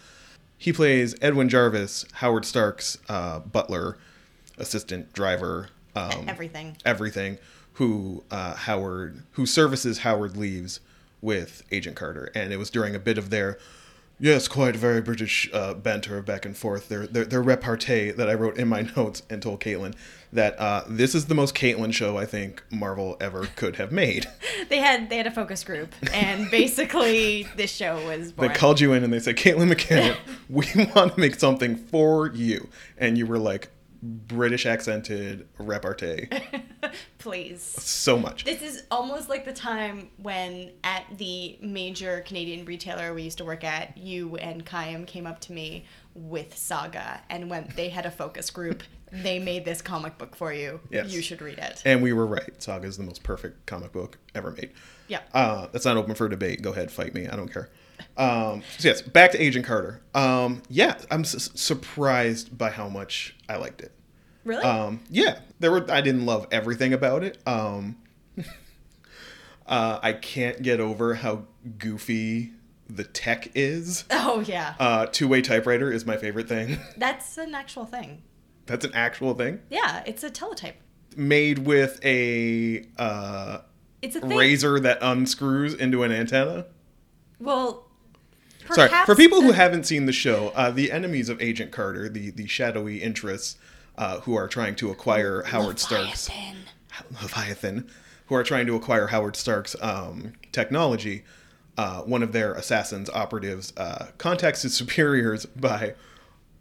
He 0.57 0.71
plays 0.73 1.15
Edwin 1.21 1.49
Jarvis, 1.49 2.05
Howard 2.13 2.45
Stark's 2.45 2.97
uh, 3.09 3.39
butler, 3.39 3.97
assistant, 4.57 5.13
driver, 5.13 5.69
um, 5.95 6.25
Everything. 6.27 6.77
everything. 6.85 7.37
Who 7.73 8.23
uh, 8.31 8.55
Howard, 8.55 9.21
who 9.31 9.45
services 9.45 9.99
Howard 9.99 10.37
leaves 10.37 10.79
with 11.21 11.63
Agent 11.71 11.97
Carter, 11.97 12.31
and 12.33 12.53
it 12.53 12.57
was 12.57 12.69
during 12.69 12.95
a 12.95 12.99
bit 12.99 13.17
of 13.17 13.29
their, 13.29 13.57
yes, 14.19 14.47
quite 14.47 14.75
very 14.75 15.01
British 15.01 15.49
uh, 15.53 15.73
banter 15.73 16.21
back 16.21 16.45
and 16.45 16.55
forth. 16.55 16.89
Their, 16.89 17.07
their 17.07 17.25
their 17.25 17.41
repartee 17.41 18.11
that 18.11 18.29
I 18.29 18.33
wrote 18.33 18.57
in 18.57 18.67
my 18.67 18.81
notes 18.95 19.23
and 19.29 19.41
told 19.41 19.59
Caitlin 19.61 19.93
that 20.33 20.59
uh, 20.59 20.83
this 20.87 21.15
is 21.15 21.25
the 21.25 21.35
most 21.35 21.55
Caitlin 21.55 21.93
show 21.93 22.17
I 22.17 22.25
think 22.25 22.63
Marvel 22.69 23.17
ever 23.19 23.47
could 23.55 23.77
have 23.77 23.91
made. 23.91 24.27
They 24.67 24.79
had 24.79 25.09
they 25.09 25.17
had 25.17 25.27
a 25.27 25.31
focus 25.31 25.63
group, 25.63 25.93
and 26.11 26.49
basically 26.51 27.47
this 27.55 27.71
show 27.71 28.03
was 28.07 28.31
They 28.31 28.49
called 28.49 28.79
you 28.79 28.93
in 28.93 29.03
and 29.03 29.13
they 29.13 29.19
said, 29.19 29.35
Caitlin 29.35 29.67
McKenna, 29.67 30.17
we 30.49 30.65
want 30.95 31.13
to 31.13 31.19
make 31.19 31.35
something 31.35 31.75
for 31.75 32.31
you. 32.33 32.69
And 32.97 33.15
you 33.17 33.27
were 33.27 33.37
like, 33.37 33.69
British 34.05 34.65
accented 34.65 35.47
repartee 35.57 36.29
Please. 37.17 37.61
so 37.61 38.17
much. 38.19 38.45
This 38.45 38.61
is 38.61 38.83
almost 38.91 39.29
like 39.29 39.45
the 39.45 39.53
time 39.53 40.09
when 40.17 40.71
at 40.83 41.05
the 41.17 41.57
major 41.61 42.21
Canadian 42.27 42.65
retailer 42.65 43.13
we 43.13 43.23
used 43.23 43.39
to 43.39 43.45
work 43.45 43.63
at, 43.63 43.97
you 43.97 44.35
and 44.37 44.65
Kayam 44.65 45.07
came 45.07 45.25
up 45.25 45.39
to 45.41 45.53
me 45.53 45.85
with 46.13 46.55
Saga, 46.55 47.21
and 47.29 47.49
when 47.49 47.71
they 47.75 47.89
had 47.89 48.05
a 48.05 48.11
focus 48.11 48.49
group, 48.49 48.83
they 49.11 49.39
made 49.39 49.65
this 49.65 49.81
comic 49.81 50.17
book 50.17 50.35
for 50.35 50.53
you. 50.53 50.79
Yes. 50.89 51.11
You 51.11 51.21
should 51.21 51.41
read 51.41 51.57
it. 51.57 51.81
And 51.85 52.01
we 52.01 52.13
were 52.13 52.25
right. 52.25 52.61
Saga 52.61 52.87
is 52.87 52.97
the 52.97 53.03
most 53.03 53.23
perfect 53.23 53.65
comic 53.65 53.91
book 53.91 54.17
ever 54.33 54.51
made. 54.51 54.71
Yeah. 55.07 55.21
Uh, 55.33 55.67
that's 55.71 55.85
not 55.85 55.97
open 55.97 56.15
for 56.15 56.29
debate. 56.29 56.61
Go 56.61 56.71
ahead, 56.71 56.91
fight 56.91 57.13
me. 57.13 57.27
I 57.27 57.35
don't 57.35 57.51
care. 57.51 57.69
Um, 58.17 58.63
so 58.77 58.87
yes, 58.87 59.01
back 59.01 59.31
to 59.31 59.41
Agent 59.41 59.65
Carter. 59.65 60.01
Um, 60.13 60.61
yeah, 60.69 60.97
I'm 61.11 61.21
s- 61.21 61.49
surprised 61.55 62.57
by 62.57 62.69
how 62.69 62.87
much 62.89 63.35
I 63.49 63.57
liked 63.57 63.81
it. 63.81 63.91
Really? 64.43 64.63
Um, 64.63 65.01
yeah, 65.09 65.39
there 65.59 65.71
were. 65.71 65.85
I 65.91 66.01
didn't 66.01 66.25
love 66.25 66.47
everything 66.51 66.93
about 66.93 67.23
it. 67.23 67.37
Um, 67.47 67.97
uh, 69.67 69.99
I 70.01 70.13
can't 70.13 70.61
get 70.61 70.79
over 70.79 71.15
how 71.15 71.43
goofy 71.77 72.51
the 72.87 73.03
tech 73.03 73.49
is. 73.55 74.03
oh 74.11 74.43
yeah. 74.45 74.75
Uh, 74.79 75.05
two-way 75.07 75.41
typewriter 75.41 75.91
is 75.91 76.05
my 76.05 76.17
favorite 76.17 76.47
thing. 76.47 76.77
That's 76.97 77.37
an 77.37 77.55
actual 77.55 77.85
thing. 77.85 78.21
That's 78.67 78.83
an 78.85 78.93
actual 78.95 79.33
thing 79.35 79.59
Yeah, 79.69 80.01
it's 80.07 80.23
a 80.23 80.29
teletype. 80.31 80.75
made 81.15 81.59
with 81.59 81.99
a 82.03 82.85
uh, 82.97 83.59
It's 84.01 84.15
a 84.15 84.21
thing. 84.21 84.29
razor 84.37 84.79
that 84.79 84.99
unscrews 85.01 85.73
into 85.73 86.03
an 86.03 86.11
antenna. 86.11 86.65
Well, 87.45 87.85
Sorry, 88.71 88.89
for 89.05 89.15
people 89.15 89.41
who 89.41 89.51
haven't 89.51 89.85
seen 89.85 90.05
the 90.05 90.11
show, 90.11 90.51
uh, 90.55 90.71
the 90.71 90.91
enemies 90.91 91.29
of 91.29 91.41
Agent 91.41 91.71
Carter, 91.71 92.09
the 92.09 92.31
the 92.31 92.47
shadowy 92.47 93.01
interests 93.01 93.57
uh, 93.97 94.21
who 94.21 94.35
are 94.35 94.47
trying 94.47 94.75
to 94.75 94.89
acquire 94.89 95.43
Howard 95.43 95.79
Stark's 95.79 96.29
Leviathan. 96.29 96.57
Leviathan, 97.21 97.89
who 98.27 98.35
are 98.35 98.43
trying 98.43 98.65
to 98.65 98.75
acquire 98.75 99.07
Howard 99.07 99.35
Stark's 99.35 99.75
um, 99.81 100.33
technology. 100.51 101.23
Uh, 101.77 102.01
one 102.01 102.23
of 102.23 102.31
their 102.31 102.53
assassins 102.53 103.09
operatives 103.09 103.73
uh, 103.75 104.07
contacts 104.17 104.61
his 104.61 104.73
superiors 104.77 105.45
by 105.45 105.93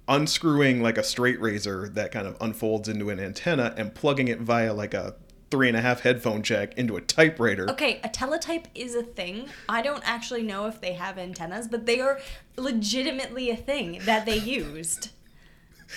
unscrewing 0.09 0.83
like 0.83 0.99
a 0.99 1.05
straight 1.05 1.41
razor 1.41 1.89
that 1.89 2.13
kind 2.13 2.27
of 2.27 2.37
unfolds 2.41 2.89
into 2.89 3.09
an 3.09 3.19
antenna 3.19 3.73
and 3.77 3.95
plugging 3.95 4.29
it 4.29 4.41
via 4.41 4.75
like 4.75 4.93
a 4.93 5.15
three 5.55 5.69
and 5.69 5.77
a 5.77 5.81
half 5.81 6.01
headphone 6.01 6.43
jack 6.43 6.77
into 6.77 6.97
a 6.97 7.01
typewriter. 7.01 7.71
Okay, 7.71 8.01
a 8.03 8.09
teletype 8.09 8.67
is 8.75 8.97
a 8.97 9.05
thing. 9.05 9.47
I 9.69 9.83
don't 9.83 10.03
actually 10.05 10.43
know 10.43 10.67
if 10.67 10.81
they 10.81 10.95
have 10.95 11.17
antennas, 11.17 11.69
but 11.69 11.87
they 11.87 12.01
are 12.01 12.19
legitimately 12.57 13.51
a 13.51 13.57
thing 13.57 14.01
that 14.03 14.27
they 14.27 14.37
used. 14.37 15.11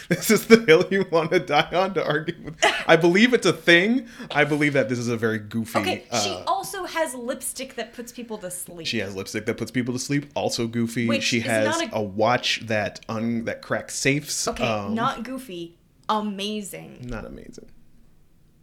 This 0.09 0.29
is 0.29 0.45
the 0.45 0.63
hill 0.63 0.85
you 0.91 1.05
want 1.09 1.31
to 1.31 1.39
die 1.39 1.71
on 1.73 1.95
to 1.95 2.05
argue 2.05 2.35
with. 2.43 2.63
I 2.87 2.97
believe 2.97 3.33
it's 3.33 3.47
a 3.47 3.53
thing. 3.53 4.07
I 4.29 4.43
believe 4.43 4.73
that 4.73 4.89
this 4.89 4.99
is 4.99 5.07
a 5.07 5.17
very 5.17 5.39
goofy. 5.39 5.79
Okay, 5.79 6.03
she 6.21 6.29
uh, 6.29 6.43
also 6.45 6.83
has 6.83 7.15
lipstick 7.15 7.73
that 7.75 7.93
puts 7.93 8.11
people 8.11 8.37
to 8.39 8.51
sleep. 8.51 8.85
She 8.85 8.99
has 8.99 9.15
lipstick 9.15 9.47
that 9.47 9.57
puts 9.57 9.71
people 9.71 9.95
to 9.95 9.99
sleep. 9.99 10.27
Also 10.35 10.67
goofy. 10.67 11.07
Which 11.07 11.23
she 11.23 11.39
has 11.39 11.81
a... 11.81 11.89
a- 11.93 12.01
watch 12.01 12.67
that 12.67 12.99
un 13.09 13.45
that 13.45 13.63
cracks 13.63 13.95
safes. 13.95 14.47
Okay, 14.47 14.63
Um, 14.67 14.93
not 14.93 15.23
goofy. 15.23 15.77
Amazing. 16.09 16.99
not 17.01 17.25
amazing. 17.25 17.65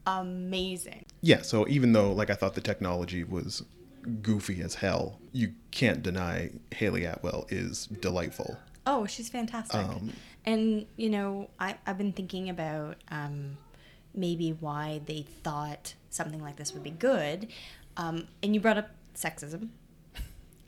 Amazing. 0.06 1.06
Yeah. 1.20 1.42
So 1.42 1.66
even 1.68 1.92
though 1.92 2.12
like 2.12 2.30
I 2.30 2.34
thought 2.34 2.54
the 2.54 2.60
technology 2.60 3.24
was 3.24 3.62
goofy 4.22 4.60
as 4.60 4.76
hell, 4.76 5.18
you 5.32 5.54
can't 5.70 6.02
deny 6.02 6.50
Hayley 6.72 7.04
Atwell 7.04 7.46
is 7.48 7.86
delightful. 7.86 8.58
Oh, 8.86 9.06
she's 9.06 9.28
fantastic. 9.28 9.80
Um, 9.80 10.12
and, 10.44 10.86
you 10.96 11.08
know, 11.08 11.48
I, 11.58 11.76
I've 11.86 11.96
been 11.96 12.12
thinking 12.12 12.50
about 12.50 12.96
um, 13.10 13.56
maybe 14.14 14.50
why 14.60 15.00
they 15.06 15.24
thought 15.42 15.94
something 16.10 16.42
like 16.42 16.56
this 16.56 16.74
would 16.74 16.82
be 16.82 16.90
good. 16.90 17.48
Um, 17.96 18.26
and 18.42 18.54
you 18.54 18.60
brought 18.60 18.78
up 18.78 18.90
sexism. 19.14 19.68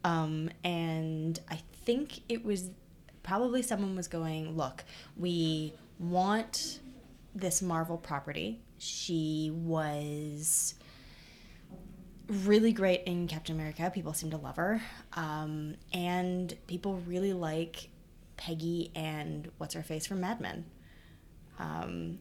Um, 0.04 0.50
and 0.62 1.40
I 1.50 1.58
think 1.84 2.20
it 2.28 2.44
was 2.44 2.70
probably 3.24 3.60
someone 3.60 3.96
was 3.96 4.06
going, 4.06 4.56
look, 4.56 4.84
we 5.16 5.72
want 5.98 6.78
this 7.34 7.60
Marvel 7.60 7.98
property. 7.98 8.60
She 8.78 9.50
was 9.52 10.74
really 12.28 12.72
great 12.72 13.04
in 13.04 13.28
Captain 13.28 13.54
America. 13.54 13.90
People 13.94 14.12
seem 14.12 14.30
to 14.30 14.36
love 14.36 14.56
her. 14.56 14.80
Um, 15.14 15.76
and 15.92 16.54
people 16.66 16.96
really 17.06 17.32
like 17.32 17.88
Peggy 18.36 18.90
and 18.94 19.50
what's 19.58 19.74
her 19.74 19.82
face 19.82 20.06
from 20.06 20.20
Mad 20.20 20.40
Men. 20.40 20.64
Um, 21.58 22.18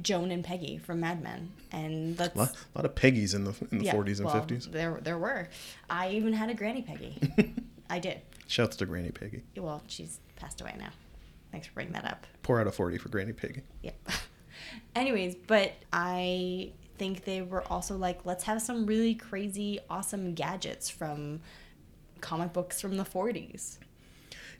Joan 0.00 0.30
and 0.30 0.44
Peggy 0.44 0.78
from 0.78 1.00
Mad 1.00 1.22
Men. 1.22 1.52
And 1.70 2.16
that's 2.16 2.34
A 2.34 2.38
lot, 2.38 2.56
a 2.74 2.78
lot 2.78 2.84
of 2.84 2.94
Peggies 2.94 3.34
in 3.34 3.44
the 3.44 3.54
in 3.70 3.78
the 3.78 3.84
yeah, 3.86 3.94
40s 3.94 4.18
and 4.18 4.26
well, 4.26 4.34
50s. 4.34 4.70
There 4.70 5.00
there 5.02 5.18
were. 5.18 5.48
I 5.90 6.10
even 6.10 6.32
had 6.32 6.50
a 6.50 6.54
Granny 6.54 6.82
Peggy. 6.82 7.18
I 7.90 7.98
did. 7.98 8.20
Shouts 8.46 8.76
to 8.76 8.86
Granny 8.86 9.10
Peggy. 9.10 9.42
Well, 9.56 9.82
she's 9.86 10.20
passed 10.36 10.60
away 10.60 10.74
now. 10.78 10.90
Thanks 11.50 11.66
for 11.66 11.74
bringing 11.74 11.92
that 11.92 12.04
up. 12.06 12.26
Pour 12.42 12.60
out 12.60 12.66
a 12.66 12.72
40 12.72 12.98
for 12.98 13.08
Granny 13.10 13.32
Peggy. 13.32 13.62
Yep. 13.82 13.94
Anyways, 14.94 15.34
but 15.46 15.72
I 15.92 16.72
think 16.98 17.24
they 17.24 17.42
were 17.42 17.64
also 17.72 17.96
like, 17.96 18.24
let's 18.24 18.44
have 18.44 18.62
some 18.62 18.86
really 18.86 19.14
crazy, 19.14 19.78
awesome 19.90 20.34
gadgets 20.34 20.88
from 20.90 21.40
comic 22.20 22.52
books 22.52 22.80
from 22.80 22.96
the 22.96 23.04
40s. 23.04 23.78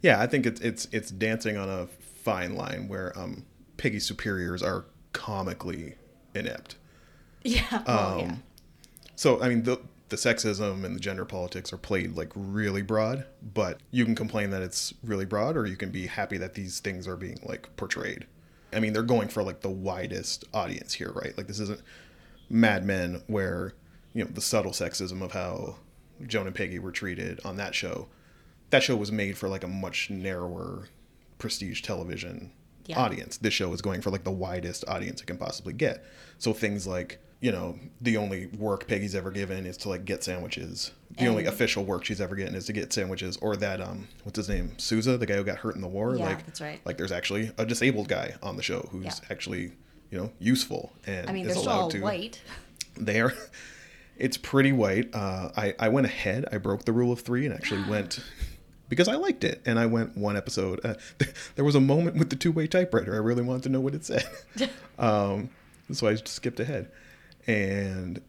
Yeah, 0.01 0.21
I 0.21 0.27
think 0.27 0.47
it's 0.47 0.61
it's 0.61 0.89
it's 0.93 1.11
dancing 1.11 1.57
on 1.57 1.69
a 1.69 1.87
fine 1.87 2.57
line 2.57 2.89
where 2.89 3.17
um, 3.19 3.45
Peggy 3.77 4.01
superiors 4.01 4.63
are 4.63 4.85
comically 5.13 5.97
inept. 6.35 6.77
Yeah. 7.45 7.83
Oh, 7.87 8.15
yeah. 8.19 8.25
Um, 8.25 8.43
So 9.17 9.41
I 9.43 9.49
mean 9.49 9.63
the 9.65 9.81
the 10.09 10.17
sexism 10.17 10.85
and 10.85 10.95
the 10.95 11.01
gender 11.01 11.25
politics 11.25 11.73
are 11.73 11.79
played 11.79 12.15
like 12.17 12.31
really 12.37 12.83
broad, 12.83 13.27
but 13.43 13.81
you 13.91 14.05
can 14.05 14.15
complain 14.15 14.51
that 14.51 14.63
it's 14.63 14.95
really 15.03 15.25
broad, 15.25 15.57
or 15.57 15.67
you 15.67 15.77
can 15.77 15.91
be 15.91 16.07
happy 16.07 16.37
that 16.39 16.55
these 16.55 16.81
things 16.81 17.09
are 17.09 17.17
being 17.17 17.39
like 17.45 17.75
portrayed. 17.77 18.27
I 18.73 18.81
mean, 18.81 18.93
they're 18.93 19.03
going 19.03 19.29
for 19.29 19.43
like 19.43 19.61
the 19.61 19.71
widest 19.71 20.45
audience 20.55 20.95
here, 20.95 21.13
right? 21.13 21.37
Like 21.37 21.47
this 21.47 21.61
isn't 21.61 21.81
Mad 22.49 22.85
Men 22.85 23.23
where 23.27 23.75
you 24.15 24.25
know 24.25 24.31
the 24.33 24.41
subtle 24.41 24.73
sexism 24.73 25.23
of 25.23 25.33
how 25.33 25.77
Joan 26.27 26.47
and 26.47 26.55
Peggy 26.55 26.79
were 26.79 26.93
treated 26.93 27.41
on 27.45 27.57
that 27.57 27.75
show. 27.75 28.09
That 28.71 28.83
show 28.83 28.97
was 28.97 29.13
made 29.13 29.37
for 29.37 29.49
like 29.49 29.65
a 29.65 29.69
much 29.69 30.11
narrower 30.11 30.89
prestige 31.39 31.83
television 31.83 32.53
Yeah. 32.87 32.99
audience. 32.99 33.37
This 33.37 33.55
show 33.55 33.73
is 33.73 33.83
going 33.83 34.01
for 34.01 34.11
like 34.11 34.25
the 34.25 34.31
widest 34.31 34.85
audience 34.89 35.21
it 35.21 35.27
can 35.27 35.37
possibly 35.39 35.73
get. 35.73 36.05
So 36.39 36.53
things 36.53 36.87
like, 36.87 37.19
you 37.43 37.51
know, 37.51 37.77
the 38.01 38.17
only 38.17 38.47
work 38.47 38.87
Peggy's 38.87 39.17
ever 39.17 39.33
given 39.33 39.67
is 39.67 39.77
to 39.79 39.89
like 39.89 40.05
get 40.05 40.23
sandwiches. 40.23 40.93
The 41.19 41.27
only 41.27 41.45
official 41.45 41.85
work 41.85 42.05
she's 42.05 42.21
ever 42.21 42.37
getting 42.37 42.55
is 42.55 42.67
to 42.67 42.73
get 42.73 42.93
sandwiches 42.93 43.37
or 43.39 43.57
that 43.57 43.81
um 43.83 44.07
what's 44.23 44.37
his 44.37 44.49
name? 44.49 44.73
Sousa, 44.79 45.19
the 45.19 45.27
guy 45.27 45.35
who 45.35 45.45
got 45.45 45.59
hurt 45.59 45.75
in 45.75 45.83
the 45.83 45.89
war. 45.89 46.15
Yeah, 46.17 46.25
like 46.25 46.47
that's 46.47 46.61
right. 46.61 46.81
Like 46.85 46.97
there's 46.97 47.13
actually 47.13 47.51
a 47.59 47.67
disabled 47.67 48.09
guy 48.09 48.37
on 48.43 48.57
the 48.57 48.63
show 48.63 48.89
who's 48.93 49.05
Yeah. 49.05 49.13
actually, 49.29 49.73
you 50.11 50.19
know, 50.19 50.31
useful 50.39 50.93
and 51.05 51.29
I 51.29 51.33
mean, 51.33 51.43
is 51.47 51.55
they're 51.55 51.63
still 51.63 51.73
allowed 51.73 51.81
all 51.83 51.91
to 51.91 52.01
white. 52.01 52.41
they 52.97 53.21
are 53.21 53.35
it's 54.17 54.37
pretty 54.37 54.71
white 54.71 55.13
uh, 55.15 55.51
I, 55.57 55.75
I 55.81 55.89
went 55.89 56.07
ahead 56.07 56.45
i 56.53 56.59
broke 56.59 56.85
the 56.85 56.93
rule 56.93 57.11
of 57.13 57.21
three 57.21 57.47
and 57.47 57.55
actually 57.55 57.83
went 57.89 58.21
because 58.91 59.09
i 59.09 59.15
liked 59.15 59.43
it 59.43 59.63
and 59.65 59.79
i 59.79 59.87
went 59.87 60.17
one 60.17 60.37
episode 60.37 60.81
uh, 60.85 60.95
there 61.57 61.65
was 61.65 61.75
a 61.75 61.81
moment 61.81 62.17
with 62.17 62.29
the 62.29 62.37
two-way 62.37 62.67
typewriter 62.67 63.15
i 63.15 63.19
really 63.19 63.43
wanted 63.43 63.63
to 63.63 63.69
know 63.71 63.81
what 63.81 63.95
it 63.95 64.05
said 64.05 64.25
um, 64.99 65.49
so 65.91 66.07
i 66.07 66.13
just 66.13 66.29
skipped 66.29 66.61
ahead 66.61 66.91
and 67.47 68.21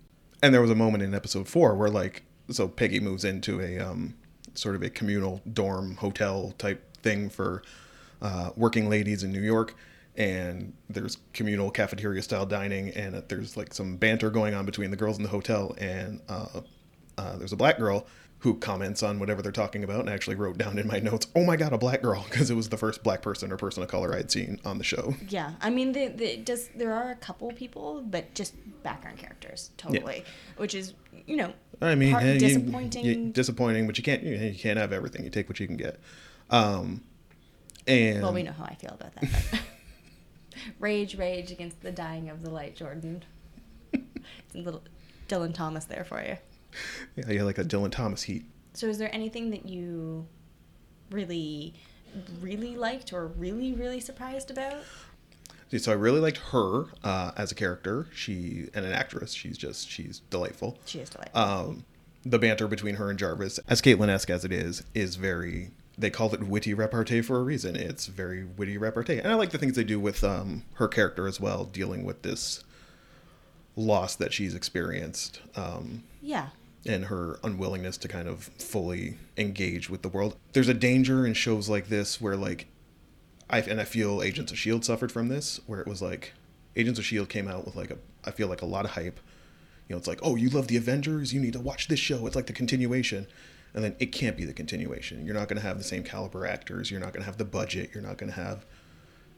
and 0.42 0.54
there 0.54 0.62
was 0.62 0.72
a 0.72 0.76
moment 0.76 1.04
in 1.04 1.14
episode 1.14 1.48
four 1.48 1.76
where 1.76 1.90
like 1.90 2.24
so 2.50 2.68
peggy 2.68 3.00
moves 3.00 3.24
into 3.24 3.62
a 3.62 3.80
um, 3.80 4.16
sort 4.54 4.76
of 4.76 4.84
a 4.84 4.90
communal 4.90 5.42
dorm 5.52 5.96
hotel 5.96 6.54
type 6.58 6.98
thing 6.98 7.30
for 7.30 7.64
uh, 8.22 8.52
working 8.56 8.90
ladies 8.90 9.24
in 9.24 9.32
new 9.32 9.42
york. 9.42 9.76
And 10.16 10.74
there's 10.90 11.18
communal 11.34 11.72
cafeteria 11.72 12.22
style 12.22 12.46
dining 12.46 12.90
and 12.92 13.24
there's 13.30 13.58
like 13.58 13.74
some 13.74 13.98
banter 13.98 14.30
going 14.30 14.54
on 14.54 14.66
between 14.66 14.92
the 14.92 14.98
girls 14.98 15.18
in 15.18 15.24
the 15.24 15.30
hotel 15.30 15.76
and 15.80 16.22
uh, 16.30 16.62
uh, 17.18 17.38
there's 17.38 17.54
a 17.54 17.56
black 17.56 17.78
girl 17.78 18.06
who 18.44 18.54
comments 18.56 19.02
on 19.02 19.20
whatever 19.20 19.42
they're 19.42 19.52
talking 19.52 19.84
about 19.84 20.02
and 20.02 20.10
I 20.10 20.14
actually 20.14 20.36
wrote 20.36 20.58
down 20.58 20.78
in 20.78 20.86
my 20.86 21.00
notes 21.00 21.28
oh 21.36 21.44
my 21.46 21.56
god 21.56 21.72
a 21.74 21.78
black 21.78 22.02
girl 22.02 22.24
because 22.30 22.50
it 22.52 22.56
was 22.56 22.70
the 22.70 22.78
first 22.78 23.02
black 23.04 23.22
person 23.22 23.52
or 23.52 23.58
person 23.58 23.82
of 23.84 23.90
color 23.90 24.14
i'd 24.14 24.30
seen 24.32 24.60
on 24.66 24.78
the 24.78 24.84
show 24.84 25.16
Yeah, 25.30 25.54
I 25.62 25.70
mean, 25.70 25.94
the, 25.94 26.10
the, 26.10 26.38
just 26.38 26.78
there 26.78 26.94
are 26.94 27.12
a 27.12 27.16
couple 27.16 27.52
people, 27.54 28.02
but 28.06 28.34
just 28.36 28.54
background 28.84 29.18
characters, 29.18 29.72
totally. 29.78 30.26
Which 30.58 30.76
is, 30.76 30.94
you 31.26 31.38
know, 31.38 31.54
I 31.82 31.96
mean, 31.96 32.12
part- 32.12 32.24
eh, 32.26 32.34
you- 32.34 32.40
disappointing. 32.40 33.06
you- 33.06 33.30
disappointing, 33.32 33.88
but 33.88 33.98
you 33.98 34.04
can't 34.04 34.22
you, 34.24 34.36
you 34.36 34.60
can't 34.60 34.78
have 34.78 34.92
everything. 34.94 35.24
You 35.24 35.30
take 35.30 35.48
what 35.50 35.60
you 35.60 35.68
can 35.68 35.78
get. 35.78 36.00
Um, 36.50 37.02
and 37.88 38.22
well, 38.22 38.34
we 38.34 38.44
know 38.44 38.52
how 38.52 38.66
I 38.66 38.76
feel 38.76 38.92
about 39.00 39.16
that. 39.16 39.62
Rage, 40.80 41.16
rage 41.18 41.52
against 41.52 41.82
the 41.82 41.92
dying 41.92 42.30
of 42.30 42.42
the 42.44 42.50
light, 42.50 42.76
Jordan. 42.76 43.24
it's 43.94 44.56
a 44.56 44.58
little 44.58 44.84
Dylan 45.28 45.54
Thomas 45.54 45.86
there 45.86 46.04
for 46.06 46.22
you. 46.24 46.38
Yeah, 47.16 47.30
you 47.30 47.44
like 47.44 47.58
a 47.58 47.64
Dylan 47.64 47.92
Thomas 47.92 48.24
heat. 48.24 48.46
So, 48.74 48.88
is 48.88 48.98
there 48.98 49.14
anything 49.14 49.52
that 49.52 49.66
you 49.68 50.28
really, 51.12 51.74
really 52.42 52.76
liked 52.76 53.14
or 53.14 53.28
really, 53.28 53.74
really 53.74 54.00
surprised 54.00 54.50
about? 54.50 54.84
So 55.78 55.92
I 55.92 55.96
really 55.96 56.20
liked 56.20 56.38
her 56.52 56.86
uh, 57.04 57.32
as 57.36 57.52
a 57.52 57.56
character. 57.56 58.08
She 58.14 58.70
and 58.74 58.86
an 58.86 58.94
actress. 58.94 59.34
She's 59.34 59.58
just 59.58 59.90
she's 59.90 60.20
delightful. 60.30 60.78
She 60.86 61.00
is 61.00 61.10
delightful. 61.10 61.42
Um, 61.42 61.86
the 62.26 62.40
banter 62.40 62.68
between 62.68 62.96
her 62.96 63.10
and 63.10 63.20
Jarvis, 63.20 63.60
as 63.68 63.82
Caitlin-esque 63.82 64.30
as 64.30 64.46
it 64.46 64.52
is, 64.52 64.84
is 64.94 65.16
very. 65.16 65.72
They 65.96 66.10
call 66.10 66.34
it 66.34 66.44
witty 66.44 66.74
repartee 66.74 67.22
for 67.22 67.40
a 67.40 67.44
reason. 67.44 67.76
It's 67.76 68.08
very 68.08 68.44
witty 68.44 68.78
repartee, 68.78 69.20
and 69.20 69.32
I 69.32 69.36
like 69.36 69.52
the 69.52 69.60
things 69.60 69.76
they 69.76 69.84
do 69.84 70.00
with 70.00 70.24
um, 70.24 70.64
her 70.76 70.88
character 70.88 71.28
as 71.28 71.40
well, 71.40 71.66
dealing 71.66 72.04
with 72.04 72.24
this 72.24 72.64
loss 73.76 74.16
that 74.16 74.34
she's 74.34 74.56
experienced. 74.56 75.40
Um, 75.56 76.04
yeah. 76.22 76.48
And 76.86 77.06
her 77.06 77.40
unwillingness 77.44 77.98
to 77.98 78.08
kind 78.08 78.28
of 78.28 78.44
fully 78.44 79.18
engage 79.38 79.90
with 79.90 80.02
the 80.02 80.10
world. 80.10 80.36
There's 80.54 80.68
a 80.68 80.74
danger 80.74 81.26
in 81.26 81.34
shows 81.34 81.70
like 81.70 81.88
this 81.88 82.20
where 82.20 82.36
like 82.36 82.68
I 83.50 83.60
and 83.60 83.80
I 83.80 83.86
feel 83.86 84.22
Agents 84.22 84.52
of 84.52 84.58
Shield 84.58 84.84
suffered 84.84 85.12
from 85.12 85.28
this 85.28 85.60
where 85.66 85.80
it 85.80 85.88
was 85.88 86.02
like 86.02 86.34
Agents 86.76 87.00
of 87.00 87.06
Shield 87.06 87.30
came 87.30 87.48
out 87.48 87.66
with 87.66 87.76
like 87.76 87.92
a 87.92 87.98
I 88.26 88.32
feel 88.32 88.48
like 88.48 88.62
a 88.62 88.68
lot 88.68 88.86
of 88.86 88.92
hype. 88.92 89.20
You 89.88 89.96
know, 89.96 89.98
it's 89.98 90.08
like, 90.08 90.20
"Oh, 90.24 90.38
you 90.38 90.50
love 90.50 90.68
the 90.68 90.78
Avengers, 90.78 91.34
you 91.34 91.42
need 91.42 91.54
to 91.54 91.60
watch 91.60 91.90
this 91.90 92.00
show. 92.00 92.26
It's 92.26 92.36
like 92.36 92.48
the 92.48 92.54
continuation." 92.54 93.28
And 93.76 93.84
then 93.84 93.96
it 94.00 94.08
can't 94.08 94.38
be 94.38 94.46
the 94.46 94.54
continuation. 94.54 95.26
You're 95.26 95.34
not 95.34 95.48
going 95.48 95.60
to 95.60 95.68
have 95.68 95.80
the 95.80 95.84
same 95.84 96.04
caliber 96.04 96.46
actors, 96.46 96.92
you're 96.92 97.00
not 97.00 97.12
going 97.12 97.22
to 97.22 97.26
have 97.26 97.38
the 97.38 97.46
budget, 97.46 97.90
you're 97.94 98.04
not 98.04 98.18
going 98.18 98.32
to 98.32 98.40
have 98.40 98.66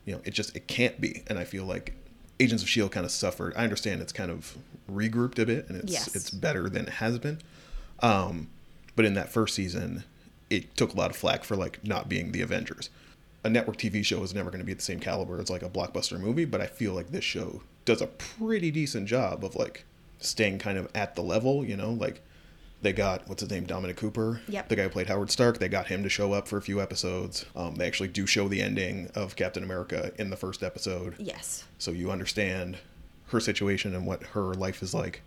you 0.05 0.13
know, 0.13 0.21
it 0.23 0.31
just 0.31 0.55
it 0.55 0.67
can't 0.67 1.01
be. 1.01 1.23
And 1.27 1.37
I 1.37 1.43
feel 1.43 1.65
like 1.65 1.95
Agents 2.39 2.61
of 2.63 2.69
Shield 2.69 2.91
kind 2.91 3.05
of 3.05 3.11
suffered. 3.11 3.53
I 3.55 3.63
understand 3.63 4.01
it's 4.01 4.11
kind 4.13 4.29
of 4.31 4.57
regrouped 4.91 5.39
a 5.39 5.45
bit 5.45 5.69
and 5.69 5.77
it's 5.81 5.91
Yes. 5.93 6.15
it's 6.15 6.29
better 6.29 6.69
than 6.69 6.83
it 6.87 6.93
has 6.95 7.17
been. 7.19 7.39
Um, 8.01 8.49
but 8.95 9.05
in 9.05 9.13
that 9.13 9.29
first 9.29 9.55
season, 9.55 10.03
it 10.49 10.75
took 10.75 10.93
a 10.93 10.97
lot 10.97 11.09
of 11.11 11.15
flack 11.17 11.43
for 11.43 11.55
like 11.55 11.83
not 11.85 12.09
being 12.09 12.31
the 12.31 12.41
Avengers. 12.41 12.89
A 13.43 13.49
network 13.49 13.77
TV 13.77 14.03
show 14.03 14.21
is 14.23 14.33
never 14.33 14.49
going 14.49 14.59
to 14.59 14.65
be 14.65 14.71
at 14.71 14.79
the 14.79 14.83
same 14.83 14.99
caliber 14.99 15.39
as 15.39 15.49
like 15.49 15.63
a 15.63 15.69
blockbuster 15.69 16.19
movie, 16.19 16.45
but 16.45 16.61
I 16.61 16.67
feel 16.67 16.93
like 16.93 17.11
this 17.11 17.23
show 17.23 17.61
does 17.85 18.01
a 18.01 18.07
pretty 18.07 18.71
decent 18.71 19.07
job 19.07 19.43
of 19.45 19.55
like 19.55 19.85
staying 20.19 20.57
kind 20.59 20.77
of 20.77 20.89
at 20.95 21.15
the 21.15 21.21
level, 21.21 21.63
you 21.63 21.77
know, 21.77 21.91
like 21.91 22.21
they 22.85 22.93
got 22.93 23.27
what's 23.27 23.41
his 23.41 23.49
name, 23.49 23.65
Dominic 23.65 23.97
Cooper, 23.97 24.41
Yep. 24.47 24.69
the 24.69 24.75
guy 24.75 24.83
who 24.83 24.89
played 24.89 25.07
Howard 25.07 25.31
Stark. 25.31 25.57
They 25.59 25.67
got 25.67 25.87
him 25.87 26.03
to 26.03 26.09
show 26.09 26.31
up 26.33 26.47
for 26.47 26.57
a 26.57 26.61
few 26.61 26.79
episodes. 26.79 27.45
Um, 27.55 27.75
they 27.75 27.87
actually 27.87 28.09
do 28.09 28.25
show 28.27 28.47
the 28.47 28.61
ending 28.61 29.09
of 29.15 29.35
Captain 29.35 29.63
America 29.63 30.11
in 30.19 30.29
the 30.29 30.37
first 30.37 30.61
episode, 30.63 31.15
Yes. 31.17 31.63
so 31.79 31.91
you 31.91 32.11
understand 32.11 32.77
her 33.29 33.39
situation 33.39 33.95
and 33.95 34.05
what 34.05 34.21
her 34.27 34.53
life 34.53 34.83
is 34.83 34.93
like. 34.93 35.21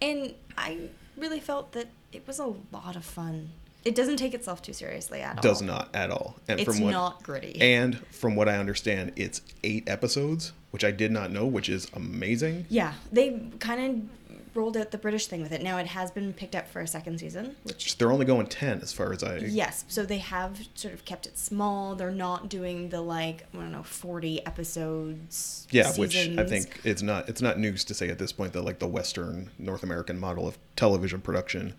And 0.00 0.34
I 0.56 0.88
really 1.16 1.40
felt 1.40 1.72
that 1.72 1.88
it 2.12 2.26
was 2.26 2.38
a 2.38 2.54
lot 2.72 2.96
of 2.96 3.04
fun. 3.04 3.50
It 3.84 3.94
doesn't 3.94 4.16
take 4.16 4.32
itself 4.32 4.62
too 4.62 4.72
seriously 4.72 5.20
at 5.20 5.32
all. 5.32 5.38
It 5.38 5.42
does 5.42 5.60
not 5.60 5.94
at 5.94 6.10
all. 6.10 6.36
And 6.48 6.58
It's 6.58 6.74
from 6.74 6.84
what 6.84 6.90
not 6.92 7.22
gritty. 7.22 7.60
and 7.60 7.98
from 8.08 8.34
what 8.34 8.48
I 8.48 8.56
understand, 8.56 9.12
it's 9.14 9.42
eight 9.62 9.86
episodes, 9.88 10.52
which 10.70 10.84
I 10.84 10.90
did 10.90 11.12
not 11.12 11.30
know, 11.30 11.44
which 11.46 11.68
is 11.68 11.86
amazing. 11.92 12.64
yeah, 12.70 12.94
they 13.12 13.40
kind 13.60 13.80
of 13.84 14.23
rolled 14.54 14.76
out 14.76 14.90
the 14.90 14.98
British 14.98 15.26
thing 15.26 15.42
with 15.42 15.52
it. 15.52 15.62
Now 15.62 15.78
it 15.78 15.86
has 15.88 16.10
been 16.10 16.32
picked 16.32 16.54
up 16.54 16.68
for 16.68 16.80
a 16.80 16.86
second 16.86 17.18
season, 17.18 17.56
which 17.64 17.98
They're 17.98 18.12
only 18.12 18.24
going 18.24 18.46
ten, 18.46 18.80
as 18.80 18.92
far 18.92 19.12
as 19.12 19.22
I. 19.22 19.36
yes, 19.38 19.84
so 19.88 20.04
they 20.04 20.18
have 20.18 20.60
sort 20.74 20.94
of 20.94 21.04
kept 21.04 21.26
it 21.26 21.36
small. 21.38 21.94
They're 21.94 22.10
not 22.10 22.48
doing 22.48 22.88
the 22.90 23.00
like 23.00 23.46
I 23.52 23.56
don't 23.56 23.72
know 23.72 23.82
forty 23.82 24.44
episodes. 24.46 25.66
Yeah, 25.70 25.92
which 25.96 26.16
I 26.16 26.44
think 26.44 26.80
it's 26.84 27.02
not 27.02 27.28
it's 27.28 27.42
not 27.42 27.58
news 27.58 27.84
to 27.84 27.94
say 27.94 28.08
at 28.08 28.18
this 28.18 28.32
point 28.32 28.52
that 28.52 28.62
like 28.62 28.78
the 28.78 28.86
Western 28.88 29.50
North 29.58 29.82
American 29.82 30.18
model 30.18 30.46
of 30.46 30.58
television 30.76 31.20
production 31.20 31.74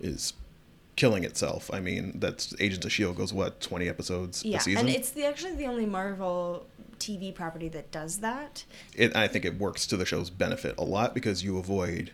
is 0.00 0.32
killing 0.96 1.24
itself. 1.24 1.70
I 1.72 1.80
mean, 1.80 2.12
that's 2.20 2.54
Agents 2.60 2.86
of 2.86 2.92
Shield 2.92 3.16
goes 3.16 3.32
what 3.32 3.60
twenty 3.60 3.88
episodes 3.88 4.44
Yeah, 4.44 4.58
a 4.58 4.60
season. 4.60 4.86
and 4.86 4.88
it's 4.96 5.10
the 5.10 5.24
actually 5.24 5.54
the 5.56 5.66
only 5.66 5.86
Marvel 5.86 6.66
TV 6.98 7.34
property 7.34 7.68
that 7.70 7.90
does 7.90 8.18
that. 8.18 8.64
it, 8.94 9.14
I 9.16 9.28
think 9.28 9.44
it 9.44 9.58
works 9.58 9.86
to 9.88 9.96
the 9.96 10.04
show's 10.06 10.30
benefit 10.30 10.74
a 10.78 10.84
lot 10.84 11.14
because 11.14 11.42
you 11.44 11.58
avoid 11.58 12.10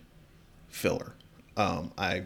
filler. 0.69 1.15
Um, 1.57 1.93
I 1.99 2.25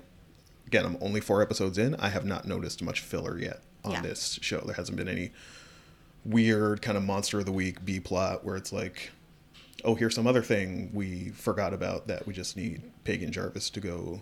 again, 0.66 0.84
I'm 0.86 0.96
only 1.00 1.20
four 1.20 1.42
episodes 1.42 1.78
in. 1.78 1.94
I 1.96 2.08
have 2.08 2.24
not 2.24 2.46
noticed 2.46 2.82
much 2.82 3.00
filler 3.00 3.38
yet 3.38 3.60
on 3.84 3.92
Yeah. 3.92 4.00
this 4.02 4.38
show. 4.42 4.60
There 4.60 4.74
hasn't 4.74 4.96
been 4.96 5.08
any 5.08 5.30
weird 6.24 6.80
kind 6.82 6.96
of 6.96 7.04
monster 7.04 7.40
of 7.40 7.46
the 7.46 7.52
week 7.52 7.84
B 7.84 8.00
plot 8.00 8.44
where 8.44 8.56
it's 8.56 8.72
like, 8.72 9.10
oh, 9.84 9.94
here's 9.94 10.14
some 10.14 10.26
other 10.26 10.42
thing 10.42 10.90
we 10.94 11.30
forgot 11.30 11.74
about 11.74 12.06
that 12.06 12.26
we 12.26 12.32
just 12.32 12.56
need 12.56 12.82
Pig 13.04 13.22
and 13.22 13.32
Jarvis 13.32 13.68
to 13.70 13.80
go 13.80 14.20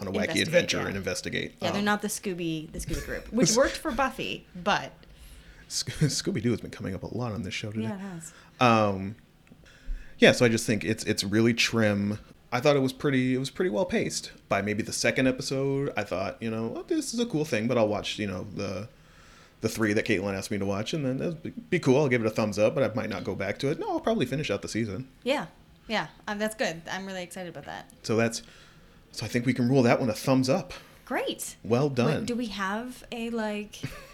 on 0.00 0.08
a 0.08 0.10
wacky 0.12 0.40
adventure 0.40 0.78
yeah. 0.80 0.86
and 0.88 0.96
investigate. 0.96 1.54
Yeah, 1.60 1.70
they're 1.70 1.80
Um, 1.80 1.84
not 1.84 2.02
the 2.02 2.08
Scooby 2.08 2.72
the 2.72 2.78
Scooby 2.78 3.04
group, 3.04 3.32
which 3.32 3.54
worked 3.54 3.76
for 3.76 3.90
Buffy, 3.90 4.46
but 4.56 4.92
Scooby 6.02 6.42
Doo 6.42 6.50
has 6.50 6.60
been 6.60 6.70
coming 6.70 6.94
up 6.94 7.02
a 7.02 7.16
lot 7.16 7.32
on 7.32 7.42
this 7.42 7.54
show 7.54 7.70
today. 7.70 7.84
yeah, 7.84 7.94
it 7.94 8.00
has. 8.00 8.32
Um, 8.60 9.16
yeah, 10.18 10.32
so 10.32 10.44
I 10.44 10.48
just 10.48 10.66
think 10.66 10.84
it's 10.84 11.04
it's 11.04 11.24
really 11.24 11.54
trim. 11.54 12.18
I 12.52 12.60
thought 12.60 12.76
it 12.76 12.80
was 12.80 12.92
pretty 12.92 13.34
it 13.34 13.38
was 13.38 13.50
pretty 13.50 13.70
well 13.70 13.84
paced. 13.86 14.30
By 14.48 14.62
maybe 14.62 14.82
the 14.82 14.92
second 14.92 15.26
episode, 15.26 15.92
I 15.96 16.04
thought 16.04 16.36
you 16.40 16.50
know 16.50 16.74
oh, 16.76 16.82
this 16.82 17.14
is 17.14 17.20
a 17.20 17.26
cool 17.26 17.44
thing, 17.44 17.66
but 17.66 17.78
I'll 17.78 17.88
watch 17.88 18.18
you 18.18 18.26
know 18.26 18.46
the 18.54 18.88
the 19.62 19.68
three 19.68 19.92
that 19.94 20.04
Caitlin 20.04 20.34
asked 20.36 20.50
me 20.50 20.58
to 20.58 20.66
watch, 20.66 20.92
and 20.92 21.04
then 21.04 21.18
that'd 21.18 21.70
be- 21.70 21.78
cool. 21.78 21.96
I'll 21.96 22.08
give 22.08 22.20
it 22.20 22.26
a 22.26 22.30
thumbs 22.30 22.58
up, 22.58 22.74
but 22.74 22.82
I 22.82 22.94
might 22.94 23.08
not 23.08 23.24
go 23.24 23.34
back 23.34 23.58
to 23.60 23.68
it. 23.68 23.78
No, 23.78 23.90
I'll 23.90 24.00
probably 24.00 24.26
finish 24.26 24.50
out 24.50 24.60
the 24.60 24.68
season. 24.68 25.08
Yeah, 25.22 25.46
yeah, 25.88 26.08
um, 26.28 26.38
that's 26.38 26.54
good. 26.54 26.82
I'm 26.90 27.06
really 27.06 27.22
excited 27.22 27.48
about 27.48 27.64
that. 27.66 27.90
So 28.02 28.16
that's 28.16 28.42
so 29.12 29.24
I 29.24 29.28
think 29.28 29.46
we 29.46 29.54
can 29.54 29.68
rule 29.68 29.82
that 29.84 30.00
one 30.00 30.10
a 30.10 30.14
thumbs 30.14 30.48
up. 30.48 30.72
Great. 31.04 31.56
Well 31.64 31.88
Wait, 31.88 31.96
done. 31.96 32.24
do 32.26 32.34
we 32.36 32.46
have 32.46 33.04
a 33.12 33.30
like 33.30 33.80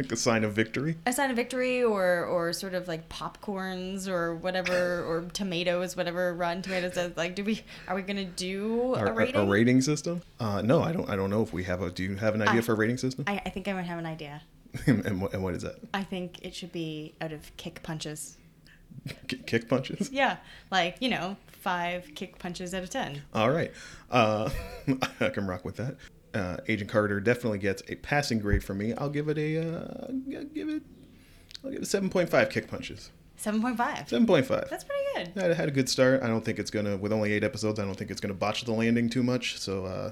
like 0.00 0.12
a 0.12 0.16
sign 0.16 0.44
of 0.44 0.52
victory. 0.54 0.96
a 1.06 1.12
sign 1.12 1.30
of 1.30 1.36
victory 1.36 1.82
or 1.82 2.24
or 2.24 2.52
sort 2.52 2.74
of 2.74 2.88
like 2.88 3.08
popcorns 3.08 4.08
or 4.08 4.34
whatever 4.34 5.04
or 5.04 5.22
tomatoes, 5.32 5.96
whatever 5.96 6.32
Rotten 6.34 6.62
Tomatoes 6.62 6.94
says? 6.94 7.12
Like, 7.16 7.34
do 7.34 7.44
we 7.44 7.62
are 7.86 7.94
we 7.94 8.02
gonna 8.02 8.24
do 8.24 8.94
Our, 8.94 9.08
a 9.08 9.12
rating? 9.12 9.36
a 9.36 9.44
rating 9.44 9.80
system? 9.82 10.22
Uh, 10.38 10.62
no, 10.62 10.82
I 10.82 10.92
don't. 10.92 11.08
I 11.08 11.16
don't 11.16 11.30
know 11.30 11.42
if 11.42 11.52
we 11.52 11.64
have 11.64 11.82
a. 11.82 11.90
Do 11.90 12.02
you 12.02 12.16
have 12.16 12.34
an 12.34 12.42
idea 12.42 12.58
I- 12.60 12.62
for 12.62 12.72
a 12.72 12.76
rating 12.76 12.96
system? 12.98 13.24
I, 13.26 13.40
I 13.44 13.50
think 13.50 13.68
I 13.68 13.72
might 13.74 13.82
have 13.82 13.98
an 13.98 14.06
idea. 14.06 14.42
and, 14.86 15.20
what, 15.20 15.32
and 15.34 15.42
what 15.42 15.54
is 15.54 15.62
that? 15.62 15.76
I 15.92 16.04
think 16.04 16.38
it 16.42 16.54
should 16.54 16.70
be 16.72 17.14
out 17.20 17.32
of 17.32 17.54
kick 17.56 17.82
punches. 17.82 18.36
Kick 19.46 19.68
punches. 19.68 20.10
Yeah, 20.12 20.36
like 20.70 20.96
you 21.00 21.08
know, 21.10 21.36
five 21.48 22.10
kick 22.14 22.38
punches 22.38 22.72
out 22.74 22.82
of 22.82 22.90
ten. 22.90 23.22
All 23.34 23.50
right. 23.50 23.72
Uh, 24.10 24.48
I 25.20 25.28
can 25.28 25.46
rock 25.46 25.64
with 25.64 25.76
that. 25.76 25.96
Uh, 26.32 26.58
Agent 26.68 26.88
Carter 26.90 27.18
definitely 27.20 27.58
gets 27.58 27.82
a 27.88 27.96
passing 27.96 28.38
grade 28.38 28.62
from 28.62 28.78
me. 28.78 28.94
I'll 28.94 29.10
give 29.10 29.28
it 29.28 29.36
a 29.38 29.58
uh, 29.58 30.06
I'll 30.08 30.44
give 30.44 30.68
it 30.68 30.82
I'll 31.64 31.70
give 31.70 31.82
it 31.82 31.86
seven 31.86 32.08
point 32.10 32.28
five 32.30 32.50
kick 32.50 32.68
punches. 32.68 33.10
Seven 33.36 33.60
point 33.60 33.76
five. 33.76 34.08
Seven 34.08 34.26
point 34.26 34.46
five. 34.46 34.68
That's 34.70 34.84
pretty 34.84 35.30
good. 35.34 35.42
I 35.42 35.54
had 35.54 35.68
a 35.68 35.72
good 35.72 35.88
start. 35.88 36.22
I 36.22 36.28
don't 36.28 36.44
think 36.44 36.58
it's 36.58 36.70
gonna 36.70 36.96
with 36.96 37.12
only 37.12 37.32
eight 37.32 37.42
episodes. 37.42 37.80
I 37.80 37.84
don't 37.84 37.94
think 37.96 38.10
it's 38.10 38.20
gonna 38.20 38.34
botch 38.34 38.64
the 38.64 38.72
landing 38.72 39.08
too 39.10 39.22
much. 39.22 39.58
So 39.58 39.86
uh, 39.86 40.10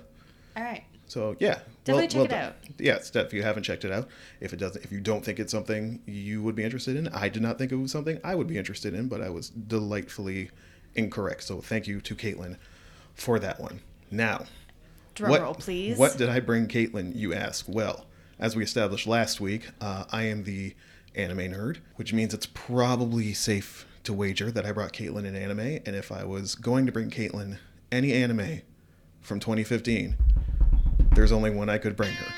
All 0.57 0.65
right. 0.65 0.83
so 1.07 1.37
yeah. 1.39 1.61
Definitely 1.85 2.09
check 2.09 2.25
it 2.25 2.33
out. 2.33 2.55
Yeah, 2.79 2.99
def- 2.99 3.27
if 3.27 3.33
you 3.33 3.43
haven't 3.43 3.63
checked 3.63 3.85
it 3.85 3.93
out, 3.93 4.09
if 4.41 4.53
it 4.53 4.57
doesn't, 4.59 4.85
if 4.85 4.93
you 4.93 5.01
don't 5.01 5.25
think 5.25 5.39
it's 5.39 5.53
something 5.53 6.03
you 6.05 6.43
would 6.43 6.55
be 6.55 6.65
interested 6.65 6.97
in, 6.97 7.09
I 7.09 7.29
did 7.29 7.41
not 7.43 7.57
think 7.59 7.73
it 7.73 7.77
was 7.77 7.93
something 7.93 8.21
I 8.25 8.35
would 8.35 8.47
be 8.47 8.59
interested 8.59 8.93
in, 8.93 9.09
but 9.09 9.21
I 9.23 9.31
was 9.31 9.49
delightfully 9.51 10.51
incorrect. 10.95 11.45
So 11.45 11.61
thank 11.61 11.87
you 11.87 12.01
to 12.03 12.15
Caitlin 12.15 12.57
for 13.15 13.39
that 13.39 13.59
one. 13.61 13.81
Now, 14.11 14.45
Drum 15.19 15.31
what, 15.33 15.41
roll, 15.43 15.55
please. 15.55 15.99
What 15.99 16.17
did 16.17 16.29
I 16.29 16.39
bring 16.39 16.69
Caitlin, 16.69 17.13
you 17.17 17.35
ask? 17.35 17.67
Well, 17.69 18.07
as 18.39 18.55
we 18.55 18.63
established 18.63 19.05
last 19.05 19.41
week, 19.41 19.69
uh, 19.81 20.05
I 20.13 20.23
am 20.23 20.45
the 20.45 20.77
anime 21.17 21.39
nerd, 21.39 21.79
which 21.97 22.13
means 22.13 22.33
it's 22.33 22.47
probably 22.47 23.33
safe 23.33 23.85
to 24.05 24.13
wager 24.13 24.53
that 24.53 24.65
I 24.65 24.71
brought 24.71 24.93
Caitlin 24.93 25.27
an 25.27 25.35
anime. 25.35 25.81
And 25.85 25.97
if 25.97 26.13
I 26.13 26.23
was 26.25 26.55
going 26.55 26.87
to 26.87 26.93
bring 26.93 27.11
Caitlin 27.11 27.59
any 27.91 28.13
anime 28.13 28.61
from 29.21 29.41
2015, 29.41 30.15
there's 31.17 31.33
only 31.33 31.51
one 31.51 31.69
I 31.69 31.79
could 31.79 31.97
bring 31.97 32.13
her. 32.13 32.33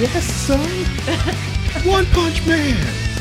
Yes, 0.00 0.24
son! 0.24 0.60
One 1.84 2.06
Punch 2.06 2.46
Man! 2.46 3.11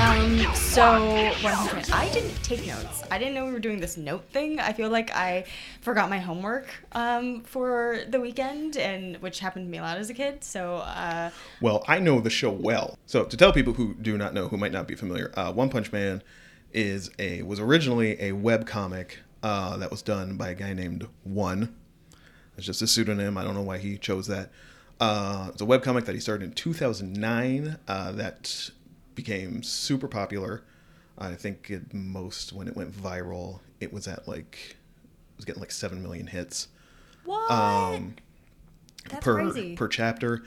Um, 0.00 0.54
so 0.54 1.30
what? 1.42 1.90
I 1.92 2.08
didn't 2.12 2.34
take 2.42 2.66
notes. 2.66 3.02
I 3.10 3.18
didn't 3.18 3.34
know 3.34 3.44
we 3.44 3.52
were 3.52 3.58
doing 3.60 3.80
this 3.80 3.96
note 3.98 4.24
thing. 4.30 4.58
I 4.58 4.72
feel 4.72 4.88
like 4.88 5.10
I 5.14 5.44
forgot 5.82 6.08
my 6.08 6.18
homework 6.18 6.68
um, 6.92 7.42
for 7.42 8.00
the 8.08 8.18
weekend, 8.18 8.78
and 8.78 9.16
which 9.18 9.40
happened 9.40 9.66
to 9.66 9.70
me 9.70 9.78
a 9.78 9.82
lot 9.82 9.98
as 9.98 10.08
a 10.08 10.14
kid. 10.14 10.42
So 10.42 10.76
uh, 10.76 11.30
Well, 11.60 11.84
I 11.86 11.98
know 11.98 12.20
the 12.20 12.30
show 12.30 12.50
well. 12.50 12.96
So 13.04 13.24
to 13.24 13.36
tell 13.36 13.52
people 13.52 13.74
who 13.74 13.94
do 13.94 14.16
not 14.16 14.32
know, 14.32 14.48
who 14.48 14.56
might 14.56 14.72
not 14.72 14.88
be 14.88 14.94
familiar, 14.94 15.32
uh, 15.36 15.52
One 15.52 15.68
Punch 15.68 15.92
Man 15.92 16.22
is 16.72 17.10
a 17.18 17.42
was 17.42 17.60
originally 17.60 18.16
a 18.22 18.32
web 18.32 18.66
comic 18.66 19.18
uh, 19.42 19.76
that 19.76 19.90
was 19.90 20.00
done 20.00 20.36
by 20.36 20.48
a 20.50 20.54
guy 20.54 20.72
named 20.72 21.06
One. 21.24 21.76
It's 22.56 22.66
just 22.66 22.80
a 22.80 22.86
pseudonym. 22.86 23.36
I 23.36 23.44
don't 23.44 23.54
know 23.54 23.62
why 23.62 23.78
he 23.78 23.98
chose 23.98 24.26
that. 24.28 24.50
Uh, 24.98 25.48
it's 25.52 25.62
a 25.62 25.66
web 25.66 25.82
comic 25.82 26.04
that 26.04 26.14
he 26.14 26.20
started 26.20 26.44
in 26.44 26.52
2009 26.52 27.78
uh, 27.88 28.12
that 28.12 28.70
became 29.24 29.62
super 29.62 30.08
popular. 30.08 30.62
I 31.18 31.34
think 31.34 31.68
it 31.70 31.92
most 31.92 32.52
when 32.54 32.66
it 32.68 32.74
went 32.76 32.90
viral, 32.92 33.60
it 33.80 33.92
was 33.92 34.08
at 34.08 34.26
like 34.26 34.56
it 34.70 35.36
was 35.36 35.44
getting 35.44 35.60
like 35.60 35.70
seven 35.72 36.02
million 36.02 36.26
hits 36.26 36.68
what? 37.24 37.50
um, 37.50 38.14
That's 39.10 39.22
per 39.22 39.34
crazy. 39.50 39.76
per 39.76 39.86
chapter, 39.88 40.42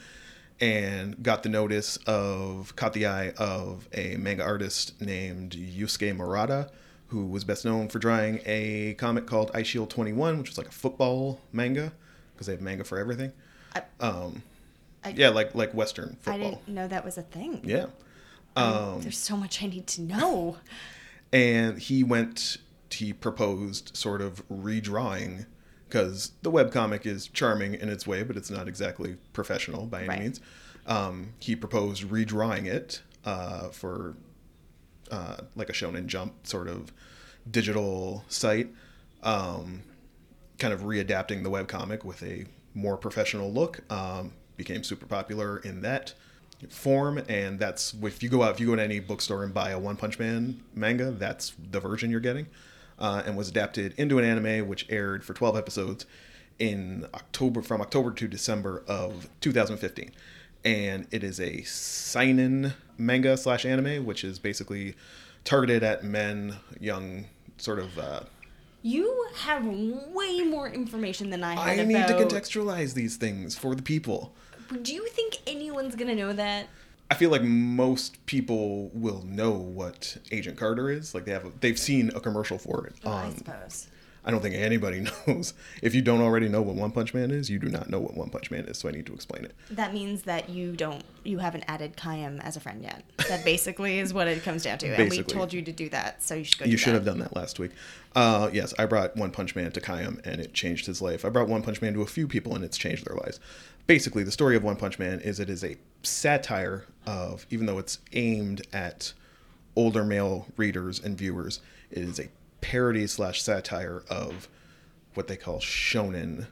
and 0.59 1.21
got 1.21 1.43
the 1.43 1.49
notice 1.49 1.97
of 2.07 2.75
caught 2.75 2.93
the 2.93 3.05
eye 3.05 3.33
of 3.37 3.87
a 3.93 4.15
manga 4.17 4.43
artist 4.43 4.99
named 4.99 5.51
Yusuke 5.51 6.15
Murata, 6.15 6.71
who 7.09 7.27
was 7.27 7.43
best 7.43 7.65
known 7.65 7.87
for 7.87 7.99
drawing 7.99 8.39
a 8.47 8.95
comic 8.95 9.27
called 9.27 9.53
Eyeshield 9.53 9.89
21, 9.89 10.39
which 10.39 10.49
was 10.49 10.57
like 10.57 10.67
a 10.69 10.71
football 10.71 11.39
manga 11.51 11.93
because 12.33 12.47
they 12.47 12.53
have 12.53 12.61
manga 12.61 12.83
for 12.83 12.97
everything. 12.97 13.31
I- 13.75 13.83
um, 13.99 14.41
I- 15.03 15.09
yeah, 15.09 15.29
like 15.29 15.53
like 15.53 15.71
Western 15.75 16.17
football. 16.21 16.33
I 16.33 16.49
didn't 16.55 16.67
know 16.69 16.87
that 16.87 17.05
was 17.05 17.19
a 17.19 17.23
thing. 17.23 17.61
Yeah. 17.63 17.85
Um, 18.55 19.01
There's 19.01 19.17
so 19.17 19.35
much 19.37 19.63
I 19.63 19.67
need 19.67 19.87
to 19.87 20.01
know. 20.01 20.57
and 21.31 21.79
he 21.79 22.03
went 22.03 22.57
he 22.91 23.11
proposed 23.11 23.95
sort 23.97 24.21
of 24.21 24.47
redrawing 24.49 25.47
because 25.89 26.31
the 26.43 26.51
webcomic 26.51 27.05
is 27.07 27.27
charming 27.27 27.73
in 27.73 27.89
its 27.89 28.05
way 28.05 28.21
but 28.23 28.37
it's 28.37 28.51
not 28.51 28.67
exactly 28.67 29.17
professional 29.33 29.85
by 29.87 29.99
any 30.01 30.09
Right. 30.09 30.19
means 30.19 30.39
um, 30.85 31.33
he 31.39 31.55
proposed 31.55 32.03
redrawing 32.03 32.65
it 32.67 33.01
uh, 33.25 33.69
for 33.69 34.15
uh, 35.11 35.37
like 35.55 35.69
a 35.69 35.73
shonen 35.73 36.05
jump 36.05 36.45
sort 36.45 36.67
of 36.67 36.93
digital 37.49 38.23
site 38.27 38.69
um, 39.23 39.81
kind 40.59 40.73
of 40.73 40.81
readapting 40.81 41.41
the 41.43 41.49
webcomic 41.49 42.03
with 42.03 42.21
a 42.21 42.45
more 42.75 42.97
professional 42.97 43.51
look 43.51 43.81
um, 43.91 44.33
became 44.57 44.83
super 44.83 45.05
popular 45.07 45.57
in 45.59 45.81
that 45.81 46.13
form 46.71 47.17
and 47.29 47.59
that's 47.59 47.93
if 48.03 48.21
you 48.23 48.29
go 48.29 48.43
out 48.43 48.51
if 48.53 48.59
you 48.59 48.67
go 48.67 48.75
to 48.75 48.81
any 48.81 48.99
bookstore 48.99 49.43
and 49.43 49.53
buy 49.53 49.71
a 49.71 49.79
one 49.79 49.95
punch 49.95 50.19
man 50.19 50.61
manga 50.73 51.11
that's 51.11 51.53
the 51.71 51.79
version 51.79 52.09
you're 52.11 52.19
getting 52.19 52.47
uh, 52.99 53.23
and 53.25 53.35
was 53.35 53.49
adapted 53.49 53.93
into 53.97 54.19
an 54.19 54.25
anime 54.25 54.67
which 54.67 54.85
aired 54.89 55.23
for 55.23 55.33
12 55.33 55.57
episodes 55.57 56.05
in 56.59 57.07
october 57.13 57.61
from 57.61 57.81
october 57.81 58.11
to 58.11 58.27
december 58.27 58.83
of 58.87 59.29
2015 59.41 60.11
and 60.65 61.07
it 61.11 61.23
is 61.23 61.39
a 61.39 61.61
seinen 61.63 62.73
manga 62.97 63.35
slash 63.35 63.65
anime 63.65 64.05
which 64.05 64.23
is 64.23 64.39
basically 64.39 64.95
targeted 65.43 65.83
at 65.83 66.03
men 66.03 66.55
young 66.79 67.25
sort 67.57 67.79
of 67.79 67.97
uh, 67.97 68.21
You 68.81 69.27
have 69.35 69.65
way 69.65 70.41
more 70.41 70.67
information 70.69 71.29
than 71.29 71.43
I 71.43 71.55
had 71.55 71.79
I 71.79 71.83
need 71.85 72.07
to 72.07 72.13
contextualize 72.13 72.93
these 72.93 73.15
things 73.15 73.57
for 73.57 73.75
the 73.75 73.81
people. 73.81 74.33
Do 74.81 74.93
you 74.93 75.07
think 75.07 75.39
anyone's 75.45 75.95
gonna 75.95 76.15
know 76.15 76.33
that? 76.33 76.67
I 77.11 77.15
feel 77.15 77.29
like 77.29 77.43
most 77.43 78.25
people 78.25 78.89
will 78.93 79.23
know 79.23 79.51
what 79.51 80.17
Agent 80.31 80.57
Carter 80.57 80.89
is. 80.89 81.13
Like 81.13 81.25
they 81.25 81.31
have, 81.31 81.45
a, 81.45 81.51
they've 81.59 81.77
seen 81.77 82.11
a 82.15 82.19
commercial 82.19 82.57
for 82.57 82.87
it. 82.87 82.95
Well, 83.03 83.13
I 83.13 83.31
suppose. 83.31 83.87
I 84.25 84.31
don't 84.31 84.41
think 84.41 84.55
anybody 84.55 85.05
knows. 85.27 85.53
If 85.81 85.93
you 85.93 86.01
don't 86.01 86.21
already 86.21 86.47
know 86.47 86.61
what 86.61 86.75
One 86.75 86.91
Punch 86.91 87.13
Man 87.13 87.31
is, 87.31 87.49
you 87.49 87.59
do 87.59 87.67
not 87.67 87.89
know 87.89 87.99
what 87.99 88.15
One 88.15 88.29
Punch 88.29 88.51
Man 88.51 88.65
is. 88.65 88.77
So 88.77 88.87
I 88.87 88.91
need 88.91 89.05
to 89.07 89.13
explain 89.13 89.45
it. 89.45 89.53
That 89.71 89.93
means 89.93 90.23
that 90.23 90.49
you 90.49 90.73
don't, 90.73 91.03
you 91.23 91.39
haven't 91.39 91.65
added 91.67 91.97
Kayam 91.97 92.41
as 92.41 92.55
a 92.55 92.59
friend 92.59 92.81
yet. 92.81 93.03
That 93.27 93.43
basically 93.43 93.99
is 93.99 94.13
what 94.13 94.27
it 94.27 94.43
comes 94.43 94.63
down 94.63 94.77
to. 94.79 94.87
And 94.87 95.09
we 95.09 95.23
told 95.23 95.51
you 95.51 95.61
to 95.61 95.71
do 95.71 95.89
that, 95.89 96.23
so 96.23 96.35
you 96.35 96.43
should 96.43 96.59
go. 96.59 96.65
You 96.65 96.77
should 96.77 96.93
that. 96.93 96.97
have 96.97 97.05
done 97.05 97.19
that 97.19 97.35
last 97.35 97.59
week. 97.59 97.71
Uh, 98.15 98.49
yes, 98.53 98.73
I 98.79 98.85
brought 98.85 99.15
One 99.17 99.31
Punch 99.31 99.55
Man 99.55 99.71
to 99.71 99.81
Kayam, 99.81 100.25
and 100.25 100.39
it 100.39 100.53
changed 100.53 100.85
his 100.85 101.01
life. 101.01 101.25
I 101.25 101.29
brought 101.29 101.49
One 101.49 101.61
Punch 101.61 101.81
Man 101.81 101.93
to 101.93 102.01
a 102.01 102.07
few 102.07 102.27
people, 102.27 102.55
and 102.55 102.63
it's 102.63 102.77
changed 102.77 103.05
their 103.05 103.17
lives. 103.17 103.39
Basically, 103.87 104.23
the 104.23 104.31
story 104.31 104.55
of 104.55 104.63
One 104.63 104.77
Punch 104.77 104.99
Man 104.99 105.19
is 105.19 105.39
it 105.39 105.49
is 105.49 105.63
a 105.63 105.75
satire 106.03 106.85
of, 107.05 107.45
even 107.49 107.65
though 107.65 107.79
it's 107.79 107.99
aimed 108.13 108.61
at 108.71 109.13
older 109.75 110.05
male 110.05 110.47
readers 110.55 110.99
and 110.99 111.17
viewers, 111.17 111.59
it 111.91 112.03
is 112.03 112.19
a 112.19 112.29
parody 112.63 113.05
slash 113.07 113.41
satire 113.41 114.03
of 114.09 114.47
what 115.13 115.27
they 115.27 115.35
call 115.37 115.59
shonen 115.59 116.47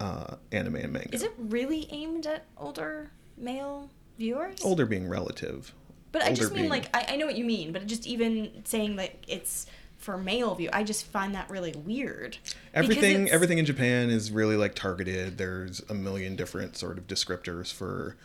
uh, 0.00 0.34
anime 0.52 0.74
and 0.76 0.92
manga. 0.92 1.14
Is 1.14 1.22
it 1.22 1.32
really 1.38 1.86
aimed 1.90 2.26
at 2.26 2.44
older 2.58 3.10
male 3.36 3.88
viewers? 4.18 4.60
older 4.62 4.84
being 4.84 5.08
relative? 5.08 5.72
But 6.12 6.22
I 6.24 6.32
just 6.32 6.52
mean 6.52 6.62
being- 6.62 6.70
like 6.70 6.94
I, 6.94 7.14
I 7.14 7.16
know 7.16 7.26
what 7.26 7.36
you 7.36 7.44
mean, 7.44 7.72
but 7.72 7.86
just 7.86 8.06
even 8.06 8.62
saying 8.64 8.96
that 8.96 9.14
it's 9.26 9.66
for 9.98 10.18
male 10.18 10.54
view, 10.54 10.68
I 10.72 10.82
just 10.82 11.06
find 11.06 11.34
that 11.34 11.48
really 11.48 11.72
weird. 11.72 12.36
Everything 12.74 13.30
everything 13.30 13.58
in 13.58 13.64
Japan 13.64 14.10
is 14.10 14.30
really 14.30 14.56
like 14.56 14.74
targeted. 14.74 15.38
There's 15.38 15.80
a 15.88 15.94
million 15.94 16.36
different 16.36 16.76
sort 16.76 16.98
of 16.98 17.06
descriptors 17.06 17.72
for 17.72 18.16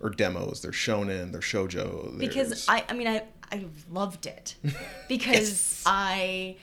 or 0.00 0.10
demos. 0.10 0.60
There's 0.62 0.74
shonen, 0.76 1.32
there's 1.32 1.44
shojo. 1.44 2.16
because 2.18 2.66
I 2.68 2.84
I 2.88 2.92
mean 2.94 3.08
I 3.08 3.24
I 3.52 3.66
loved 3.90 4.26
it 4.26 4.54
because 5.08 5.50
Yes. 5.50 5.82
I 5.86 6.56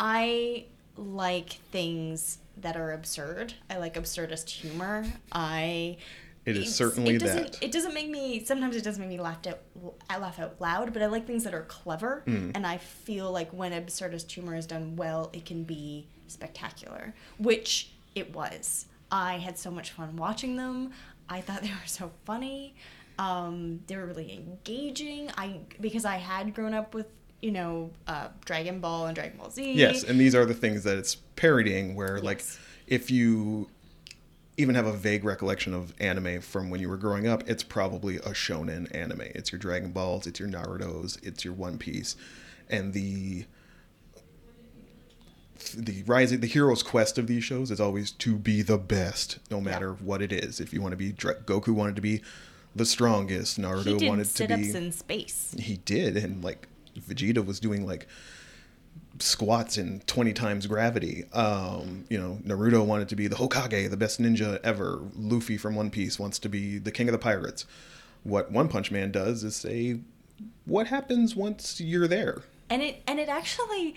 I 0.00 0.64
like 0.96 1.50
things 1.70 2.38
that 2.56 2.76
are 2.76 2.92
absurd. 2.92 3.54
I 3.68 3.76
like 3.76 3.94
absurdist 3.94 4.48
humor. 4.48 5.04
I 5.30 5.98
It 6.46 6.56
is 6.56 6.74
certainly 6.74 7.14
it 7.16 7.18
doesn't, 7.20 7.52
that. 7.52 7.62
It 7.62 7.70
doesn't 7.70 7.92
make 7.94 8.08
me. 8.08 8.44
Sometimes 8.44 8.74
it 8.76 8.82
doesn't 8.82 9.00
make 9.00 9.10
me 9.10 9.20
laugh 9.22 9.46
out. 9.46 9.60
I 10.08 10.18
laugh 10.18 10.38
out 10.38 10.60
loud, 10.60 10.92
but 10.92 11.02
I 11.02 11.06
like 11.06 11.26
things 11.26 11.44
that 11.44 11.54
are 11.54 11.62
clever, 11.62 12.22
Mm. 12.26 12.52
and 12.54 12.66
I 12.66 12.78
feel 12.78 13.30
like 13.30 13.50
when 13.52 13.72
absurdist 13.72 14.30
humor 14.30 14.56
is 14.56 14.66
done 14.66 14.96
well, 14.96 15.30
it 15.32 15.44
can 15.44 15.64
be 15.64 16.06
spectacular, 16.28 17.14
which 17.38 17.90
it 18.14 18.34
was. 18.34 18.86
I 19.12 19.34
had 19.38 19.58
so 19.58 19.70
much 19.70 19.90
fun 19.92 20.16
watching 20.16 20.56
them. 20.56 20.92
I 21.28 21.40
thought 21.42 21.62
they 21.62 21.68
were 21.68 21.86
so 21.86 22.10
funny. 22.24 22.74
Um, 23.18 23.80
they 23.86 23.96
were 23.96 24.06
really 24.06 24.32
engaging. 24.32 25.30
I 25.36 25.60
because 25.80 26.04
I 26.06 26.16
had 26.16 26.54
grown 26.54 26.72
up 26.72 26.94
with 26.94 27.06
you 27.40 27.50
know 27.50 27.90
uh, 28.06 28.28
Dragon 28.44 28.80
Ball 28.80 29.06
and 29.06 29.14
Dragon 29.14 29.38
Ball 29.38 29.50
Z. 29.50 29.72
yes, 29.72 30.02
and 30.02 30.18
these 30.18 30.34
are 30.34 30.44
the 30.44 30.54
things 30.54 30.84
that 30.84 30.98
it's 30.98 31.14
parodying. 31.14 31.94
Where 31.94 32.20
like 32.20 32.42
if 32.86 33.10
you 33.10 33.68
even 34.56 34.74
have 34.74 34.86
a 34.86 34.92
vague 34.92 35.24
recollection 35.24 35.72
of 35.72 35.94
anime 36.00 36.40
from 36.40 36.68
when 36.70 36.80
you 36.80 36.88
were 36.88 36.96
growing 36.96 37.26
up, 37.26 37.48
it's 37.48 37.62
probably 37.62 38.16
a 38.16 38.30
shonen 38.30 38.94
anime. 38.94 39.22
It's 39.34 39.52
your 39.52 39.58
Dragon 39.58 39.90
Balls, 39.90 40.26
it's 40.26 40.38
your 40.38 40.48
Naruto's, 40.48 41.18
it's 41.22 41.44
your 41.44 41.54
One 41.54 41.78
Piece, 41.78 42.16
and 42.68 42.92
the 42.92 43.44
the 45.74 46.02
rising 46.04 46.40
the 46.40 46.46
hero's 46.46 46.82
quest 46.82 47.18
of 47.18 47.26
these 47.26 47.44
shows 47.44 47.70
is 47.70 47.80
always 47.80 48.10
to 48.12 48.36
be 48.36 48.62
the 48.62 48.78
best 48.78 49.38
no 49.50 49.60
matter 49.60 49.92
what 49.92 50.22
it 50.22 50.32
is 50.32 50.58
if 50.58 50.72
you 50.72 50.80
want 50.80 50.90
to 50.90 50.96
be 50.96 51.12
goku 51.12 51.68
wanted 51.68 51.94
to 51.94 52.00
be 52.00 52.22
the 52.74 52.86
strongest 52.86 53.60
naruto 53.60 54.08
wanted 54.08 54.24
to 54.24 54.48
be 54.48 54.74
in 54.74 54.90
space. 54.90 55.54
he 55.58 55.76
did 55.76 56.16
and 56.16 56.42
like 56.42 56.66
vegeta 56.98 57.44
was 57.44 57.60
doing 57.60 57.86
like 57.86 58.06
squats 59.18 59.76
in 59.78 60.00
20 60.06 60.32
times 60.32 60.66
gravity. 60.66 61.24
Um 61.32 62.04
you 62.08 62.18
know 62.18 62.38
naruto 62.44 62.84
wanted 62.84 63.08
to 63.10 63.16
be 63.16 63.28
the 63.28 63.36
hokage 63.36 63.90
the 63.90 63.96
best 63.96 64.20
ninja 64.20 64.60
ever. 64.62 65.00
Luffy 65.16 65.56
from 65.56 65.74
one 65.74 65.90
piece 65.90 66.18
wants 66.18 66.38
to 66.40 66.48
be 66.48 66.78
the 66.78 66.92
king 66.92 67.08
of 67.08 67.12
the 67.12 67.18
pirates. 67.18 67.66
What 68.22 68.50
one 68.50 68.68
punch 68.68 68.90
man 68.90 69.10
does 69.10 69.44
is 69.44 69.56
say 69.56 70.00
what 70.64 70.86
happens 70.86 71.34
once 71.36 71.80
you're 71.80 72.08
there? 72.08 72.42
And 72.68 72.82
it 72.82 73.02
and 73.06 73.18
it 73.18 73.28
actually 73.28 73.94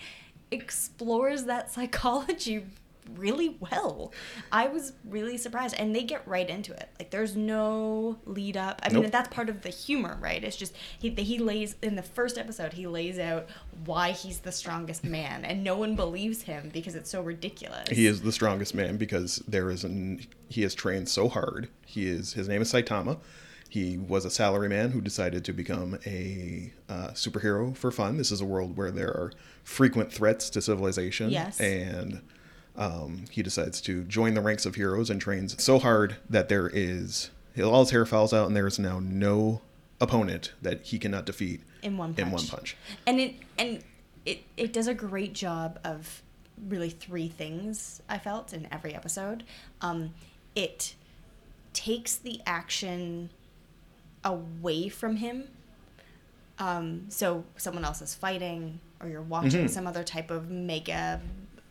explores 0.50 1.44
that 1.44 1.70
psychology 1.74 2.64
really 3.16 3.56
well. 3.60 4.12
I 4.52 4.68
was 4.68 4.92
really 5.04 5.36
surprised, 5.36 5.74
and 5.78 5.94
they 5.94 6.02
get 6.02 6.26
right 6.26 6.48
into 6.48 6.72
it. 6.72 6.88
Like 6.98 7.10
there's 7.10 7.36
no 7.36 8.18
lead 8.24 8.56
up. 8.56 8.80
I 8.82 8.90
mean, 8.90 9.02
Nope. 9.02 9.12
that's 9.12 9.28
part 9.34 9.48
of 9.48 9.62
the 9.62 9.68
humor, 9.70 10.18
right? 10.20 10.42
It's 10.42 10.56
just 10.56 10.74
he 10.98 11.10
he 11.10 11.38
lays 11.38 11.76
in 11.82 11.96
the 11.96 12.02
first 12.02 12.38
episode. 12.38 12.72
He 12.72 12.86
lays 12.86 13.18
out 13.18 13.48
why 13.84 14.10
he's 14.12 14.38
the 14.40 14.52
strongest 14.52 15.04
man, 15.04 15.44
and 15.44 15.62
no 15.64 15.76
one 15.76 15.96
believes 15.96 16.42
him 16.42 16.70
because 16.72 16.94
it's 16.94 17.10
so 17.10 17.22
ridiculous. 17.22 17.88
He 17.90 18.06
is 18.06 18.22
the 18.22 18.32
strongest 18.32 18.74
man 18.74 18.96
because 18.96 19.36
there 19.48 19.70
is 19.70 19.84
an 19.84 20.26
he 20.48 20.62
has 20.62 20.74
trained 20.74 21.08
so 21.08 21.28
hard. 21.28 21.68
He 21.86 22.06
is 22.08 22.32
his 22.34 22.48
name 22.48 22.62
is 22.62 22.72
Saitama. 22.72 23.18
He 23.68 23.98
was 23.98 24.24
a 24.24 24.28
salaryman 24.28 24.92
who 24.92 25.00
decided 25.00 25.44
to 25.46 25.52
become 25.52 25.98
a 26.06 26.72
uh, 26.88 27.08
superhero 27.08 27.76
for 27.76 27.90
fun. 27.90 28.18
This 28.18 28.30
is 28.30 28.40
a 28.40 28.44
world 28.44 28.76
where 28.76 28.92
there 28.92 29.08
are 29.08 29.32
frequent 29.64 30.12
threats 30.12 30.48
to 30.50 30.62
civilization, 30.62 31.30
Yes. 31.30 31.58
and 31.60 32.20
um, 32.76 33.24
he 33.30 33.42
decides 33.42 33.80
to 33.82 34.02
join 34.04 34.34
the 34.34 34.40
ranks 34.40 34.66
of 34.66 34.74
heroes 34.74 35.10
and 35.10 35.20
trains 35.20 35.62
so 35.62 35.78
hard 35.78 36.16
that 36.28 36.48
there 36.48 36.68
is 36.72 37.30
all 37.62 37.80
his 37.80 37.90
hair 37.90 38.04
falls 38.04 38.32
out, 38.32 38.46
and 38.48 38.56
there 38.56 38.66
is 38.66 38.78
now 38.78 38.98
no 39.00 39.60
opponent 40.00 40.52
that 40.60 40.82
he 40.82 40.98
cannot 40.98 41.24
defeat 41.24 41.62
in 41.82 41.96
one 41.96 42.12
punch. 42.14 42.26
in 42.26 42.32
one 42.32 42.46
punch. 42.46 42.76
and 43.06 43.20
it 43.20 43.34
and 43.58 43.82
it 44.26 44.42
it 44.56 44.72
does 44.72 44.88
a 44.88 44.94
great 44.94 45.32
job 45.34 45.78
of 45.84 46.22
really 46.68 46.90
three 46.90 47.28
things 47.28 48.02
I 48.08 48.18
felt 48.18 48.52
in 48.52 48.66
every 48.72 48.94
episode. 48.94 49.44
Um, 49.80 50.14
it 50.56 50.94
takes 51.72 52.16
the 52.16 52.40
action 52.46 53.30
away 54.24 54.88
from 54.88 55.16
him. 55.16 55.48
Um, 56.58 57.06
so 57.08 57.44
someone 57.56 57.84
else 57.84 58.00
is 58.00 58.14
fighting, 58.14 58.78
or 59.00 59.08
you're 59.08 59.22
watching 59.22 59.64
Mhm. 59.66 59.70
some 59.70 59.86
other 59.86 60.04
type 60.04 60.30
of 60.30 60.50
mega 60.50 61.20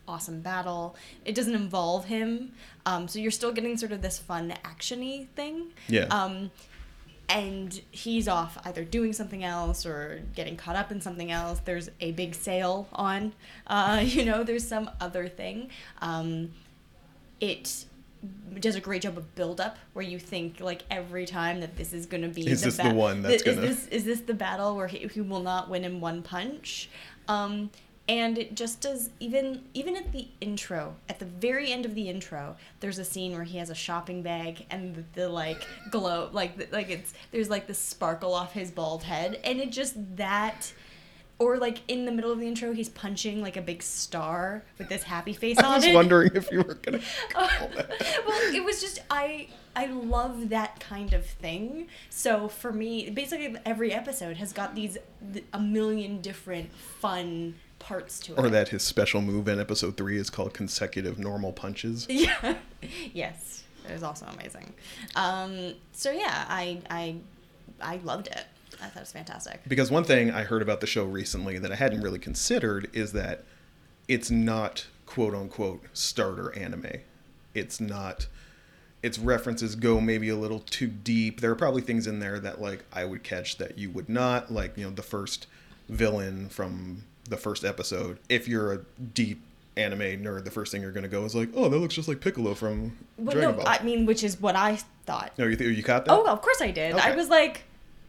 awesome 0.06 0.40
battle. 0.40 0.96
It 1.24 1.34
doesn't 1.34 1.54
involve 1.54 2.06
him, 2.06 2.52
um, 2.86 3.08
so 3.08 3.18
you're 3.18 3.30
still 3.30 3.52
getting 3.52 3.76
sort 3.76 3.92
of 3.92 4.02
this 4.02 4.18
fun 4.18 4.54
actiony 4.64 5.28
thing. 5.36 5.72
Yeah. 5.88 6.06
Um, 6.10 6.50
and 7.28 7.80
he's 7.90 8.28
off 8.28 8.58
either 8.66 8.84
doing 8.84 9.14
something 9.14 9.42
else 9.44 9.86
or 9.86 10.20
getting 10.34 10.56
caught 10.56 10.76
up 10.76 10.92
in 10.92 11.00
something 11.00 11.30
else. 11.30 11.58
There's 11.64 11.88
a 12.00 12.12
big 12.12 12.34
sale 12.34 12.86
on, 12.92 13.32
uh, 13.66 14.02
you 14.04 14.24
know, 14.24 14.44
there's 14.44 14.66
some 14.66 14.90
other 15.00 15.28
thing. 15.28 15.70
Um, 16.02 16.52
it 17.40 17.86
does 18.60 18.74
a 18.74 18.80
great 18.80 19.02
job 19.02 19.18
of 19.18 19.34
build 19.34 19.60
up 19.60 19.76
where 19.92 20.04
you 20.04 20.18
think 20.18 20.60
like 20.60 20.82
every 20.90 21.26
time 21.26 21.60
that 21.60 21.76
this 21.76 21.92
is 21.92 22.06
going 22.06 22.22
to 22.22 22.28
be 22.28 22.46
Is 22.46 22.62
this 22.62 22.76
the 22.76 22.90
one 22.94 23.22
that's 23.22 23.36
is 23.36 23.42
gonna- 23.42 23.60
this 23.66 23.86
is 23.88 24.04
this 24.04 24.20
the 24.20 24.34
battle 24.34 24.76
where 24.76 24.86
he, 24.86 24.98
he 25.08 25.20
will 25.20 25.40
not 25.40 25.68
win 25.68 25.84
in 25.84 26.00
one 26.00 26.22
punch 26.22 26.88
um 27.28 27.70
and 28.08 28.36
it 28.36 28.54
just 28.54 28.80
does 28.80 29.10
even 29.18 29.62
even 29.72 29.96
at 29.96 30.12
the 30.12 30.28
intro 30.40 30.94
at 31.08 31.18
the 31.18 31.24
very 31.24 31.72
end 31.72 31.86
of 31.86 31.94
the 31.94 32.08
intro 32.08 32.56
there's 32.80 32.98
a 32.98 33.04
scene 33.04 33.32
where 33.32 33.44
he 33.44 33.58
has 33.58 33.70
a 33.70 33.74
shopping 33.74 34.22
bag 34.22 34.66
and 34.70 34.94
the, 34.94 35.04
the 35.14 35.28
like 35.28 35.66
glow 35.90 36.28
like 36.32 36.56
the, 36.56 36.68
like 36.70 36.90
it's 36.90 37.14
there's 37.30 37.48
like 37.48 37.66
the 37.66 37.74
sparkle 37.74 38.34
off 38.34 38.52
his 38.52 38.70
bald 38.70 39.02
head 39.02 39.40
and 39.44 39.58
it 39.58 39.72
just 39.72 39.94
that 40.16 40.72
or 41.38 41.58
like 41.58 41.78
in 41.88 42.04
the 42.04 42.12
middle 42.12 42.30
of 42.30 42.38
the 42.38 42.46
intro 42.46 42.72
he's 42.72 42.88
punching 42.88 43.42
like 43.42 43.56
a 43.56 43.62
big 43.62 43.82
star 43.82 44.62
with 44.78 44.88
this 44.88 45.02
happy 45.02 45.32
face 45.32 45.58
on 45.58 45.64
it. 45.64 45.68
I 45.68 45.76
was 45.76 45.84
it 45.86 45.94
wondering 45.94 46.30
if 46.34 46.50
you 46.52 46.58
were 46.58 46.74
gonna. 46.74 47.00
Call 47.30 47.48
that. 47.74 47.90
Well, 48.26 48.54
it 48.54 48.64
was 48.64 48.80
just 48.80 49.00
I 49.10 49.48
I 49.74 49.86
love 49.86 50.50
that 50.50 50.78
kind 50.78 51.12
of 51.12 51.26
thing. 51.26 51.88
So 52.08 52.48
for 52.48 52.72
me, 52.72 53.10
basically 53.10 53.56
every 53.66 53.92
episode 53.92 54.36
has 54.36 54.52
got 54.52 54.74
these 54.74 54.96
th- 55.32 55.44
a 55.52 55.58
million 55.58 56.20
different 56.20 56.72
fun 56.72 57.56
parts 57.84 58.18
to 58.20 58.32
it. 58.32 58.38
Or 58.38 58.48
that 58.48 58.68
his 58.68 58.82
special 58.82 59.20
move 59.20 59.46
in 59.46 59.60
episode 59.60 59.96
three 59.96 60.16
is 60.16 60.30
called 60.30 60.54
consecutive 60.54 61.18
normal 61.18 61.52
punches. 61.52 62.06
Yeah. 62.14 62.56
yes. 63.12 63.64
It 63.88 63.92
was 63.92 64.02
also 64.02 64.26
amazing. 64.26 64.72
Um, 65.14 65.74
so 65.92 66.10
yeah, 66.10 66.46
I 66.48 66.80
I 66.88 67.16
I 67.80 67.96
loved 67.98 68.28
it. 68.28 68.44
I 68.80 68.86
thought 68.86 68.96
it 68.96 69.00
was 69.00 69.12
fantastic. 69.12 69.60
Because 69.68 69.90
one 69.90 70.04
thing 70.04 70.30
I 70.30 70.42
heard 70.42 70.62
about 70.62 70.80
the 70.80 70.86
show 70.86 71.04
recently 71.04 71.58
that 71.58 71.70
I 71.70 71.74
hadn't 71.74 72.00
really 72.00 72.18
considered 72.18 72.88
is 72.92 73.12
that 73.12 73.44
it's 74.08 74.30
not 74.30 74.86
quote 75.06 75.34
unquote 75.34 75.84
starter 75.92 76.56
anime. 76.56 76.86
It's 77.52 77.80
not 77.80 78.26
its 79.02 79.18
references 79.18 79.74
go 79.76 80.00
maybe 80.00 80.30
a 80.30 80.36
little 80.36 80.60
too 80.60 80.86
deep. 80.86 81.42
There 81.42 81.50
are 81.50 81.56
probably 81.56 81.82
things 81.82 82.06
in 82.06 82.20
there 82.20 82.40
that 82.40 82.60
like 82.60 82.84
I 82.90 83.04
would 83.04 83.22
catch 83.22 83.58
that 83.58 83.76
you 83.76 83.90
would 83.90 84.08
not, 84.08 84.50
like, 84.50 84.78
you 84.78 84.84
know, 84.84 84.90
the 84.90 85.02
first 85.02 85.46
villain 85.90 86.48
from 86.48 87.04
the 87.28 87.36
first 87.36 87.64
episode. 87.64 88.18
If 88.28 88.48
you're 88.48 88.72
a 88.72 88.78
deep 89.14 89.40
anime 89.76 89.98
nerd, 90.22 90.44
the 90.44 90.50
first 90.50 90.70
thing 90.72 90.82
you're 90.82 90.92
gonna 90.92 91.08
go 91.08 91.24
is 91.24 91.34
like, 91.34 91.48
Oh, 91.54 91.68
that 91.68 91.78
looks 91.78 91.94
just 91.94 92.08
like 92.08 92.20
Piccolo 92.20 92.54
from 92.54 92.96
Well, 93.16 93.32
Dragon 93.34 93.56
no, 93.56 93.62
Ball. 93.64 93.66
I 93.66 93.82
mean, 93.82 94.06
which 94.06 94.22
is 94.22 94.40
what 94.40 94.56
I 94.56 94.78
thought. 95.06 95.32
no, 95.38 95.46
you, 95.46 95.56
th- 95.56 95.76
you 95.76 95.82
caught 95.82 96.04
that? 96.04 96.12
Oh, 96.12 96.26
of 96.26 96.40
course 96.42 96.60
I 96.60 96.70
did. 96.70 96.94
I 96.94 97.14
was 97.16 97.28
like, 97.28 97.64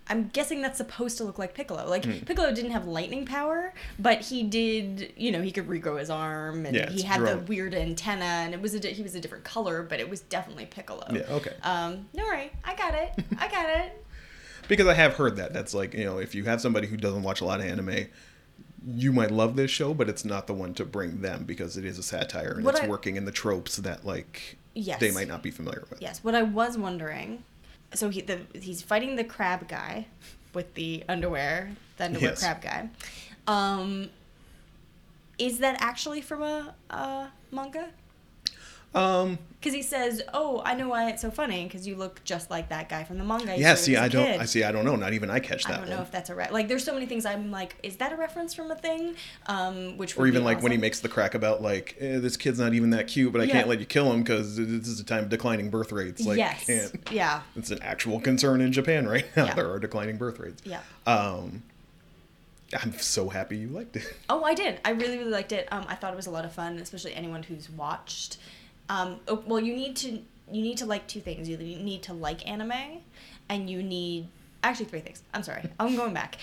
I'm 0.08 0.28
guessing 0.28 0.62
that's 0.62 0.78
supposed 0.78 1.18
to 1.18 1.24
look 1.24 1.40
like 1.40 1.56
Piccolo. 1.56 1.90
Like 1.90 2.06
Hmm. 2.06 2.20
Piccolo 2.26 2.54
didn't 2.54 2.70
have 2.72 2.86
lightning 2.86 3.26
power, 3.26 3.74
but 3.98 4.22
he 4.22 4.44
did. 4.44 5.12
You 5.18 5.32
know, 5.32 5.42
he 5.42 5.52
could 5.52 5.68
regrow 5.68 5.98
his 6.00 6.12
arm, 6.12 6.68
and 6.68 6.76
Yeah, 6.76 6.92
he 6.92 7.02
had 7.02 7.22
the 7.26 7.38
weird 7.40 7.74
antenna, 7.74 8.24
and 8.24 8.54
it 8.54 8.62
was 8.62 8.76
a 8.76 8.80
di- 8.80 8.94
he 8.94 9.02
was 9.02 9.16
a 9.16 9.20
different 9.20 9.44
color, 9.46 9.82
but 9.82 10.00
it 10.00 10.08
was 10.08 10.20
definitely 10.22 10.68
Piccolo. 10.68 11.08
Yeah, 11.12 11.22
okay. 11.32 11.54
Um, 11.64 12.06
no 12.14 12.24
worry, 12.24 12.52
I 12.64 12.76
got 12.76 12.94
it. 12.94 13.14
I 13.40 13.48
got 13.48 13.68
it. 13.68 14.06
because 14.68 14.86
I 14.86 14.94
have 14.94 15.14
heard 15.16 15.38
that. 15.38 15.54
That's 15.54 15.74
like, 15.74 15.96
you 15.96 16.06
know, 16.06 16.20
if 16.20 16.36
you 16.36 16.44
have 16.44 16.62
somebody 16.62 16.86
who 16.86 16.98
doesn't 16.98 17.24
watch 17.24 17.42
a 17.42 17.46
lot 17.46 17.60
of 17.60 17.66
anime, 17.66 18.06
you 18.88 19.12
might 19.12 19.32
love 19.32 19.56
this 19.56 19.72
show, 19.72 19.94
but 19.94 20.10
it's 20.10 20.24
not 20.26 20.48
the 20.48 20.54
one 20.54 20.74
to 20.76 20.86
bring 20.86 21.22
them 21.22 21.44
because 21.46 21.78
it 21.78 21.86
is 21.86 21.98
a 21.98 22.04
satire 22.04 22.52
and 22.54 22.64
What 22.66 22.76
it's 22.76 22.84
I- 22.84 22.88
working 22.88 23.16
in 23.16 23.26
the 23.26 23.32
tropes 23.32 23.78
that 23.78 24.06
like 24.06 24.58
Yes. 24.74 25.00
they 25.00 25.12
might 25.12 25.28
not 25.28 25.42
be 25.42 25.52
familiar 25.52 25.86
with. 25.90 26.02
Yes. 26.02 26.20
What 26.24 26.36
I 26.36 26.44
was 26.44 26.78
wondering, 26.78 27.44
so 27.94 28.10
he 28.10 28.22
the 28.22 28.42
he's 28.54 28.82
fighting 28.82 29.16
the 29.16 29.24
crab 29.24 29.68
guy 29.68 30.08
with 30.54 30.74
the 30.76 31.04
underwear, 31.10 31.72
the 31.98 32.06
underwear 32.06 32.30
Yes. 32.32 32.40
crab 32.42 32.62
guy. 32.62 32.90
Um, 33.48 34.10
is 35.38 35.60
that 35.60 35.78
actually 35.82 36.22
from 36.22 36.42
a, 36.44 36.76
a 36.90 37.28
manga? 37.52 37.90
Um, 38.96 39.38
Because 39.60 39.74
he 39.74 39.82
says, 39.82 40.22
"Oh, 40.34 40.62
I 40.64 40.76
know 40.76 40.88
why 40.90 41.10
it's 41.10 41.22
so 41.24 41.32
funny 41.32 41.64
because 41.66 41.88
you 41.88 41.96
look 41.96 42.24
just 42.24 42.50
like 42.52 42.70
that 42.70 42.88
guy 42.88 43.04
from 43.04 43.18
the 43.18 43.24
manga." 43.24 43.58
Yeah, 43.58 43.74
see, 43.76 43.98
I 43.98 44.08
don't, 44.08 44.24
kid." 44.26 44.40
I 44.40 44.46
see, 44.46 44.64
I 44.64 44.72
don't 44.72 44.86
know. 44.86 44.96
Not 44.96 45.14
even 45.14 45.30
I 45.32 45.40
catch 45.40 45.64
that. 45.66 45.74
I 45.74 45.78
don't 45.80 45.90
know 45.90 46.02
if 46.04 46.12
that's 46.12 46.30
a 46.30 46.36
re- 46.36 46.50
like. 46.52 46.68
There's 46.68 46.84
so 46.84 46.94
many 46.94 47.06
things 47.08 47.26
I'm 47.26 47.50
like, 47.52 47.76
is 47.82 47.96
that 47.98 48.14
a 48.14 48.16
reference 48.16 48.54
from 48.54 48.70
a 48.70 48.76
thing? 48.76 49.16
Um, 49.48 49.98
which 49.98 50.18
Or 50.18 50.28
even 50.28 50.44
like 50.44 50.62
when 50.62 50.72
he 50.72 50.78
makes 50.78 51.00
the 51.00 51.10
crack 51.10 51.34
about 51.34 51.62
like 51.64 51.98
eh, 52.00 52.20
this 52.20 52.38
kid's 52.38 52.60
not 52.60 52.74
even 52.76 52.92
that 52.92 53.08
cute, 53.08 53.32
but 53.34 53.42
I 53.42 53.46
Yeah. 53.46 53.54
can't 53.54 53.68
let 53.68 53.80
you 53.80 53.86
kill 53.88 54.12
him 54.14 54.22
because 54.24 54.56
this 54.56 54.88
is 54.88 55.00
a 55.00 55.04
time 55.04 55.24
of 55.24 55.30
declining 55.30 55.70
birth 55.72 55.92
rates. 55.92 56.24
Like, 56.26 56.38
yes, 56.38 56.66
can't. 56.68 57.10
yeah, 57.12 57.42
It's 57.56 57.72
an 57.72 57.82
actual 57.82 58.20
concern 58.22 58.62
in 58.62 58.72
Japan 58.72 59.08
right 59.08 59.26
now. 59.36 59.46
Yeah. 59.46 59.54
There 59.56 59.72
are 59.72 59.80
declining 59.80 60.18
birth 60.18 60.40
rates. 60.40 60.62
yeah. 60.64 60.82
Um, 61.08 61.64
I'm 62.82 62.98
so 63.00 63.30
happy 63.30 63.58
you 63.58 63.68
liked 63.70 63.96
it. 63.96 64.04
Oh, 64.30 64.44
I 64.44 64.54
did. 64.54 64.80
I 64.86 64.92
really, 64.92 65.18
really 65.18 65.32
liked 65.32 65.52
it. 65.52 65.68
Um, 65.72 65.86
I 65.88 65.96
thought 65.96 66.14
it 66.14 66.16
was 66.16 66.28
a 66.28 66.32
lot 66.32 66.46
of 66.46 66.52
fun, 66.54 66.78
especially 66.78 67.14
anyone 67.16 67.44
who's 67.44 67.70
watched. 67.70 68.38
Um, 68.90 69.20
oh, 69.28 69.44
well, 69.46 69.60
you 69.60 69.74
need 69.76 69.96
to 69.98 70.10
you 70.52 70.62
need 70.62 70.78
to 70.78 70.86
like 70.86 71.08
two 71.08 71.20
things. 71.22 71.50
You 71.50 71.58
need 71.58 72.04
to 72.04 72.14
like 72.14 72.48
anime, 72.48 73.02
and 73.50 73.70
you 73.70 73.82
need 73.82 74.28
actually 74.64 74.86
three 74.86 75.00
things. 75.02 75.24
I'm 75.34 75.44
sorry, 75.44 75.64
I'm 75.80 75.96
going 75.96 76.14
back. 76.14 76.38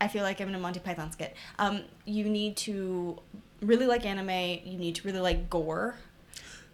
I 0.00 0.08
feel 0.08 0.22
like 0.22 0.40
I'm 0.40 0.48
in 0.48 0.54
a 0.54 0.58
Monty 0.58 0.80
Python 0.80 1.10
skit. 1.12 1.34
Um, 1.58 1.82
you 2.04 2.24
need 2.24 2.56
to 2.58 3.18
really 3.60 3.86
like 3.86 4.04
anime. 4.06 4.60
You 4.64 4.78
need 4.78 4.94
to 4.96 5.06
really 5.06 5.20
like 5.20 5.48
gore. 5.50 5.96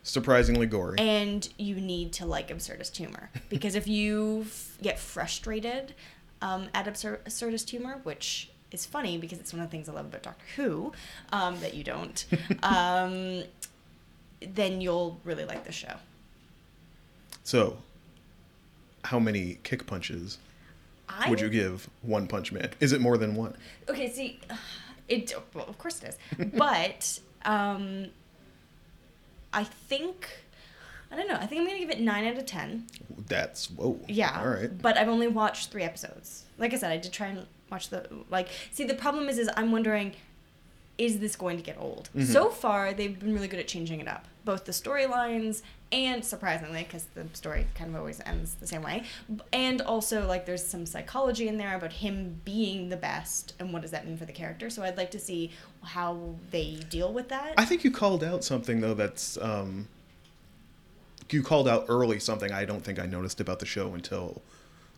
Surprisingly 0.04 0.66
gory. 0.66 0.96
and 0.98 1.46
you 1.58 1.74
need 1.74 2.12
to 2.14 2.24
like 2.24 2.48
absurdist 2.48 2.96
humor 2.96 3.28
because 3.50 3.74
if 3.74 3.86
you 3.86 4.42
f- 4.46 4.78
get 4.80 4.98
frustrated 4.98 5.92
um, 6.40 6.68
at 6.72 6.86
absur- 6.86 7.18
absurdist 7.24 7.68
humor 7.68 8.00
which 8.04 8.48
is 8.70 8.86
funny 8.86 9.18
because 9.18 9.38
it's 9.38 9.52
one 9.52 9.60
of 9.60 9.66
the 9.68 9.70
things 9.70 9.86
i 9.86 9.92
love 9.92 10.06
about 10.06 10.22
doctor 10.22 10.44
who 10.56 10.92
um, 11.32 11.60
that 11.60 11.74
you 11.74 11.84
don't 11.84 12.24
um, 12.62 13.42
then 14.40 14.80
you'll 14.80 15.20
really 15.24 15.44
like 15.44 15.64
the 15.64 15.72
show 15.72 15.94
So, 17.44 17.78
how 19.04 19.18
many 19.18 19.58
kick 19.62 19.86
punches 19.86 20.38
I 21.08 21.30
would 21.30 21.40
you 21.40 21.48
give 21.48 21.88
One 22.02 22.26
Punch 22.26 22.52
Man? 22.52 22.70
Is 22.80 22.92
it 22.92 23.00
more 23.00 23.16
than 23.18 23.34
one? 23.34 23.56
okay 23.88 24.10
see 24.10 24.40
it 25.08 25.32
well 25.54 25.64
of 25.68 25.78
course 25.78 26.02
it 26.02 26.08
is 26.38 26.46
but 26.54 27.18
um, 27.44 28.06
i 29.54 29.64
think 29.64 30.28
i 31.10 31.16
don't 31.16 31.26
know 31.28 31.36
i 31.36 31.46
think 31.46 31.60
i'm 31.60 31.66
gonna 31.66 31.78
give 31.78 31.88
it 31.90 32.00
9 32.00 32.26
out 32.26 32.36
of 32.36 32.44
10 32.46 32.86
That's 33.26 33.70
whoa. 33.70 33.98
Yeah. 34.08 34.38
All 34.40 34.48
right. 34.48 34.70
But 34.80 34.96
I've 34.96 35.08
only 35.08 35.28
watched 35.28 35.70
three 35.70 35.82
episodes. 35.82 36.44
Like 36.58 36.72
I 36.72 36.76
said, 36.78 36.90
I 36.92 36.96
did 36.96 37.12
try 37.12 37.26
and 37.28 37.46
watch 37.70 37.88
the 37.90 38.06
like. 38.30 38.48
See, 38.70 38.84
the 38.84 38.94
problem 38.94 39.28
is, 39.28 39.36
is 39.38 39.50
I'm 39.56 39.70
wondering, 39.70 40.14
is 40.98 41.20
this 41.20 41.36
going 41.36 41.56
to 41.56 41.62
get 41.62 41.76
old? 41.78 42.10
Mm-hmm. 42.14 42.24
So 42.32 42.50
far, 42.50 42.92
they've 42.92 43.18
been 43.18 43.32
really 43.32 43.48
good 43.48 43.60
at 43.60 43.68
changing 43.68 44.00
it 44.00 44.08
up, 44.08 44.26
both 44.44 44.64
the 44.64 44.72
storylines 44.72 45.62
and 45.90 46.24
surprisingly, 46.24 46.82
because 46.82 47.06
the 47.14 47.26
story 47.32 47.66
kind 47.74 47.90
of 47.90 47.96
always 47.96 48.20
ends 48.26 48.56
the 48.56 48.66
same 48.66 48.82
way, 48.82 49.04
and 49.52 49.80
also 49.80 50.26
like 50.26 50.44
there's 50.44 50.64
some 50.64 50.84
psychology 50.84 51.48
in 51.48 51.56
there 51.56 51.74
about 51.76 51.92
him 51.92 52.40
being 52.44 52.90
the 52.90 52.96
best 52.96 53.54
and 53.58 53.72
what 53.72 53.80
does 53.80 53.92
that 53.92 54.06
mean 54.06 54.16
for 54.18 54.26
the 54.26 54.32
character. 54.32 54.68
So 54.68 54.82
I'd 54.82 54.98
like 54.98 55.10
to 55.12 55.18
see 55.18 55.50
how 55.82 56.34
they 56.50 56.80
deal 56.90 57.12
with 57.12 57.28
that. 57.30 57.54
I 57.56 57.64
think 57.64 57.84
you 57.84 57.90
called 57.90 58.22
out 58.22 58.44
something 58.44 58.80
though 58.80 58.94
that's 58.94 59.38
um 59.38 59.88
you 61.30 61.42
called 61.42 61.68
out 61.68 61.86
early 61.88 62.18
something 62.18 62.52
I 62.52 62.64
don't 62.64 62.82
think 62.82 62.98
I 62.98 63.06
noticed 63.06 63.40
about 63.40 63.58
the 63.58 63.66
show 63.66 63.94
until 63.94 64.42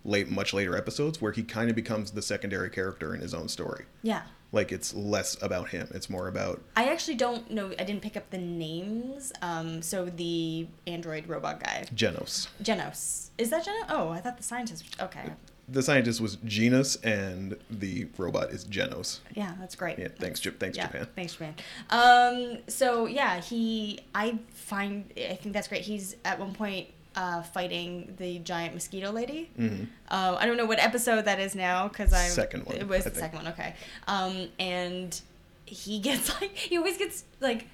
late 0.05 0.29
much 0.31 0.55
later 0.55 0.77
episodes 0.77 1.21
where 1.21 1.33
he 1.33 1.43
kind 1.43 1.69
of 1.71 1.77
becomes 1.77 2.11
the 2.13 2.23
secondary 2.23 2.71
character 2.71 3.15
in 3.15 3.21
his 3.21 3.35
own 3.35 3.49
story. 3.49 3.85
yeah. 4.03 4.23
Like 4.53 4.73
it's 4.73 4.93
less 4.95 5.41
about 5.45 5.69
him. 5.69 5.87
It's 5.95 6.11
more 6.11 6.27
about 6.27 6.61
I 6.75 6.89
actually 6.89 7.15
don't 7.15 7.49
know. 7.53 7.67
I 7.79 7.85
didn't 7.85 8.03
pick 8.03 8.17
up 8.17 8.31
the 8.31 8.39
names. 8.39 9.33
Um, 9.43 9.81
so 9.81 10.07
the 10.07 10.67
android 10.89 11.29
robot 11.29 11.63
guy, 11.63 11.85
Genos. 11.95 12.49
Genos. 12.61 13.29
Is 13.39 13.51
that 13.51 13.65
Genos? 13.65 13.87
Oh, 13.89 14.09
I 14.09 14.19
thought 14.19 14.39
the 14.39 14.43
scientist. 14.43 14.97
Okay. 15.01 15.23
The 15.69 15.85
scientist 15.85 16.21
was 16.21 16.35
Genus 16.45 16.97
and 16.97 17.57
the 17.71 18.09
robot 18.19 18.51
is 18.51 18.65
Genos. 18.65 19.21
Yeah, 19.37 19.55
that's 19.61 19.77
great. 19.77 20.01
Yeah, 20.01 20.09
thanks 20.19 20.41
Jap- 20.41 20.59
thanks 20.59 20.77
yeah, 20.77 20.87
Japan. 20.89 21.07
Thanks 21.15 21.35
Japan. 21.35 21.55
Um, 21.91 22.59
so 22.67 23.07
yeah, 23.07 23.41
he. 23.41 24.01
I 24.17 24.41
find. 24.53 25.13
I 25.17 25.35
think 25.37 25.53
that's 25.53 25.69
great. 25.69 25.83
He's 25.83 26.17
at 26.25 26.41
one 26.41 26.55
point 26.55 26.89
uh, 27.17 27.43
fighting 27.43 28.15
the 28.19 28.39
giant 28.41 28.75
mosquito 28.75 29.11
lady. 29.11 29.51
Mhm. 29.59 29.89
Uh, 30.09 30.37
I 30.39 30.47
don't 30.47 30.57
know 30.57 30.67
what 30.67 30.79
episode 30.79 31.25
that 31.25 31.41
is 31.41 31.55
now 31.55 31.89
because 31.89 32.13
I 32.13 32.27
Second 32.29 32.67
one, 32.67 32.77
It 32.77 32.87
was 32.89 33.01
I 33.07 33.11
the 33.11 33.11
think. 33.11 33.17
second 33.33 33.39
one. 33.45 33.49
Okay. 33.53 33.75
Um, 34.07 34.49
and 34.59 35.21
he 35.67 35.99
gets 36.01 36.29
like 36.41 36.57
he 36.57 36.77
always 36.79 36.97
gets 36.99 37.25
like 37.41 37.67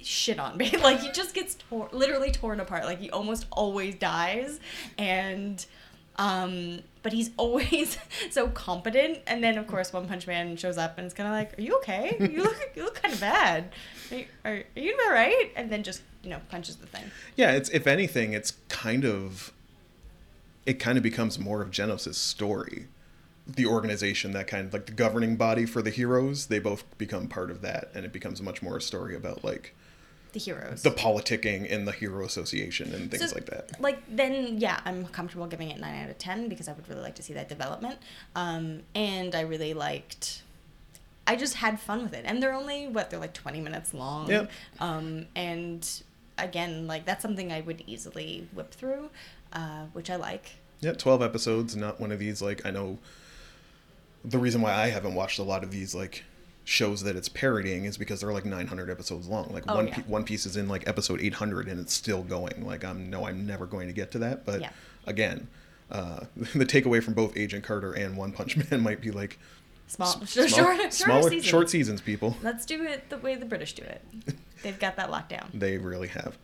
shit 0.00 0.38
on 0.38 0.56
me. 0.56 0.76
like 0.82 1.00
he 1.00 1.10
just 1.12 1.34
gets 1.34 1.54
tor- 1.56 1.88
literally 1.92 2.30
torn 2.30 2.60
apart. 2.60 2.84
Like 2.84 2.98
he 3.00 3.10
almost 3.10 3.46
always 3.50 3.94
dies, 3.96 4.60
and 4.98 5.64
um, 6.16 6.80
but 7.02 7.12
he's 7.12 7.30
always 7.36 7.98
so 8.30 8.48
competent. 8.48 9.18
And 9.26 9.42
then 9.42 9.58
of 9.58 9.66
course 9.66 9.92
One 9.92 10.08
Punch 10.08 10.26
Man 10.26 10.56
shows 10.56 10.78
up 10.78 10.98
and 10.98 11.04
it's 11.04 11.14
kind 11.14 11.28
of 11.28 11.34
like, 11.34 11.58
"Are 11.58 11.62
you 11.62 11.76
okay? 11.78 12.16
You 12.18 12.42
look 12.42 12.56
you 12.76 12.84
look 12.84 13.00
kind 13.00 13.14
of 13.14 13.20
bad. 13.20 13.72
Are 14.10 14.16
you, 14.16 14.26
are, 14.44 14.62
are 14.76 14.80
you 14.80 14.98
all 15.06 15.12
right?" 15.12 15.50
And 15.56 15.70
then 15.70 15.82
just 15.82 16.02
you 16.22 16.30
know 16.30 16.40
punches 16.48 16.76
the 16.76 16.86
thing. 16.86 17.04
Yeah, 17.36 17.52
it's 17.52 17.68
if 17.70 17.86
anything, 17.86 18.32
it's 18.32 18.52
kind 18.68 19.04
of 19.04 19.52
it 20.66 20.74
kind 20.74 20.96
of 20.96 21.02
becomes 21.02 21.38
more 21.38 21.62
of 21.62 21.70
Genos' 21.70 22.14
story. 22.14 22.86
The 23.44 23.66
organization, 23.66 24.30
that 24.32 24.46
kind 24.46 24.68
of 24.68 24.72
like 24.72 24.86
the 24.86 24.92
governing 24.92 25.34
body 25.34 25.66
for 25.66 25.82
the 25.82 25.90
heroes, 25.90 26.46
they 26.46 26.60
both 26.60 26.84
become 26.96 27.26
part 27.26 27.50
of 27.50 27.60
that, 27.62 27.90
and 27.92 28.04
it 28.04 28.12
becomes 28.12 28.40
much 28.40 28.62
more 28.62 28.76
a 28.76 28.80
story 28.80 29.16
about 29.16 29.42
like 29.42 29.74
the 30.32 30.40
heroes. 30.40 30.82
the 30.82 30.90
politicking 30.90 31.66
in 31.66 31.84
the 31.84 31.92
hero 31.92 32.24
association 32.24 32.94
and 32.94 33.10
things 33.10 33.30
So, 33.30 33.34
like 33.34 33.46
that. 33.46 33.80
Like 33.80 34.02
then, 34.08 34.58
yeah, 34.58 34.80
I'm 34.84 35.06
comfortable 35.06 35.46
giving 35.46 35.70
it 35.70 35.78
nine 35.78 36.02
out 36.02 36.10
of 36.10 36.18
ten 36.18 36.48
because 36.48 36.68
I 36.68 36.72
would 36.72 36.88
really 36.88 37.02
like 37.02 37.14
to 37.16 37.22
see 37.22 37.34
that 37.34 37.48
development. 37.48 37.98
Um, 38.34 38.82
and 38.94 39.34
I 39.34 39.42
really 39.42 39.74
liked. 39.74 40.42
I 41.26 41.36
just 41.36 41.54
had 41.54 41.78
fun 41.78 42.02
with 42.02 42.14
it, 42.14 42.24
and 42.26 42.42
they're 42.42 42.52
only 42.54 42.88
what 42.88 43.10
they're 43.10 43.20
like 43.20 43.34
twenty 43.34 43.60
minutes 43.60 43.94
long. 43.94 44.28
Yep. 44.28 44.50
Um, 44.80 45.26
and 45.36 45.88
again, 46.38 46.86
like 46.86 47.04
that's 47.04 47.22
something 47.22 47.52
I 47.52 47.60
would 47.60 47.82
easily 47.86 48.48
whip 48.52 48.72
through, 48.72 49.10
uh, 49.52 49.84
which 49.92 50.10
I 50.10 50.16
like. 50.16 50.52
Yeah, 50.80 50.94
12 50.94 51.22
episodes, 51.22 51.76
not 51.76 52.00
one 52.00 52.10
of 52.10 52.18
these 52.18 52.42
like 52.42 52.66
I 52.66 52.72
know 52.72 52.98
the 54.24 54.38
reason 54.38 54.62
why 54.62 54.72
I 54.72 54.88
haven't 54.88 55.14
watched 55.14 55.38
a 55.38 55.44
lot 55.44 55.62
of 55.62 55.70
these 55.70 55.94
like 55.94 56.24
shows 56.64 57.02
that 57.02 57.16
it's 57.16 57.28
parodying 57.28 57.84
is 57.84 57.96
because 57.98 58.20
they're 58.20 58.32
like 58.32 58.44
900 58.44 58.88
episodes 58.90 59.26
long. 59.26 59.48
Like 59.52 59.64
Oh, 59.68 59.76
one 59.76 59.88
yeah. 59.88 59.94
Pi- 59.96 60.02
one 60.02 60.24
piece 60.24 60.46
is 60.46 60.56
in 60.56 60.68
like 60.68 60.86
episode 60.88 61.20
800 61.20 61.66
and 61.68 61.80
it's 61.80 61.92
still 61.92 62.22
going. 62.22 62.64
Like 62.64 62.84
I'm 62.84 63.10
no 63.10 63.26
I'm 63.26 63.46
never 63.46 63.66
going 63.66 63.88
to 63.88 63.92
get 63.94 64.10
to 64.12 64.18
that, 64.20 64.44
but 64.46 64.60
Yeah. 64.60 64.70
again, 65.06 65.48
uh, 65.90 66.20
the 66.36 66.64
takeaway 66.66 67.02
from 67.02 67.14
both 67.14 67.36
Agent 67.36 67.64
Carter 67.64 67.92
and 67.92 68.16
One 68.16 68.32
Punch 68.32 68.56
Man 68.56 68.80
might 68.84 69.00
be 69.00 69.10
like 69.10 69.38
Small, 69.88 70.08
s- 70.22 70.30
short, 70.32 70.48
small- 70.50 70.64
shorter 70.66 70.90
smaller 70.90 71.22
seasons. 71.30 71.44
short 71.44 71.68
seasons 71.70 72.00
people. 72.00 72.36
Let's 72.42 72.64
do 72.64 72.82
it 72.84 73.10
the 73.10 73.18
way 73.18 73.34
the 73.34 73.44
British 73.44 73.74
do 73.74 73.82
it. 73.82 74.02
They've 74.62 74.78
got 74.78 74.96
that 74.96 75.10
locked 75.10 75.30
down. 75.30 75.50
They 75.52 75.76
really 75.78 76.08
have. 76.08 76.38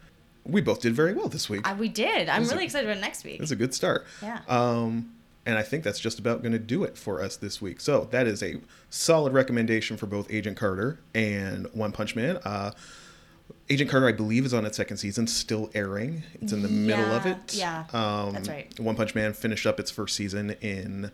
We 0.44 0.60
both 0.60 0.80
did 0.80 0.94
very 0.94 1.12
well 1.14 1.28
this 1.28 1.48
week. 1.48 1.66
I, 1.68 1.74
we 1.74 1.88
did. 1.88 2.28
I'm 2.28 2.42
This 2.42 2.50
really 2.52 2.64
a- 2.64 2.66
excited 2.66 2.90
about 2.90 3.00
next 3.00 3.22
week. 3.24 3.40
It's 3.40 3.50
a 3.52 3.56
good 3.56 3.72
start. 3.74 4.04
Yeah. 4.22 4.40
Um, 4.48 5.12
and 5.49 5.57
I 5.57 5.62
think 5.62 5.82
that's 5.82 5.99
just 5.99 6.18
about 6.18 6.42
going 6.42 6.53
to 6.53 6.59
do 6.59 6.84
it 6.84 6.99
for 6.99 7.22
us 7.22 7.36
this 7.36 7.62
week. 7.62 7.80
So 7.80 8.07
that 8.11 8.26
is 8.26 8.42
a 8.42 8.57
solid 8.90 9.32
recommendation 9.32 9.96
for 9.96 10.05
both 10.05 10.30
Agent 10.30 10.59
Carter 10.59 11.01
and 11.14 11.66
One 11.72 11.90
Punch 11.90 12.14
Man. 12.14 12.36
Uh, 12.44 12.72
Agent 13.70 13.90
Carter, 13.90 14.09
I 14.09 14.12
believe, 14.12 14.44
is 14.44 14.53
on 14.53 14.66
its 14.66 14.76
second 14.76 14.99
season, 14.99 15.26
still 15.26 15.70
airing. 15.74 16.22
It's 16.42 16.53
in 16.53 16.61
the 16.61 16.68
middle 16.68 17.11
of 17.12 17.24
it. 17.24 17.55
yeah, 17.55 17.86
um, 17.94 18.34
that's 18.34 18.49
right. 18.49 18.78
One 18.78 18.94
Punch 18.94 19.14
Man 19.14 19.32
finished 19.32 19.66
up 19.66 19.80
its 19.80 19.90
first 19.90 20.16
season 20.16 20.51
in 20.61 21.11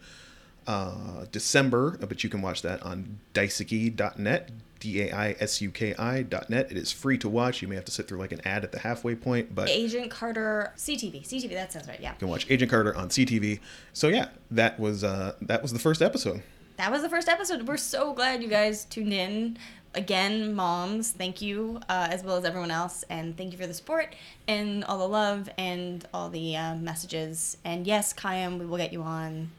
uh, 0.66 1.26
December, 1.32 1.96
but 1.98 2.24
you 2.24 2.30
can 2.30 2.42
watch 2.42 2.62
that 2.62 2.82
on 2.82 3.18
daisuki.net, 3.34 4.50
D 4.80 5.02
A 5.02 5.12
I 5.12 5.36
S 5.40 5.60
U 5.60 5.70
K 5.70 5.94
I.net. 5.98 6.70
It 6.70 6.76
is 6.76 6.92
free 6.92 7.18
to 7.18 7.28
watch. 7.28 7.62
You 7.62 7.68
may 7.68 7.74
have 7.74 7.84
to 7.86 7.92
sit 7.92 8.08
through 8.08 8.18
like 8.18 8.32
an 8.32 8.40
ad 8.46 8.64
at 8.64 8.72
the 8.72 8.78
halfway 8.80 9.14
point, 9.14 9.54
but 9.54 9.68
Agent 9.68 10.10
Carter, 10.10 10.72
CTV, 10.76 11.26
CTV. 11.26 11.50
That 11.50 11.72
sounds 11.72 11.88
right. 11.88 12.00
Yeah. 12.00 12.12
you 12.12 12.18
can 12.18 12.28
watch 12.28 12.46
Agent 12.50 12.70
Carter 12.70 12.94
on 12.96 13.08
CTV. 13.08 13.60
So 13.92 14.08
yeah, 14.08 14.28
that 14.50 14.78
was 14.78 15.04
uh, 15.04 15.34
that 15.42 15.62
was 15.62 15.72
the 15.72 15.78
first 15.78 16.02
episode. 16.02 16.42
That 16.76 16.90
was 16.90 17.02
the 17.02 17.08
first 17.08 17.28
episode. 17.28 17.68
We're 17.68 17.76
so 17.76 18.12
glad 18.12 18.42
you 18.42 18.48
guys 18.48 18.84
tuned 18.84 19.12
in. 19.12 19.58
Again, 19.96 20.54
moms, 20.54 21.12
thank 21.12 21.40
you, 21.40 21.78
uh, 21.88 22.08
as 22.10 22.24
well 22.24 22.36
as 22.36 22.44
everyone 22.44 22.72
else, 22.72 23.04
and 23.08 23.36
thank 23.36 23.52
you 23.52 23.58
for 23.58 23.68
the 23.68 23.74
support 23.74 24.16
and 24.48 24.82
all 24.86 24.98
the 24.98 25.06
love 25.06 25.48
and 25.56 26.04
all 26.12 26.28
the 26.30 26.56
uh, 26.56 26.74
messages. 26.74 27.58
And 27.64 27.86
yes, 27.86 28.12
Kayam, 28.12 28.58
we 28.58 28.66
will 28.66 28.76
get 28.76 28.92
you 28.92 29.02
on. 29.02 29.52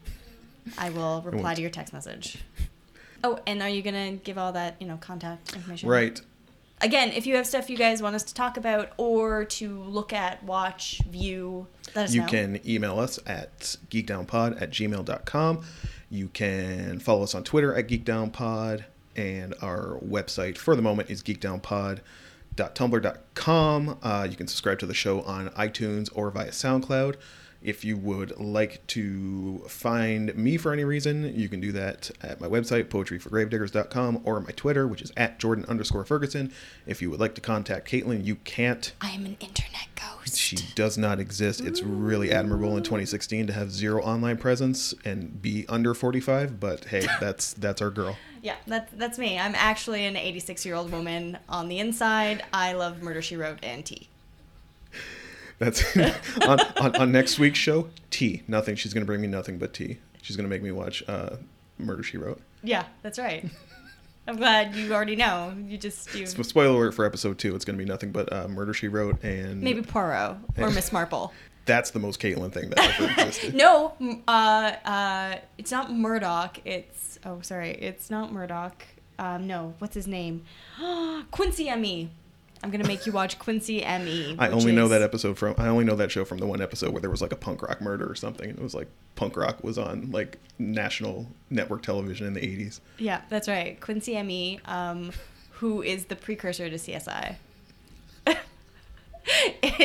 I 0.78 0.90
will 0.90 1.22
reply 1.22 1.54
to 1.54 1.60
your 1.60 1.70
text 1.70 1.92
message. 1.92 2.38
Oh, 3.24 3.38
and 3.46 3.62
are 3.62 3.68
you 3.68 3.82
gonna 3.82 4.12
give 4.12 4.38
all 4.38 4.52
that 4.52 4.76
you 4.80 4.86
know 4.86 4.96
contact 4.98 5.54
information? 5.54 5.88
Right. 5.88 6.20
Again, 6.82 7.10
if 7.12 7.26
you 7.26 7.36
have 7.36 7.46
stuff 7.46 7.70
you 7.70 7.78
guys 7.78 8.02
want 8.02 8.14
us 8.14 8.22
to 8.24 8.34
talk 8.34 8.58
about 8.58 8.92
or 8.98 9.46
to 9.46 9.82
look 9.84 10.12
at, 10.12 10.42
watch, 10.42 11.00
view, 11.10 11.66
let 11.94 12.04
us 12.04 12.14
You 12.14 12.20
know. 12.20 12.26
can 12.26 12.60
email 12.68 12.98
us 12.98 13.18
at 13.26 13.78
geekdownpod 13.90 14.60
at 14.60 14.70
gmail.com. 14.72 15.64
You 16.10 16.28
can 16.28 16.98
follow 16.98 17.22
us 17.22 17.34
on 17.34 17.44
Twitter 17.44 17.74
at 17.74 17.88
geekdownpod. 17.88 18.84
And 19.16 19.54
our 19.62 19.98
website 20.06 20.58
for 20.58 20.76
the 20.76 20.82
moment 20.82 21.08
is 21.08 21.22
geekdownpod.tumblr.com. 21.22 23.98
Uh, 24.02 24.26
you 24.30 24.36
can 24.36 24.46
subscribe 24.46 24.78
to 24.80 24.86
the 24.86 24.92
show 24.94 25.22
on 25.22 25.48
iTunes 25.50 26.10
or 26.14 26.30
via 26.30 26.50
SoundCloud. 26.50 27.16
If 27.66 27.84
you 27.84 27.96
would 27.96 28.38
like 28.38 28.86
to 28.88 29.58
find 29.66 30.32
me 30.36 30.56
for 30.56 30.72
any 30.72 30.84
reason, 30.84 31.36
you 31.36 31.48
can 31.48 31.58
do 31.58 31.72
that 31.72 32.12
at 32.22 32.40
my 32.40 32.46
website, 32.46 32.84
poetryforgravediggers.com, 32.84 34.20
or 34.24 34.40
my 34.40 34.50
Twitter, 34.52 34.86
which 34.86 35.02
is 35.02 35.12
at 35.16 35.40
Jordan 35.40 35.64
underscore 35.68 36.04
Ferguson. 36.04 36.52
If 36.86 37.02
you 37.02 37.10
would 37.10 37.18
like 37.18 37.34
to 37.34 37.40
contact 37.40 37.90
Caitlin, 37.90 38.24
you 38.24 38.36
can't 38.36 38.92
I 39.00 39.10
am 39.10 39.26
an 39.26 39.36
internet 39.40 39.88
ghost. 39.96 40.38
she 40.38 40.56
does 40.76 40.96
not 40.96 41.18
exist. 41.18 41.60
It's 41.60 41.82
really 41.82 42.30
admirable 42.30 42.76
in 42.76 42.84
2016 42.84 43.48
to 43.48 43.52
have 43.52 43.72
zero 43.72 44.00
online 44.00 44.36
presence 44.36 44.94
and 45.04 45.42
be 45.42 45.66
under 45.68 45.92
45. 45.92 46.60
But 46.60 46.84
hey, 46.84 47.04
that's 47.20 47.52
that's 47.54 47.82
our 47.82 47.90
girl. 47.90 48.16
Yeah, 48.42 48.54
that's 48.68 48.92
that's 48.92 49.18
me. 49.18 49.40
I'm 49.40 49.56
actually 49.56 50.04
an 50.06 50.16
86 50.16 50.64
year 50.64 50.76
old 50.76 50.92
woman 50.92 51.36
on 51.48 51.68
the 51.68 51.80
inside. 51.80 52.44
I 52.52 52.74
love 52.74 53.02
Murder 53.02 53.22
She 53.22 53.36
Wrote 53.36 53.58
and 53.64 53.84
tea. 53.84 54.08
That's 55.58 55.96
on, 56.42 56.60
on 56.80 56.96
on 56.96 57.12
next 57.12 57.38
week's 57.38 57.58
show. 57.58 57.88
Tea, 58.10 58.42
nothing. 58.48 58.76
She's 58.76 58.92
gonna 58.92 59.06
bring 59.06 59.20
me 59.20 59.28
nothing 59.28 59.58
but 59.58 59.72
tea. 59.72 59.98
She's 60.22 60.36
gonna 60.36 60.48
make 60.48 60.62
me 60.62 60.70
watch 60.72 61.02
uh, 61.08 61.36
Murder 61.78 62.02
She 62.02 62.18
Wrote. 62.18 62.40
Yeah, 62.62 62.84
that's 63.02 63.18
right. 63.18 63.44
I'm 64.28 64.36
glad 64.36 64.74
you 64.74 64.92
already 64.92 65.14
know. 65.16 65.54
You 65.68 65.78
just 65.78 66.12
you 66.14 66.26
spoiler 66.26 66.74
alert 66.74 66.94
for 66.94 67.04
episode 67.04 67.38
two. 67.38 67.54
It's 67.54 67.64
gonna 67.64 67.78
be 67.78 67.84
nothing 67.84 68.10
but 68.10 68.32
uh, 68.32 68.48
Murder 68.48 68.74
She 68.74 68.88
Wrote, 68.88 69.22
and 69.22 69.60
maybe 69.62 69.82
Poirot 69.82 70.36
or 70.58 70.70
Miss 70.70 70.92
Marple. 70.92 71.32
that's 71.64 71.90
the 71.90 72.00
most 72.00 72.20
Caitlin 72.20 72.52
thing 72.52 72.70
that 72.70 72.78
ever 73.00 73.10
existed. 73.12 73.54
no, 73.54 73.94
uh, 74.26 74.72
uh, 74.84 75.36
it's 75.58 75.70
not 75.70 75.92
Murdoch. 75.92 76.58
It's 76.64 77.18
oh, 77.24 77.40
sorry, 77.40 77.70
it's 77.70 78.10
not 78.10 78.32
Murdoch. 78.32 78.84
Um, 79.18 79.46
no, 79.46 79.74
what's 79.78 79.94
his 79.94 80.06
name? 80.06 80.44
Quincy 81.30 81.68
M.E. 81.68 82.10
I'm 82.62 82.70
gonna 82.70 82.86
make 82.86 83.06
you 83.06 83.12
watch 83.12 83.38
Quincy 83.38 83.84
M.E. 83.84 84.36
I 84.38 84.48
only 84.48 84.72
know 84.72 84.88
that 84.88 85.02
episode 85.02 85.38
from 85.38 85.54
I 85.58 85.68
only 85.68 85.84
know 85.84 85.96
that 85.96 86.10
show 86.10 86.24
from 86.24 86.38
the 86.38 86.46
one 86.46 86.60
episode 86.60 86.92
where 86.92 87.00
there 87.00 87.10
was 87.10 87.22
like 87.22 87.32
a 87.32 87.36
punk 87.36 87.62
rock 87.62 87.80
murder 87.80 88.10
or 88.10 88.14
something, 88.14 88.48
and 88.48 88.58
it 88.58 88.62
was 88.62 88.74
like 88.74 88.88
punk 89.14 89.36
rock 89.36 89.62
was 89.62 89.78
on 89.78 90.10
like 90.10 90.38
national 90.58 91.26
network 91.50 91.82
television 91.82 92.26
in 92.26 92.34
the 92.34 92.40
80s. 92.40 92.80
Yeah, 92.98 93.22
that's 93.28 93.48
right. 93.48 93.80
Quincy 93.80 94.16
M.E., 94.16 94.60
um, 94.64 95.12
who 95.52 95.82
is 95.82 96.06
the 96.06 96.16
precursor 96.16 96.68
to 96.68 96.76
CSI. 96.76 97.36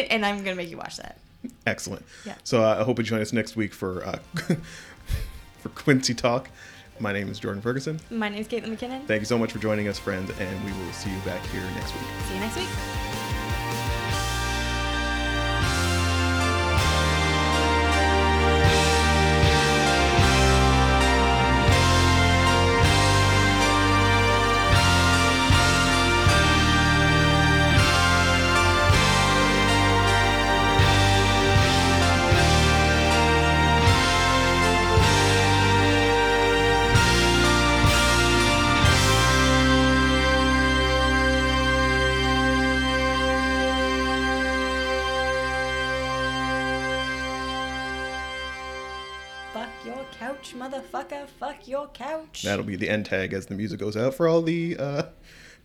and 0.10 0.26
I'm 0.26 0.36
going 0.36 0.46
to 0.46 0.56
make 0.56 0.70
you 0.70 0.78
watch 0.78 0.98
that. 0.98 1.18
Excellent. 1.66 2.06
Yeah. 2.26 2.36
So 2.44 2.64
uh, 2.64 2.78
I 2.80 2.84
hope 2.84 2.98
you 3.00 3.04
join 3.04 3.22
us 3.22 3.34
next 3.34 3.56
week 3.56 3.74
for 3.74 4.06
uh, 4.06 4.20
for 5.60 5.70
Quincy 5.70 6.14
Talk. 6.14 6.50
My 7.02 7.12
name 7.12 7.30
is 7.30 7.40
Jordan 7.40 7.64
Ferguson. 7.64 8.00
My 8.12 8.30
name 8.30 8.42
is 8.42 8.48
Caitlin 8.48 8.78
McKinnon. 8.78 9.08
Thank 9.08 9.22
you 9.22 9.26
so 9.26 9.38
much 9.38 9.52
for 9.52 9.58
joining 9.58 9.88
us, 9.88 9.98
friends, 9.98 10.30
and 10.40 10.64
we 10.64 10.72
will 10.72 10.94
see 10.94 11.10
you 11.10 11.20
back 11.22 11.44
here 11.48 11.64
next 11.74 11.94
week. 11.94 12.04
See 12.28 12.36
you 12.36 12.40
next 12.40 12.56
week. 12.58 13.11
Motherfucker. 50.72 51.28
Fuck 51.28 51.68
your 51.68 51.88
couch. 51.90 52.44
That'll 52.44 52.66
be 52.66 52.76
the 52.76 52.90
end 52.90 53.06
tag 53.06 53.34
as 53.34 53.48
the 53.48 53.56
music 53.56 53.80
goes 53.80 53.98
out 53.98 54.14
for 54.14 54.28
all 54.28 54.42
the 54.42 54.78
uh, 54.78 55.04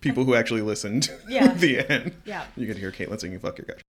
people 0.01 0.25
who 0.25 0.35
actually 0.35 0.61
listened. 0.61 1.09
Yeah. 1.27 1.53
the 1.53 1.89
end. 1.89 2.13
Yeah. 2.25 2.45
You 2.55 2.65
get 2.67 2.73
to 2.73 2.79
hear 2.79 2.91
Caitlin 2.91 3.19
singing 3.19 3.39
"Fuck 3.39 3.57
Your 3.57 3.65
Couch." 3.65 3.81